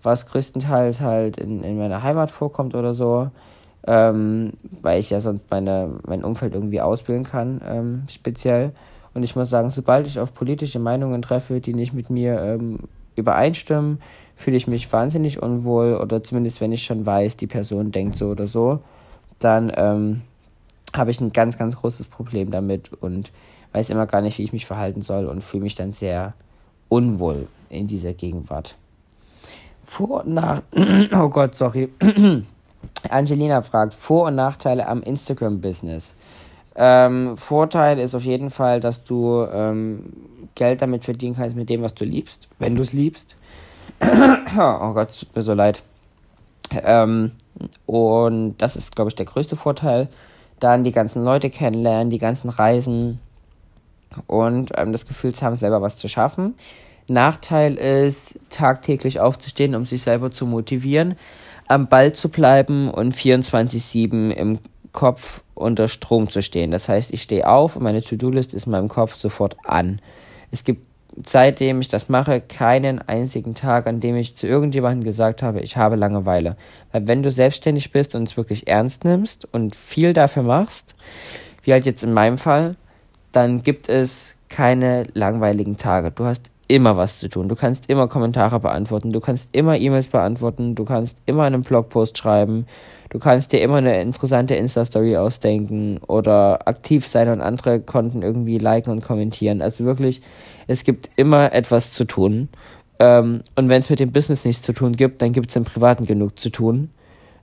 was 0.05 0.27
größtenteils 0.27 1.01
halt 1.01 1.37
in, 1.37 1.63
in 1.63 1.77
meiner 1.77 2.03
Heimat 2.03 2.31
vorkommt 2.31 2.75
oder 2.75 2.93
so, 2.93 3.29
ähm, 3.87 4.53
weil 4.81 4.99
ich 4.99 5.09
ja 5.09 5.19
sonst 5.19 5.49
meine, 5.49 5.89
mein 6.05 6.23
Umfeld 6.23 6.53
irgendwie 6.53 6.81
ausbilden 6.81 7.25
kann, 7.25 7.61
ähm, 7.67 8.03
speziell. 8.09 8.71
Und 9.13 9.23
ich 9.23 9.35
muss 9.35 9.49
sagen, 9.49 9.69
sobald 9.69 10.07
ich 10.07 10.19
auf 10.19 10.33
politische 10.33 10.79
Meinungen 10.79 11.21
treffe, 11.21 11.61
die 11.61 11.73
nicht 11.73 11.93
mit 11.93 12.09
mir 12.09 12.39
ähm, 12.41 12.79
übereinstimmen, 13.15 13.99
fühle 14.35 14.57
ich 14.57 14.67
mich 14.67 14.91
wahnsinnig 14.91 15.41
unwohl 15.41 15.95
oder 15.95 16.21
zumindest 16.23 16.61
wenn 16.61 16.71
ich 16.71 16.83
schon 16.83 17.05
weiß, 17.05 17.37
die 17.37 17.47
Person 17.47 17.91
denkt 17.91 18.17
so 18.17 18.27
oder 18.27 18.47
so, 18.47 18.79
dann 19.39 19.71
ähm, 19.75 20.21
habe 20.93 21.11
ich 21.11 21.21
ein 21.21 21.31
ganz, 21.31 21.57
ganz 21.57 21.75
großes 21.77 22.07
Problem 22.07 22.51
damit 22.51 22.91
und 23.01 23.31
weiß 23.73 23.89
immer 23.89 24.05
gar 24.05 24.21
nicht, 24.21 24.37
wie 24.37 24.43
ich 24.43 24.53
mich 24.53 24.65
verhalten 24.65 25.01
soll 25.01 25.25
und 25.25 25.43
fühle 25.43 25.63
mich 25.63 25.75
dann 25.75 25.93
sehr 25.93 26.33
unwohl 26.89 27.47
in 27.69 27.87
dieser 27.87 28.13
Gegenwart. 28.13 28.75
Vor- 29.95 30.25
und 30.25 30.33
Nach... 30.33 30.61
oh 31.13 31.29
Gott, 31.29 31.55
sorry. 31.55 31.89
Angelina 33.09 33.61
fragt, 33.61 33.93
Vor- 33.93 34.27
und 34.27 34.35
Nachteile 34.35 34.87
am 34.87 35.01
Instagram-Business. 35.01 36.15
Ähm, 36.75 37.37
Vorteil 37.37 37.99
ist 37.99 38.13
auf 38.13 38.23
jeden 38.23 38.49
Fall, 38.49 38.81
dass 38.81 39.05
du 39.05 39.45
ähm, 39.45 40.11
Geld 40.53 40.81
damit 40.81 41.05
verdienen 41.05 41.33
kannst 41.37 41.55
mit 41.55 41.69
dem, 41.69 41.81
was 41.81 41.95
du 41.95 42.03
liebst, 42.03 42.49
wenn 42.59 42.75
du 42.75 42.81
es 42.81 42.91
liebst. 42.91 43.37
oh 44.01 44.93
Gott, 44.93 45.11
es 45.11 45.19
tut 45.19 45.33
mir 45.33 45.41
so 45.41 45.53
leid. 45.53 45.81
Ähm, 46.73 47.31
und 47.85 48.57
das 48.57 48.75
ist, 48.75 48.97
glaube 48.97 49.09
ich, 49.09 49.15
der 49.15 49.25
größte 49.25 49.55
Vorteil. 49.55 50.09
Dann 50.59 50.83
die 50.83 50.91
ganzen 50.91 51.23
Leute 51.23 51.49
kennenlernen, 51.49 52.09
die 52.09 52.19
ganzen 52.19 52.49
Reisen 52.49 53.21
und 54.27 54.73
ähm, 54.75 54.91
das 54.91 55.05
Gefühl 55.05 55.33
zu 55.33 55.45
haben, 55.45 55.55
selber 55.55 55.81
was 55.81 55.95
zu 55.95 56.09
schaffen. 56.09 56.55
Nachteil 57.07 57.75
ist, 57.75 58.39
tagtäglich 58.49 59.19
aufzustehen, 59.19 59.75
um 59.75 59.85
sich 59.85 60.01
selber 60.01 60.31
zu 60.31 60.45
motivieren, 60.45 61.15
am 61.67 61.87
Ball 61.87 62.13
zu 62.13 62.29
bleiben 62.29 62.89
und 62.89 63.15
24-7 63.15 64.31
im 64.31 64.59
Kopf 64.91 65.41
unter 65.53 65.87
Strom 65.87 66.29
zu 66.29 66.41
stehen. 66.41 66.71
Das 66.71 66.89
heißt, 66.89 67.13
ich 67.13 67.21
stehe 67.21 67.47
auf 67.47 67.75
und 67.75 67.83
meine 67.83 68.01
To-Do-List 68.01 68.53
ist 68.53 68.65
in 68.65 68.71
meinem 68.71 68.89
Kopf 68.89 69.15
sofort 69.15 69.57
an. 69.63 69.99
Es 70.51 70.63
gibt 70.63 70.85
seitdem 71.25 71.81
ich 71.81 71.87
das 71.87 72.09
mache, 72.09 72.41
keinen 72.41 72.99
einzigen 72.99 73.55
Tag, 73.55 73.87
an 73.87 73.99
dem 73.99 74.15
ich 74.15 74.35
zu 74.35 74.47
irgendjemandem 74.47 75.03
gesagt 75.03 75.43
habe, 75.43 75.61
ich 75.61 75.77
habe 75.77 75.95
Langeweile. 75.95 76.57
Weil 76.91 77.07
wenn 77.07 77.23
du 77.23 77.31
selbstständig 77.31 77.91
bist 77.91 78.15
und 78.15 78.23
es 78.23 78.37
wirklich 78.37 78.67
ernst 78.67 79.05
nimmst 79.05 79.47
und 79.51 79.75
viel 79.75 80.13
dafür 80.13 80.43
machst, 80.43 80.95
wie 81.63 81.71
halt 81.71 81.85
jetzt 81.85 82.03
in 82.03 82.13
meinem 82.13 82.37
Fall, 82.37 82.75
dann 83.31 83.63
gibt 83.63 83.89
es 83.89 84.33
keine 84.49 85.03
langweiligen 85.13 85.77
Tage. 85.77 86.11
Du 86.11 86.25
hast 86.25 86.49
immer 86.67 86.97
was 86.97 87.19
zu 87.19 87.29
tun. 87.29 87.47
Du 87.47 87.55
kannst 87.55 87.89
immer 87.89 88.07
Kommentare 88.07 88.59
beantworten, 88.59 89.11
du 89.11 89.19
kannst 89.19 89.49
immer 89.51 89.77
E-Mails 89.77 90.07
beantworten, 90.07 90.75
du 90.75 90.85
kannst 90.85 91.17
immer 91.25 91.43
einen 91.43 91.61
Blogpost 91.61 92.17
schreiben, 92.17 92.65
du 93.09 93.19
kannst 93.19 93.51
dir 93.51 93.61
immer 93.61 93.77
eine 93.77 94.01
interessante 94.01 94.55
Insta-Story 94.55 95.17
ausdenken 95.17 95.99
oder 96.07 96.67
aktiv 96.67 97.07
sein 97.07 97.29
und 97.29 97.41
andere 97.41 97.79
Konten 97.79 98.23
irgendwie 98.23 98.57
liken 98.57 98.91
und 98.91 99.03
kommentieren. 99.03 99.61
Also 99.61 99.85
wirklich, 99.85 100.21
es 100.67 100.83
gibt 100.83 101.09
immer 101.15 101.53
etwas 101.53 101.91
zu 101.91 102.05
tun. 102.05 102.49
Ähm, 102.99 103.41
und 103.55 103.69
wenn 103.69 103.81
es 103.81 103.89
mit 103.89 103.99
dem 103.99 104.11
Business 104.11 104.45
nichts 104.45 104.63
zu 104.63 104.73
tun 104.73 104.93
gibt, 104.93 105.21
dann 105.21 105.33
gibt 105.33 105.49
es 105.49 105.55
im 105.55 105.65
Privaten 105.65 106.05
genug 106.05 106.39
zu 106.39 106.49
tun. 106.49 106.89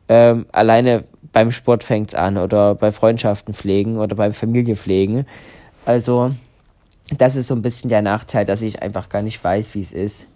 Ähm, 0.08 0.46
alleine 0.52 1.04
beim 1.32 1.50
Sport 1.52 1.84
fängt 1.84 2.08
es 2.08 2.14
an 2.14 2.36
oder 2.36 2.74
bei 2.74 2.92
Freundschaften 2.92 3.54
pflegen 3.54 3.98
oder 3.98 4.16
beim 4.16 4.32
Familie 4.32 4.76
pflegen. 4.76 5.26
Also 5.84 6.32
das 7.18 7.36
ist 7.36 7.48
so 7.48 7.54
ein 7.54 7.62
bisschen 7.62 7.88
der 7.90 8.02
Nachteil, 8.02 8.44
dass 8.44 8.62
ich 8.62 8.82
einfach 8.82 9.08
gar 9.08 9.22
nicht 9.22 9.42
weiß, 9.42 9.74
wie 9.74 9.80
es 9.80 9.92
ist, 9.92 10.26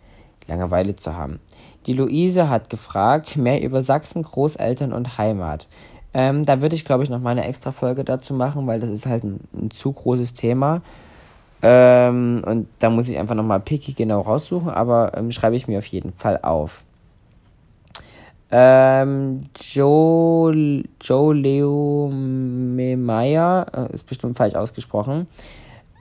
Langeweile 0.46 0.96
zu 0.96 1.16
haben. 1.16 1.40
Die 1.86 1.92
Luise 1.92 2.48
hat 2.48 2.70
gefragt, 2.70 3.36
mehr 3.36 3.62
über 3.62 3.82
Sachsen, 3.82 4.22
Großeltern 4.22 4.92
und 4.92 5.18
Heimat. 5.18 5.66
Ähm, 6.14 6.44
da 6.44 6.60
würde 6.60 6.74
ich, 6.74 6.84
glaube 6.84 7.04
ich, 7.04 7.10
noch 7.10 7.20
mal 7.20 7.30
eine 7.30 7.44
extra 7.44 7.70
Folge 7.70 8.02
dazu 8.02 8.34
machen, 8.34 8.66
weil 8.66 8.80
das 8.80 8.90
ist 8.90 9.06
halt 9.06 9.24
ein, 9.24 9.40
ein 9.54 9.70
zu 9.70 9.92
großes 9.92 10.34
Thema. 10.34 10.82
Ähm, 11.62 12.42
und 12.46 12.68
da 12.78 12.90
muss 12.90 13.08
ich 13.08 13.18
einfach 13.18 13.34
nochmal 13.34 13.60
picky 13.60 13.92
genau 13.92 14.20
raussuchen, 14.20 14.70
aber 14.70 15.12
ähm, 15.16 15.30
schreibe 15.32 15.56
ich 15.56 15.68
mir 15.68 15.78
auf 15.78 15.86
jeden 15.86 16.12
Fall 16.12 16.40
auf. 16.42 16.82
Ähm, 18.50 19.46
Joe, 19.60 20.82
Joe 21.00 21.34
Leo 21.34 22.08
Meyer, 22.10 23.66
äh, 23.72 23.94
ist 23.94 24.06
bestimmt 24.06 24.36
falsch 24.36 24.54
ausgesprochen. 24.54 25.26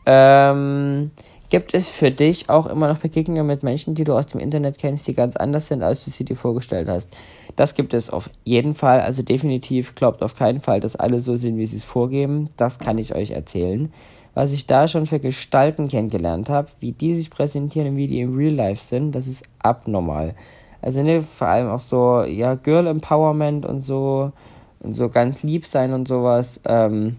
Ähm, 0.06 1.12
gibt 1.50 1.74
es 1.74 1.88
für 1.88 2.12
dich 2.12 2.50
auch 2.50 2.66
immer 2.66 2.88
noch 2.88 3.00
Begegnungen 3.00 3.46
mit 3.46 3.64
Menschen, 3.64 3.96
die 3.96 4.04
du 4.04 4.14
aus 4.14 4.28
dem 4.28 4.40
Internet 4.40 4.78
kennst, 4.78 5.08
die 5.08 5.14
ganz 5.14 5.36
anders 5.36 5.68
sind, 5.68 5.84
als 5.84 6.06
du 6.06 6.12
sie 6.12 6.26
dir 6.26 6.36
vorgestellt 6.36 6.88
hast? 6.88 7.16
Das 7.56 7.76
gibt 7.76 7.94
es 7.94 8.10
auf 8.10 8.30
jeden 8.44 8.76
Fall. 8.76 9.02
Also 9.02 9.24
definitiv 9.24 9.96
glaubt 9.96 10.22
auf 10.22 10.36
keinen 10.36 10.62
Fall, 10.62 10.80
dass 10.80 10.96
alle 10.96 11.22
so 11.22 11.36
sind, 11.36 11.58
wie 11.58 11.66
sie 11.66 11.78
es 11.78 11.86
vorgeben. 11.86 12.50
Das 12.58 12.80
kann 12.80 12.98
ich 12.98 13.16
euch 13.16 13.32
erzählen. 13.32 13.92
Was 14.34 14.52
ich 14.52 14.68
da 14.68 14.90
schon 14.90 15.06
für 15.06 15.20
Gestalten 15.20 15.88
kennengelernt 15.88 16.50
habe, 16.50 16.68
wie 16.82 16.92
die 16.92 17.16
sich 17.16 17.30
präsentieren 17.30 17.90
und 17.90 17.98
wie 17.98 18.08
die 18.08 18.20
im 18.20 18.36
Real 18.36 18.54
Life 18.54 18.84
sind, 18.84 19.14
das 19.14 19.28
ist 19.28 19.44
abnormal. 19.60 20.36
Also 20.82 21.02
ne, 21.02 21.22
vor 21.22 21.48
allem 21.48 21.70
auch 21.70 21.80
so, 21.80 22.24
ja, 22.24 22.56
Girl 22.56 22.88
Empowerment 22.88 23.66
und 23.66 23.82
so 23.82 24.34
und 24.82 24.94
so 24.94 25.10
ganz 25.10 25.42
lieb 25.42 25.66
sein 25.66 25.94
und 25.94 26.08
sowas. 26.08 26.60
Ähm, 26.68 27.16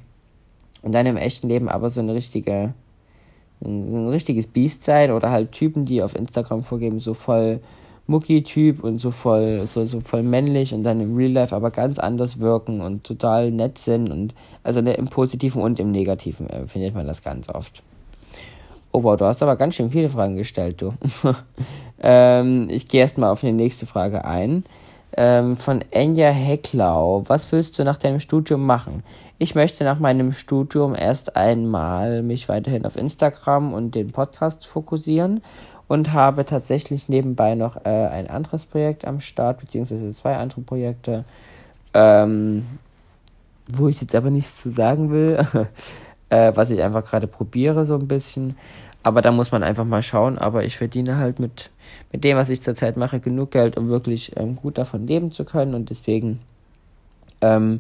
und 0.87 0.93
dann 0.93 1.05
im 1.05 1.17
echten 1.17 1.49
Leben 1.49 1.69
aber 1.69 1.91
so 1.91 2.01
eine 2.01 2.15
richtige, 2.15 2.73
ein, 3.61 4.07
ein 4.07 4.09
richtiges 4.09 4.47
Biest 4.47 4.85
sein 4.85 5.11
oder 5.11 5.33
halt 5.33 5.51
Typen, 5.51 5.85
die 5.85 6.01
auf 6.01 6.15
Instagram 6.15 6.63
vorgeben, 6.63 7.01
so 7.01 7.13
voll 7.13 7.59
Mucki-Typ 8.07 8.85
und 8.85 8.99
so 8.99 9.11
voll, 9.11 9.67
so, 9.67 9.85
so 9.85 10.01
voll 10.01 10.23
männlich 10.23 10.73
und 10.73 10.85
dann 10.85 11.01
im 11.01 11.17
Real 11.17 11.33
Life 11.33 11.57
aber 11.57 11.73
ganz 11.73 11.99
anders 11.99 12.39
wirken 12.39 12.81
und 12.81 13.03
total 13.03 13.51
nett 13.51 13.79
sind 13.79 14.13
und 14.13 14.33
also 14.63 14.81
ne, 14.81 14.95
im 14.95 15.07
Positiven 15.07 15.61
und 15.61 15.81
im 15.81 15.91
Negativen 15.91 16.49
äh, 16.49 16.67
findet 16.69 16.95
man 16.95 17.09
das 17.09 17.21
ganz 17.21 17.49
oft. 17.49 17.83
Oh 18.93 19.03
wow, 19.03 19.17
du 19.17 19.25
hast 19.25 19.43
aber 19.43 19.57
ganz 19.57 19.75
schön 19.75 19.91
viele 19.91 20.09
Fragen 20.09 20.37
gestellt, 20.37 20.81
du. 20.81 20.93
ähm, 22.01 22.69
ich 22.71 22.87
gehe 22.87 23.01
erstmal 23.01 23.31
auf 23.31 23.41
die 23.41 23.51
nächste 23.51 23.87
Frage 23.87 24.25
ein. 24.25 24.63
Ähm, 25.19 25.57
von 25.57 25.83
Enya 25.93 26.29
Hecklau. 26.29 27.25
Was 27.27 27.51
willst 27.51 27.79
du 27.79 27.85
nach 27.85 27.97
deinem 27.97 28.21
Studium 28.21 28.67
machen? 28.67 29.03
Ich 29.39 29.55
möchte 29.55 29.85
nach 29.85 29.99
meinem 29.99 30.33
Studium 30.33 30.95
erst 30.95 31.37
einmal 31.37 32.23
mich 32.23 32.49
weiterhin 32.49 32.85
auf 32.85 32.97
Instagram 32.97 33.73
und 33.73 33.95
den 33.95 34.13
Podcast 34.13 34.67
fokussieren 34.67 35.43
und 35.89 36.13
habe 36.13 36.45
tatsächlich 36.45 37.09
nebenbei 37.09 37.55
noch 37.55 37.85
äh, 37.85 37.89
ein 37.89 38.29
anderes 38.29 38.67
Projekt 38.67 39.07
am 39.07 39.21
Start, 39.21 39.61
beziehungsweise 39.61 40.13
zwei 40.15 40.37
andere 40.37 40.61
Projekte, 40.61 41.25
ähm, 41.95 42.67
wo 43.69 43.89
ich 43.89 44.01
jetzt 44.01 44.15
aber 44.15 44.31
nichts 44.31 44.63
zu 44.63 44.71
sagen 44.71 45.11
will, 45.11 45.47
äh, 46.29 46.53
was 46.55 46.71
ich 46.71 46.83
einfach 46.83 47.05
gerade 47.05 47.27
probiere 47.27 47.87
so 47.87 47.95
ein 47.95 48.09
bisschen. 48.09 48.57
Aber 49.07 49.23
da 49.23 49.31
muss 49.31 49.53
man 49.53 49.63
einfach 49.63 49.85
mal 49.85 50.03
schauen. 50.03 50.37
Aber 50.37 50.65
ich 50.65 50.77
verdiene 50.77 51.17
halt 51.17 51.39
mit, 51.39 51.71
mit 52.11 52.25
dem, 52.25 52.37
was 52.37 52.49
ich 52.49 52.61
zurzeit 52.61 52.97
mache, 52.97 53.21
genug 53.21 53.53
Geld, 53.53 53.77
um 53.77 53.89
wirklich 53.89 54.37
ähm, 54.37 54.57
gut 54.57 54.79
davon 54.79 55.07
leben 55.07 55.31
zu 55.31 55.45
können. 55.45 55.77
Und 55.77 55.91
deswegen 55.91 56.41
ähm, 57.41 57.79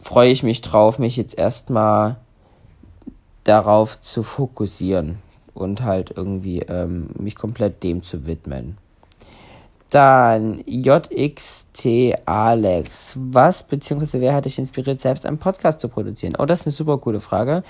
freue 0.00 0.32
ich 0.32 0.42
mich 0.42 0.60
drauf, 0.60 0.98
mich 0.98 1.16
jetzt 1.16 1.38
erstmal 1.38 2.16
darauf 3.44 4.00
zu 4.00 4.24
fokussieren 4.24 5.18
und 5.54 5.82
halt 5.82 6.12
irgendwie 6.16 6.62
ähm, 6.62 7.10
mich 7.16 7.36
komplett 7.36 7.84
dem 7.84 8.02
zu 8.02 8.26
widmen. 8.26 8.76
Dann 9.90 10.64
JXT 10.66 12.26
Alex. 12.26 13.12
Was 13.14 13.62
bzw. 13.62 14.18
wer 14.18 14.34
hat 14.34 14.46
dich 14.46 14.58
inspiriert, 14.58 15.00
selbst 15.00 15.24
einen 15.24 15.38
Podcast 15.38 15.78
zu 15.78 15.88
produzieren? 15.88 16.34
Oh, 16.36 16.44
das 16.44 16.62
ist 16.62 16.66
eine 16.66 16.72
super 16.72 16.98
coole 16.98 17.20
Frage. 17.20 17.62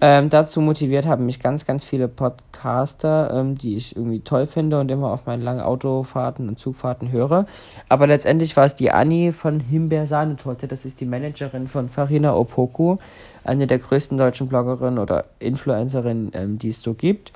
Ähm, 0.00 0.28
dazu 0.28 0.60
motiviert 0.60 1.06
haben 1.06 1.26
mich 1.26 1.40
ganz, 1.40 1.66
ganz 1.66 1.84
viele 1.84 2.06
Podcaster, 2.06 3.34
ähm, 3.34 3.58
die 3.58 3.76
ich 3.76 3.96
irgendwie 3.96 4.20
toll 4.20 4.46
finde 4.46 4.78
und 4.78 4.90
immer 4.92 5.10
auf 5.10 5.26
meinen 5.26 5.42
langen 5.42 5.60
Autofahrten 5.60 6.48
und 6.48 6.60
Zugfahrten 6.60 7.10
höre. 7.10 7.46
Aber 7.88 8.06
letztendlich 8.06 8.56
war 8.56 8.64
es 8.64 8.76
die 8.76 8.92
Annie 8.92 9.32
von 9.32 9.58
Himbeer 9.58 10.06
Sahnetorte. 10.06 10.68
Das 10.68 10.84
ist 10.84 11.00
die 11.00 11.04
Managerin 11.04 11.66
von 11.66 11.88
Farina 11.88 12.36
Opoku, 12.36 12.98
eine 13.42 13.66
der 13.66 13.80
größten 13.80 14.16
deutschen 14.16 14.48
Bloggerinnen 14.48 15.00
oder 15.00 15.24
Influencerinnen, 15.40 16.30
ähm, 16.32 16.58
die 16.60 16.70
es 16.70 16.80
so 16.80 16.94
gibt. 16.94 17.32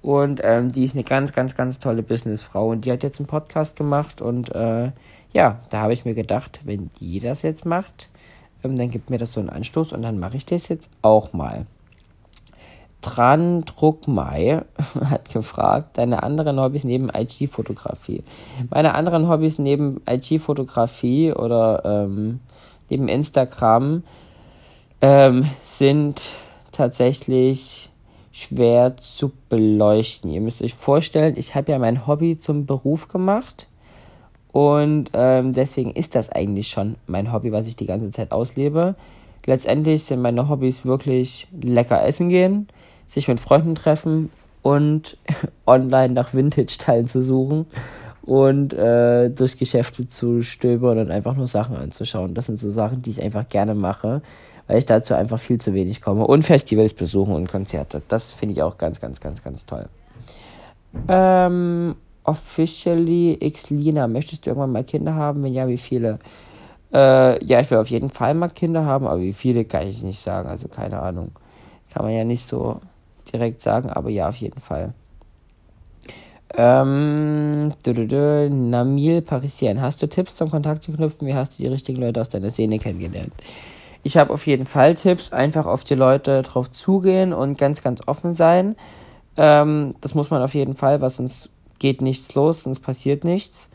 Und 0.00 0.40
ähm, 0.42 0.72
die 0.72 0.84
ist 0.84 0.94
eine 0.94 1.04
ganz, 1.04 1.34
ganz, 1.34 1.54
ganz 1.54 1.80
tolle 1.80 2.02
Businessfrau. 2.02 2.70
Und 2.70 2.86
die 2.86 2.92
hat 2.92 3.02
jetzt 3.02 3.20
einen 3.20 3.26
Podcast 3.26 3.76
gemacht. 3.76 4.22
Und 4.22 4.54
äh, 4.54 4.90
ja, 5.34 5.60
da 5.68 5.82
habe 5.82 5.92
ich 5.92 6.06
mir 6.06 6.14
gedacht, 6.14 6.60
wenn 6.64 6.90
die 6.98 7.20
das 7.20 7.42
jetzt 7.42 7.66
macht, 7.66 8.08
ähm, 8.64 8.76
dann 8.76 8.90
gibt 8.90 9.10
mir 9.10 9.18
das 9.18 9.34
so 9.34 9.40
einen 9.40 9.50
Anstoß 9.50 9.92
und 9.92 10.00
dann 10.00 10.18
mache 10.18 10.38
ich 10.38 10.46
das 10.46 10.68
jetzt 10.68 10.88
auch 11.02 11.34
mal. 11.34 11.66
Tran 13.02 13.64
Druckmai 13.64 14.62
hat 15.04 15.32
gefragt, 15.32 15.98
deine 15.98 16.22
anderen 16.22 16.60
Hobbys 16.60 16.84
neben 16.84 17.08
IT-Fotografie. 17.10 18.24
Meine 18.70 18.94
anderen 18.94 19.28
Hobbys 19.28 19.58
neben 19.58 20.00
IT-Fotografie 20.06 21.32
oder 21.32 21.82
ähm, 21.84 22.40
neben 22.88 23.08
Instagram 23.08 24.02
ähm, 25.00 25.44
sind 25.66 26.22
tatsächlich 26.72 27.90
schwer 28.32 28.96
zu 28.98 29.32
beleuchten. 29.48 30.30
Ihr 30.30 30.40
müsst 30.40 30.62
euch 30.62 30.74
vorstellen, 30.74 31.34
ich 31.36 31.54
habe 31.54 31.72
ja 31.72 31.78
mein 31.78 32.06
Hobby 32.06 32.36
zum 32.36 32.66
Beruf 32.66 33.08
gemacht 33.08 33.66
und 34.52 35.10
ähm, 35.14 35.52
deswegen 35.52 35.92
ist 35.92 36.14
das 36.14 36.30
eigentlich 36.30 36.68
schon 36.68 36.96
mein 37.06 37.32
Hobby, 37.32 37.52
was 37.52 37.66
ich 37.66 37.76
die 37.76 37.86
ganze 37.86 38.10
Zeit 38.10 38.32
auslebe. 38.32 38.94
Letztendlich 39.46 40.04
sind 40.04 40.20
meine 40.20 40.48
Hobbys 40.48 40.84
wirklich 40.84 41.46
lecker 41.60 42.04
essen 42.04 42.28
gehen, 42.28 42.68
sich 43.06 43.28
mit 43.28 43.40
Freunden 43.40 43.74
treffen 43.74 44.30
und 44.62 45.16
online 45.66 46.14
nach 46.14 46.34
Vintage-Teilen 46.34 47.08
zu 47.08 47.22
suchen 47.22 47.66
und 48.22 48.72
äh, 48.72 49.30
durch 49.30 49.56
Geschäfte 49.56 50.08
zu 50.08 50.42
stöbern 50.42 50.98
und 50.98 51.10
einfach 51.10 51.36
nur 51.36 51.46
Sachen 51.46 51.76
anzuschauen. 51.76 52.34
Das 52.34 52.46
sind 52.46 52.58
so 52.58 52.70
Sachen, 52.70 53.02
die 53.02 53.10
ich 53.10 53.22
einfach 53.22 53.48
gerne 53.48 53.74
mache, 53.74 54.22
weil 54.66 54.78
ich 54.78 54.86
dazu 54.86 55.14
einfach 55.14 55.38
viel 55.38 55.60
zu 55.60 55.72
wenig 55.74 56.02
komme. 56.02 56.26
Und 56.26 56.44
Festivals 56.44 56.92
besuchen 56.92 57.34
und 57.34 57.48
Konzerte. 57.48 58.02
Das 58.08 58.32
finde 58.32 58.54
ich 58.54 58.62
auch 58.62 58.78
ganz, 58.78 59.00
ganz, 59.00 59.20
ganz, 59.20 59.44
ganz 59.44 59.64
toll. 59.64 59.86
Ähm, 61.08 61.94
officially 62.24 63.38
Xlina, 63.52 64.08
möchtest 64.08 64.44
du 64.44 64.50
irgendwann 64.50 64.72
mal 64.72 64.84
Kinder 64.84 65.14
haben? 65.14 65.44
Wenn 65.44 65.54
ja, 65.54 65.68
wie 65.68 65.78
viele? 65.78 66.18
Äh, 66.92 67.44
ja, 67.44 67.60
ich 67.60 67.70
will 67.70 67.78
auf 67.78 67.90
jeden 67.90 68.08
Fall 68.08 68.34
mal 68.34 68.48
Kinder 68.48 68.84
haben, 68.84 69.06
aber 69.06 69.20
wie 69.20 69.32
viele 69.32 69.64
kann 69.64 69.86
ich 69.86 70.02
nicht 70.02 70.20
sagen. 70.20 70.48
Also 70.48 70.66
keine 70.66 71.00
Ahnung. 71.00 71.30
Kann 71.92 72.04
man 72.04 72.12
ja 72.12 72.24
nicht 72.24 72.48
so 72.48 72.80
direkt 73.32 73.62
sagen, 73.62 73.90
aber 73.90 74.10
ja, 74.10 74.28
auf 74.28 74.36
jeden 74.36 74.60
Fall. 74.60 74.92
Ähm, 76.54 77.72
du, 77.82 77.92
du, 77.92 78.06
du, 78.06 78.50
Namil 78.50 79.20
Parisien, 79.20 79.80
hast 79.80 80.00
du 80.00 80.08
Tipps 80.08 80.36
zum 80.36 80.50
Kontakt 80.50 80.84
zu 80.84 80.92
knüpfen? 80.92 81.26
Wie 81.26 81.34
hast 81.34 81.58
du 81.58 81.62
die 81.62 81.68
richtigen 81.68 82.00
Leute 82.00 82.20
aus 82.20 82.28
deiner 82.28 82.50
Szene 82.50 82.78
kennengelernt? 82.78 83.32
Ich 84.02 84.16
habe 84.16 84.32
auf 84.32 84.46
jeden 84.46 84.66
Fall 84.66 84.94
Tipps, 84.94 85.32
einfach 85.32 85.66
auf 85.66 85.82
die 85.82 85.96
Leute 85.96 86.42
drauf 86.42 86.70
zugehen 86.70 87.32
und 87.32 87.58
ganz, 87.58 87.82
ganz 87.82 88.00
offen 88.06 88.36
sein. 88.36 88.76
Ähm, 89.36 89.96
das 90.00 90.14
muss 90.14 90.30
man 90.30 90.42
auf 90.42 90.54
jeden 90.54 90.76
Fall, 90.76 91.00
weil 91.00 91.10
sonst 91.10 91.50
geht 91.78 92.00
nichts 92.00 92.34
los, 92.34 92.62
sonst 92.62 92.80
passiert 92.80 93.24
nichts. 93.24 93.68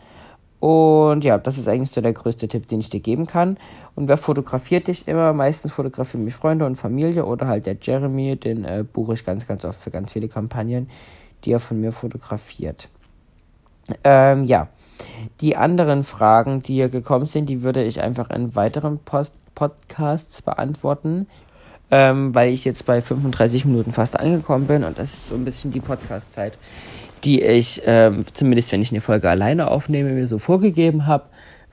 Und 0.62 1.24
ja, 1.24 1.38
das 1.38 1.58
ist 1.58 1.68
eigentlich 1.68 1.92
so 1.92 2.02
der 2.02 2.14
größte 2.14 2.48
Tipp, 2.48 2.68
den 2.68 2.80
ich 2.80 2.90
dir 2.90 3.00
geben 3.00 3.26
kann. 3.28 3.58
Und 3.96 4.08
wer 4.08 4.18
fotografiert 4.18 4.88
dich 4.88 5.08
immer? 5.08 5.34
Meistens 5.34 5.74
fotografieren 5.74 6.24
mich 6.24 6.36
Freunde 6.36 6.66
und 6.66 6.76
Familie 6.76 7.26
oder 7.26 7.48
halt 7.48 7.66
der 7.66 7.78
Jeremy, 7.82 8.36
den 8.38 8.64
äh, 8.64 8.84
buche 8.84 9.14
ich 9.14 9.26
ganz, 9.26 9.46
ganz 9.48 9.66
oft 9.66 9.80
für 9.80 9.92
ganz 9.92 10.12
viele 10.14 10.28
Kampagnen, 10.28 10.90
die 11.44 11.52
er 11.52 11.60
von 11.60 11.80
mir 11.80 11.92
fotografiert. 11.92 12.90
Ähm, 14.04 14.46
ja, 14.46 14.70
die 15.42 15.58
anderen 15.58 16.04
Fragen, 16.04 16.62
die 16.62 16.76
hier 16.76 16.90
gekommen 16.90 17.26
sind, 17.26 17.48
die 17.48 17.64
würde 17.64 17.84
ich 17.84 18.02
einfach 18.02 18.30
in 18.30 18.56
weiteren 18.56 19.00
Post 19.00 19.34
Podcasts 19.54 20.42
beantworten, 20.42 21.28
ähm, 21.92 22.34
weil 22.34 22.54
ich 22.54 22.64
jetzt 22.66 22.86
bei 22.86 23.02
35 23.02 23.66
Minuten 23.66 23.92
fast 23.92 24.20
angekommen 24.20 24.66
bin 24.66 24.84
und 24.84 24.98
das 24.98 25.14
ist 25.14 25.28
so 25.28 25.36
ein 25.36 25.46
bisschen 25.46 25.72
die 25.72 25.82
Podcast-Zeit, 25.82 26.58
die 27.24 27.42
ich, 27.42 27.82
ähm, 27.86 28.24
zumindest 28.34 28.72
wenn 28.72 28.82
ich 28.82 28.92
eine 28.92 29.02
Folge 29.02 29.30
alleine 29.30 29.70
aufnehme, 29.70 30.14
mir 30.14 30.28
so 30.28 30.40
vorgegeben 30.40 31.06
habe, 31.06 31.26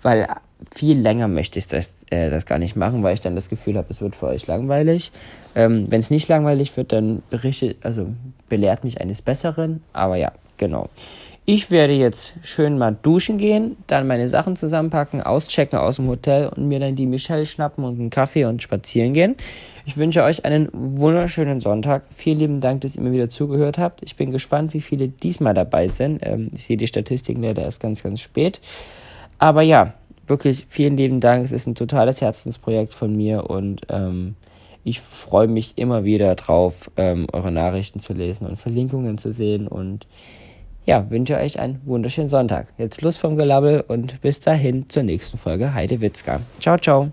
weil 0.02 0.28
viel 0.74 0.98
länger 0.98 1.28
möchte 1.28 1.58
ich 1.58 1.66
das, 1.66 1.92
äh, 2.10 2.30
das 2.30 2.46
gar 2.46 2.58
nicht 2.58 2.76
machen, 2.76 3.02
weil 3.02 3.14
ich 3.14 3.20
dann 3.20 3.34
das 3.34 3.48
Gefühl 3.48 3.76
habe, 3.76 3.88
es 3.90 4.00
wird 4.00 4.16
für 4.16 4.26
euch 4.26 4.46
langweilig. 4.46 5.12
Ähm, 5.54 5.86
wenn 5.88 6.00
es 6.00 6.10
nicht 6.10 6.28
langweilig 6.28 6.76
wird, 6.76 6.92
dann 6.92 7.22
berichte, 7.30 7.76
also 7.82 8.08
belehrt 8.48 8.84
mich 8.84 9.00
eines 9.00 9.22
Besseren, 9.22 9.82
aber 9.92 10.16
ja, 10.16 10.32
genau. 10.56 10.88
Ich 11.50 11.70
werde 11.70 11.94
jetzt 11.94 12.34
schön 12.42 12.76
mal 12.76 12.94
duschen 13.00 13.38
gehen, 13.38 13.78
dann 13.86 14.06
meine 14.06 14.28
Sachen 14.28 14.54
zusammenpacken, 14.54 15.22
auschecken 15.22 15.78
aus 15.78 15.96
dem 15.96 16.06
Hotel 16.06 16.48
und 16.48 16.68
mir 16.68 16.78
dann 16.78 16.94
die 16.94 17.06
Michelle 17.06 17.46
schnappen 17.46 17.84
und 17.84 17.98
einen 17.98 18.10
Kaffee 18.10 18.44
und 18.44 18.62
spazieren 18.62 19.14
gehen. 19.14 19.34
Ich 19.86 19.96
wünsche 19.96 20.22
euch 20.22 20.44
einen 20.44 20.68
wunderschönen 20.74 21.62
Sonntag. 21.62 22.02
Vielen 22.14 22.38
lieben 22.38 22.60
Dank, 22.60 22.82
dass 22.82 22.96
ihr 22.96 23.00
mir 23.00 23.12
wieder 23.12 23.30
zugehört 23.30 23.78
habt. 23.78 24.02
Ich 24.02 24.16
bin 24.16 24.30
gespannt, 24.30 24.74
wie 24.74 24.82
viele 24.82 25.08
diesmal 25.08 25.54
dabei 25.54 25.88
sind. 25.88 26.20
Ähm, 26.22 26.50
ich 26.54 26.64
sehe 26.64 26.76
die 26.76 26.86
Statistiken 26.86 27.42
leider 27.42 27.62
erst 27.62 27.80
ganz, 27.80 28.02
ganz 28.02 28.20
spät. 28.20 28.60
Aber 29.38 29.62
ja, 29.62 29.94
wirklich 30.26 30.66
vielen 30.68 30.96
lieben 30.96 31.20
Dank. 31.20 31.44
Es 31.44 31.52
ist 31.52 31.66
ein 31.66 31.74
totales 31.74 32.20
Herzensprojekt 32.20 32.94
von 32.94 33.16
mir 33.16 33.48
und 33.48 33.82
ähm, 33.88 34.36
Ich 34.84 35.00
freue 35.00 35.48
mich 35.48 35.76
immer 35.76 36.04
wieder 36.04 36.34
drauf, 36.34 36.90
ähm, 36.96 37.26
eure 37.32 37.52
Nachrichten 37.52 38.00
zu 38.00 38.14
lesen 38.14 38.46
und 38.46 38.56
Verlinkungen 38.56 39.18
zu 39.18 39.32
sehen. 39.32 39.68
Und 39.68 40.06
ja, 40.86 41.10
wünsche 41.10 41.36
euch 41.36 41.60
einen 41.60 41.80
wunderschönen 41.84 42.30
Sonntag. 42.30 42.68
Jetzt 42.78 43.00
Schluss 43.00 43.18
vom 43.18 43.36
Gelabbel 43.36 43.84
und 43.86 44.20
bis 44.22 44.40
dahin 44.40 44.88
zur 44.88 45.02
nächsten 45.02 45.36
Folge 45.36 45.74
Heide 45.74 46.00
Witzka. 46.00 46.40
Ciao, 46.60 46.78
ciao. 46.78 47.12